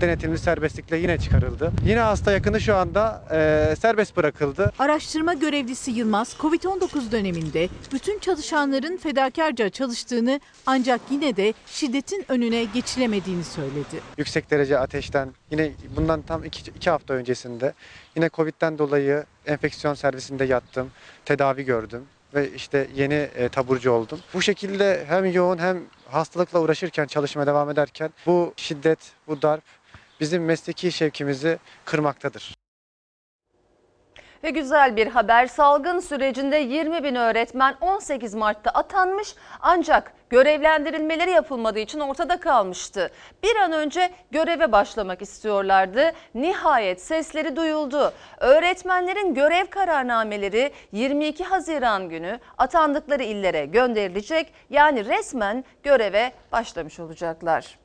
denetimli 0.00 0.38
serbestlikle 0.38 0.96
yine 0.96 1.18
çıkarıldı. 1.18 1.72
Yine 1.86 2.00
hasta 2.00 2.32
yakını 2.32 2.60
şu 2.60 2.76
anda 2.76 3.24
e, 3.30 3.76
serbest 3.76 4.16
bırakıldı. 4.16 4.72
Araştırma 4.78 5.34
görevlisi 5.34 5.90
Yılmaz, 5.90 6.36
Covid-19 6.40 7.12
döneminde 7.12 7.68
bütün 7.92 8.18
çalışanların 8.18 8.96
fedakarca 8.96 9.68
çalıştığını 9.68 10.40
ancak 10.66 11.00
yine 11.10 11.36
de 11.36 11.54
şiddetin 11.66 12.24
önüne 12.28 12.64
geçilemediğini 12.64 13.44
söyledi. 13.44 14.00
Yüksek 14.18 14.50
derece 14.50 14.78
ateşten 14.78 15.28
yine 15.50 15.72
bundan 15.96 16.22
tam 16.22 16.44
2 16.44 16.90
hafta 16.90 17.14
öncesinde 17.14 17.72
yine 18.16 18.30
Covid'den 18.30 18.78
dolayı 18.78 19.24
enfeksiyon 19.46 19.94
servisinde 19.94 20.44
yattım, 20.44 20.90
tedavi 21.24 21.64
gördüm 21.64 22.02
ve 22.34 22.50
işte 22.50 22.86
yeni 22.94 23.14
e, 23.14 23.48
taburcu 23.48 23.90
oldum. 23.90 24.20
Bu 24.34 24.42
şekilde 24.42 25.04
hem 25.08 25.32
yoğun 25.32 25.58
hem 25.58 25.82
hastalıkla 26.10 26.60
uğraşırken, 26.60 27.06
çalışmaya 27.06 27.46
devam 27.46 27.70
ederken 27.70 28.10
bu 28.26 28.52
şiddet, 28.56 28.98
bu 29.28 29.42
darp 29.42 29.62
bizim 30.20 30.44
mesleki 30.44 30.92
şevkimizi 30.92 31.58
kırmaktadır. 31.84 32.54
Ve 34.44 34.50
güzel 34.50 34.96
bir 34.96 35.06
haber 35.06 35.46
salgın 35.46 36.00
sürecinde 36.00 36.56
20 36.56 37.04
bin 37.04 37.14
öğretmen 37.14 37.76
18 37.80 38.34
Mart'ta 38.34 38.70
atanmış 38.70 39.34
ancak 39.60 40.12
görevlendirilmeleri 40.30 41.30
yapılmadığı 41.30 41.78
için 41.78 42.00
ortada 42.00 42.40
kalmıştı. 42.40 43.10
Bir 43.42 43.56
an 43.56 43.72
önce 43.72 44.10
göreve 44.30 44.72
başlamak 44.72 45.22
istiyorlardı. 45.22 46.12
Nihayet 46.34 47.02
sesleri 47.02 47.56
duyuldu. 47.56 48.12
Öğretmenlerin 48.38 49.34
görev 49.34 49.66
kararnameleri 49.66 50.72
22 50.92 51.44
Haziran 51.44 52.08
günü 52.08 52.38
atandıkları 52.58 53.22
illere 53.22 53.66
gönderilecek. 53.66 54.52
Yani 54.70 55.04
resmen 55.06 55.64
göreve 55.82 56.32
başlamış 56.52 57.00
olacaklar. 57.00 57.83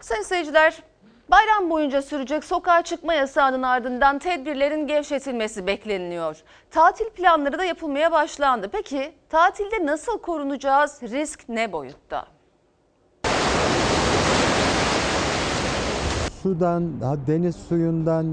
Sayın 0.00 0.22
seyirciler 0.22 0.82
Bayram 1.30 1.70
boyunca 1.70 2.02
sürecek 2.02 2.44
sokağa 2.44 2.82
çıkma 2.82 3.14
yasağının 3.14 3.62
ardından 3.62 4.18
tedbirlerin 4.18 4.86
gevşetilmesi 4.86 5.66
bekleniliyor. 5.66 6.36
Tatil 6.70 7.10
planları 7.10 7.58
da 7.58 7.64
yapılmaya 7.64 8.12
başlandı. 8.12 8.68
Peki 8.72 9.12
tatilde 9.28 9.86
nasıl 9.86 10.18
korunacağız? 10.18 11.02
Risk 11.02 11.48
ne 11.48 11.72
boyutta? 11.72 12.26
Sudan, 16.42 16.92
deniz 17.26 17.56
suyundan, 17.56 18.26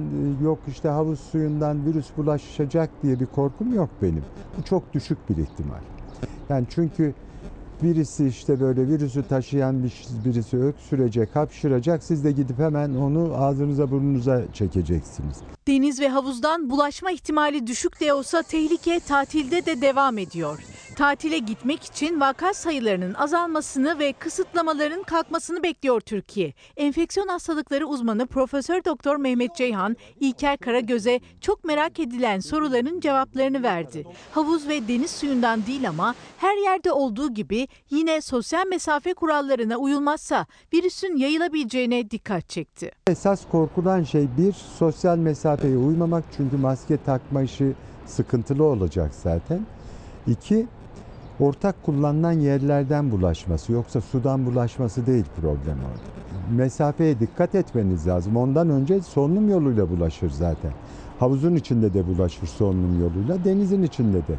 yok 0.43 0.59
işte 0.67 0.89
havuz 0.89 1.19
suyundan 1.19 1.85
virüs 1.85 2.17
bulaşacak 2.17 2.89
diye 3.03 3.19
bir 3.19 3.25
korkum 3.25 3.73
yok 3.73 3.89
benim. 4.01 4.25
Bu 4.57 4.63
çok 4.63 4.93
düşük 4.93 5.29
bir 5.29 5.37
ihtimal. 5.37 5.79
Yani 6.49 6.65
çünkü 6.69 7.13
birisi 7.83 8.27
işte 8.27 8.59
böyle 8.59 8.87
virüsü 8.87 9.27
taşıyan 9.27 9.83
bir 9.83 9.93
birisi 10.25 10.57
öksürecek, 10.57 11.35
hapşıracak. 11.35 12.03
Siz 12.03 12.23
de 12.23 12.31
gidip 12.31 12.59
hemen 12.59 12.95
onu 12.95 13.33
ağzınıza 13.37 13.91
burnunuza 13.91 14.41
çekeceksiniz. 14.53 15.37
Deniz 15.67 15.99
ve 15.99 16.09
havuzdan 16.09 16.69
bulaşma 16.69 17.11
ihtimali 17.11 17.67
düşük 17.67 17.99
de 17.99 18.13
olsa 18.13 18.41
tehlike 18.41 18.99
tatilde 18.99 19.65
de 19.65 19.81
devam 19.81 20.17
ediyor. 20.17 20.59
Tatile 20.95 21.37
gitmek 21.37 21.83
için 21.83 22.19
vaka 22.19 22.53
sayılarının 22.53 23.13
azalmasını 23.13 23.99
ve 23.99 24.13
kısıtlamaların 24.13 25.03
kalkmasını 25.03 25.63
bekliyor 25.63 26.01
Türkiye. 26.01 26.53
Enfeksiyon 26.77 27.27
hastalıkları 27.27 27.87
uzmanı 27.87 28.27
Profesör 28.27 28.83
Doktor 28.85 29.15
Mehmet 29.15 29.55
Ceyhan, 29.55 29.97
İlker 30.19 30.57
Karagöz'e 30.57 31.19
çok 31.41 31.63
merak 31.63 31.99
edilen 31.99 32.39
soruların 32.39 32.99
cevaplarını 32.99 33.63
verdi. 33.63 34.07
Havuz 34.31 34.67
ve 34.67 34.87
deniz 34.87 35.11
suyundan 35.11 35.65
değil 35.65 35.89
ama 35.89 36.15
her 36.37 36.63
yerde 36.63 36.91
olduğu 36.91 37.33
gibi 37.33 37.67
yine 37.89 38.21
sosyal 38.21 38.67
mesafe 38.67 39.13
kurallarına 39.13 39.77
uyulmazsa 39.77 40.45
virüsün 40.73 41.17
yayılabileceğine 41.17 42.11
dikkat 42.11 42.49
çekti. 42.49 42.91
Esas 43.07 43.41
korkulan 43.51 44.03
şey 44.03 44.27
bir 44.37 44.53
sosyal 44.53 45.17
mesafeye 45.17 45.77
uymamak 45.77 46.23
çünkü 46.37 46.57
maske 46.57 46.97
takma 46.97 47.41
işi 47.41 47.73
sıkıntılı 48.05 48.63
olacak 48.63 49.11
zaten. 49.23 49.65
İki 50.27 50.67
ortak 51.39 51.83
kullanılan 51.83 52.31
yerlerden 52.31 53.11
bulaşması 53.11 53.71
yoksa 53.71 54.01
sudan 54.01 54.45
bulaşması 54.45 55.05
değil 55.05 55.25
problem 55.41 55.77
orada. 55.77 56.13
Mesafeye 56.55 57.19
dikkat 57.19 57.55
etmeniz 57.55 58.07
lazım. 58.07 58.37
Ondan 58.37 58.69
önce 58.69 59.01
solunum 59.01 59.49
yoluyla 59.49 59.89
bulaşır 59.89 60.29
zaten. 60.29 60.71
Havuzun 61.19 61.55
içinde 61.55 61.93
de 61.93 62.07
bulaşır 62.07 62.47
solunum 62.47 63.01
yoluyla, 63.01 63.45
denizin 63.45 63.83
içinde 63.83 64.17
de. 64.17 64.35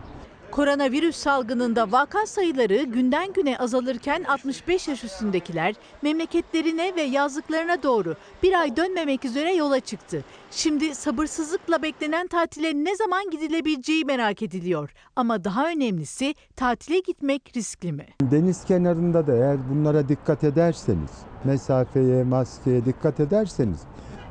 Koronavirüs 0.55 1.17
salgınında 1.17 1.93
vaka 1.93 2.27
sayıları 2.27 2.83
günden 2.83 3.33
güne 3.33 3.59
azalırken 3.59 4.25
65 4.25 4.89
yaş 4.89 5.05
üstündekiler 5.05 5.75
memleketlerine 6.03 6.97
ve 6.97 7.03
yazlıklarına 7.03 7.83
doğru 7.83 8.15
bir 8.43 8.61
ay 8.61 8.77
dönmemek 8.77 9.25
üzere 9.25 9.55
yola 9.55 9.81
çıktı. 9.81 10.25
Şimdi 10.51 10.95
sabırsızlıkla 10.95 11.83
beklenen 11.83 12.27
tatile 12.27 12.75
ne 12.75 12.97
zaman 12.97 13.31
gidilebileceği 13.31 14.05
merak 14.05 14.43
ediliyor. 14.43 14.91
Ama 15.17 15.45
daha 15.45 15.69
önemlisi 15.69 16.35
tatile 16.57 16.99
gitmek 16.99 17.57
riskli 17.57 17.93
mi? 17.93 18.07
Deniz 18.23 18.65
kenarında 18.65 19.27
da 19.27 19.37
eğer 19.37 19.71
bunlara 19.71 20.09
dikkat 20.09 20.45
ederseniz, 20.45 21.11
mesafeye, 21.45 22.25
maskeye 22.25 22.85
dikkat 22.85 23.21
ederseniz 23.21 23.81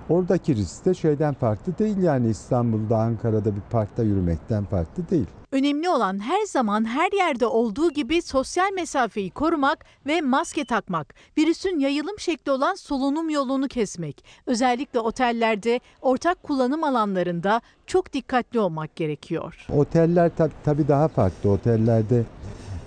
Oradaki 0.09 0.55
risk 0.55 0.85
de 0.85 0.93
şeyden 0.93 1.33
farklı 1.33 1.77
değil 1.79 1.97
yani 1.97 2.29
İstanbul'da, 2.29 2.97
Ankara'da 2.97 3.55
bir 3.55 3.61
parkta 3.71 4.03
yürümekten 4.03 4.65
farklı 4.65 5.09
değil. 5.11 5.25
Önemli 5.51 5.89
olan 5.89 6.19
her 6.19 6.45
zaman 6.45 6.85
her 6.85 7.11
yerde 7.11 7.45
olduğu 7.45 7.91
gibi 7.91 8.21
sosyal 8.21 8.71
mesafeyi 8.73 9.31
korumak 9.31 9.85
ve 10.05 10.21
maske 10.21 10.65
takmak. 10.65 11.13
Virüsün 11.37 11.79
yayılım 11.79 12.19
şekli 12.19 12.51
olan 12.51 12.75
solunum 12.75 13.29
yolunu 13.29 13.67
kesmek. 13.67 14.25
Özellikle 14.45 14.99
otellerde, 14.99 15.79
ortak 16.01 16.43
kullanım 16.43 16.83
alanlarında 16.83 17.61
çok 17.87 18.13
dikkatli 18.13 18.59
olmak 18.59 18.95
gerekiyor. 18.95 19.65
Oteller 19.75 20.31
tab- 20.37 20.51
tabii 20.65 20.87
daha 20.87 21.07
farklı. 21.07 21.49
Otellerde 21.51 22.23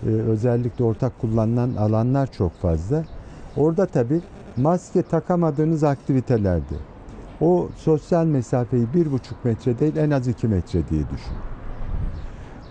e, 0.06 0.08
özellikle 0.08 0.84
ortak 0.84 1.20
kullanılan 1.20 1.74
alanlar 1.76 2.32
çok 2.32 2.52
fazla. 2.52 3.04
Orada 3.56 3.86
tabii 3.86 4.20
maske 4.56 5.02
takamadığınız 5.02 5.84
aktivitelerde 5.84 6.74
o 7.41 7.68
sosyal 7.76 8.26
mesafeyi 8.26 8.87
bir 8.95 9.12
buçuk 9.12 9.45
metre 9.45 9.78
değil 9.78 9.97
en 9.97 10.11
az 10.11 10.28
iki 10.28 10.49
metre 10.49 10.89
diye 10.89 11.03
düşün. 11.03 11.32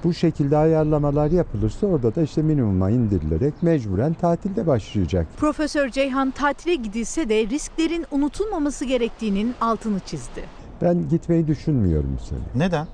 Bu 0.04 0.14
şekilde 0.14 0.58
ayarlamalar 0.58 1.32
yapılırsa 1.32 1.88
orada 1.88 2.16
da 2.16 2.22
işte 2.22 2.42
minimuma 2.42 2.90
indirilerek 2.90 3.54
mecburen 3.64 4.14
tatilde 4.14 4.68
başlayacak. 4.68 5.28
Profesör 5.38 5.90
Ceyhan 5.90 6.32
tatile 6.32 6.76
gidilse 6.76 7.30
de 7.30 7.48
risklerin 7.48 8.06
unutulmaması 8.12 8.86
gerektiğinin 8.86 9.56
altını 9.62 10.00
çizdi. 10.00 10.44
Ben 10.82 11.10
gitmeyi 11.10 11.48
düşünmüyorum 11.48 12.18
bu 12.22 12.26
sene. 12.26 12.66
Neden? 12.66 12.88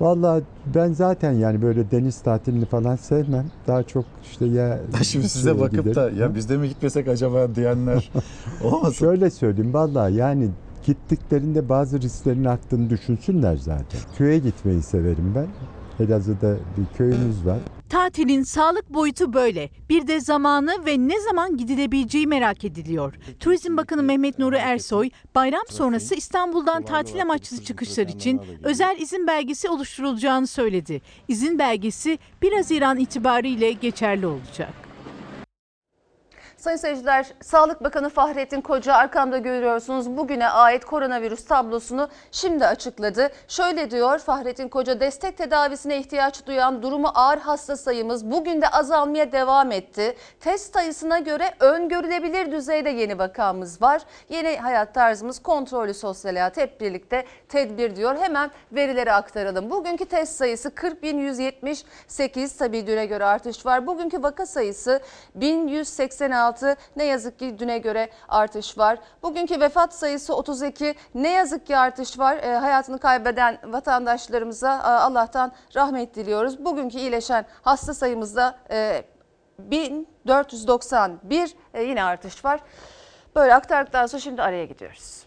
Vallahi 0.00 0.42
ben 0.74 0.92
zaten 0.92 1.32
yani 1.32 1.62
böyle 1.62 1.90
deniz 1.90 2.20
tatilini 2.20 2.64
falan 2.64 2.96
sevmem. 2.96 3.46
Daha 3.66 3.82
çok 3.82 4.04
işte 4.30 4.46
ya 4.46 4.78
Şimdi 5.02 5.28
size 5.28 5.60
bakıp 5.60 5.94
da 5.94 6.10
ya 6.10 6.34
biz 6.34 6.48
de 6.48 6.56
mi 6.56 6.68
gitmesek 6.68 7.08
acaba 7.08 7.54
diyenler 7.54 8.10
olmasın? 8.64 8.92
Şöyle 8.92 9.30
söyleyeyim 9.30 9.74
vallahi 9.74 10.14
yani 10.14 10.48
gittiklerinde 10.86 11.68
bazı 11.68 12.02
risklerin 12.02 12.44
arttığını 12.44 12.90
düşünsünler 12.90 13.56
zaten. 13.56 14.00
Köye 14.18 14.38
gitmeyi 14.38 14.82
severim 14.82 15.32
ben. 15.34 15.46
Elazığ'da 16.04 16.56
bir 16.76 16.96
köyümüz 16.98 17.46
var. 17.46 17.58
Tatilin 17.88 18.42
sağlık 18.42 18.94
boyutu 18.94 19.32
böyle. 19.32 19.70
Bir 19.88 20.06
de 20.06 20.20
zamanı 20.20 20.86
ve 20.86 20.98
ne 20.98 21.20
zaman 21.20 21.56
gidilebileceği 21.56 22.26
merak 22.26 22.64
ediliyor. 22.64 23.14
Turizm 23.40 23.76
Bakanı 23.76 24.02
Mehmet 24.02 24.38
Nuri 24.38 24.56
Ersoy, 24.56 25.10
bayram 25.34 25.64
sonrası 25.68 26.14
İstanbul'dan 26.14 26.82
tatil 26.82 27.22
amaçlı 27.22 27.64
çıkışlar 27.64 28.06
için 28.06 28.40
özel 28.62 28.96
izin 29.00 29.26
belgesi 29.26 29.68
oluşturulacağını 29.68 30.46
söyledi. 30.46 31.02
İzin 31.28 31.58
belgesi 31.58 32.18
1 32.42 32.52
Haziran 32.52 32.98
itibariyle 32.98 33.72
geçerli 33.72 34.26
olacak. 34.26 34.81
Sayın 36.62 36.76
seyirciler, 36.76 37.26
Sağlık 37.42 37.84
Bakanı 37.84 38.08
Fahrettin 38.08 38.60
Koca 38.60 38.94
arkamda 38.94 39.38
görüyorsunuz 39.38 40.16
bugüne 40.16 40.48
ait 40.48 40.84
koronavirüs 40.84 41.44
tablosunu 41.44 42.08
şimdi 42.32 42.66
açıkladı. 42.66 43.30
Şöyle 43.48 43.90
diyor 43.90 44.18
Fahrettin 44.18 44.68
Koca, 44.68 45.00
destek 45.00 45.38
tedavisine 45.38 45.98
ihtiyaç 45.98 46.46
duyan 46.46 46.82
durumu 46.82 47.08
ağır 47.14 47.38
hasta 47.38 47.76
sayımız 47.76 48.30
bugün 48.30 48.62
de 48.62 48.68
azalmaya 48.68 49.32
devam 49.32 49.72
etti. 49.72 50.16
Test 50.40 50.74
sayısına 50.74 51.18
göre 51.18 51.54
öngörülebilir 51.60 52.52
düzeyde 52.52 52.90
yeni 52.90 53.18
vakamız 53.18 53.82
var. 53.82 54.02
Yeni 54.28 54.56
hayat 54.56 54.94
tarzımız 54.94 55.38
kontrollü 55.38 55.94
sosyal 55.94 56.32
hayat 56.32 56.56
hep 56.56 56.80
birlikte 56.80 57.24
tedbir 57.48 57.96
diyor. 57.96 58.16
Hemen 58.16 58.50
verileri 58.72 59.12
aktaralım. 59.12 59.70
Bugünkü 59.70 60.04
test 60.04 60.36
sayısı 60.36 60.68
40.178 60.68 62.58
tabii 62.58 62.86
düne 62.86 63.06
göre 63.06 63.24
artış 63.24 63.66
var. 63.66 63.86
Bugünkü 63.86 64.22
vaka 64.22 64.46
sayısı 64.46 65.00
1186 65.34 66.51
ne 66.96 67.04
yazık 67.04 67.38
ki 67.38 67.58
düne 67.58 67.78
göre 67.78 68.10
artış 68.28 68.78
var. 68.78 68.98
Bugünkü 69.22 69.60
vefat 69.60 69.94
sayısı 69.94 70.36
32 70.36 70.94
ne 71.14 71.28
yazık 71.28 71.66
ki 71.66 71.76
artış 71.76 72.18
var. 72.18 72.36
E, 72.36 72.56
hayatını 72.56 72.98
kaybeden 72.98 73.58
vatandaşlarımıza 73.64 74.76
e, 74.76 74.80
Allah'tan 74.80 75.52
rahmet 75.76 76.14
diliyoruz. 76.14 76.64
Bugünkü 76.64 76.98
iyileşen 76.98 77.46
hasta 77.62 77.94
sayımızda 77.94 78.58
e, 78.70 79.04
1491 79.58 81.54
e, 81.74 81.82
yine 81.82 82.04
artış 82.04 82.44
var. 82.44 82.60
Böyle 83.36 83.54
aktardıktan 83.54 84.06
sonra 84.06 84.20
şimdi 84.20 84.42
araya 84.42 84.64
gidiyoruz. 84.64 85.21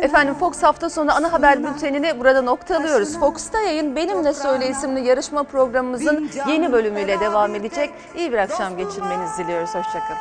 Efendim 0.00 0.34
Fox 0.34 0.62
hafta 0.62 0.90
sonu 0.90 1.12
ana 1.12 1.32
haber 1.32 1.64
bültenini 1.64 2.20
burada 2.20 2.42
noktalıyoruz. 2.42 3.18
Fox'ta 3.18 3.60
yayın 3.60 3.96
Benimle 3.96 4.34
Söyle 4.34 4.68
isimli 4.68 5.06
yarışma 5.08 5.42
programımızın 5.42 6.30
yeni 6.48 6.72
bölümüyle 6.72 7.20
devam 7.20 7.54
edecek. 7.54 7.90
İyi 8.16 8.32
bir 8.32 8.38
akşam 8.38 8.76
geçirmenizi 8.76 9.44
diliyoruz. 9.44 9.68
Hoşçakalın. 9.74 10.18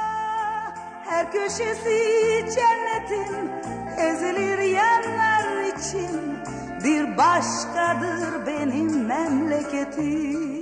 Her 1.05 1.31
köşesi 1.31 2.45
cennetin 2.55 3.51
ezilir 3.97 4.59
yerler 4.59 5.63
için 5.77 6.39
bir 6.83 7.17
başkadır 7.17 8.47
benim 8.47 9.05
memleketim. 9.05 10.56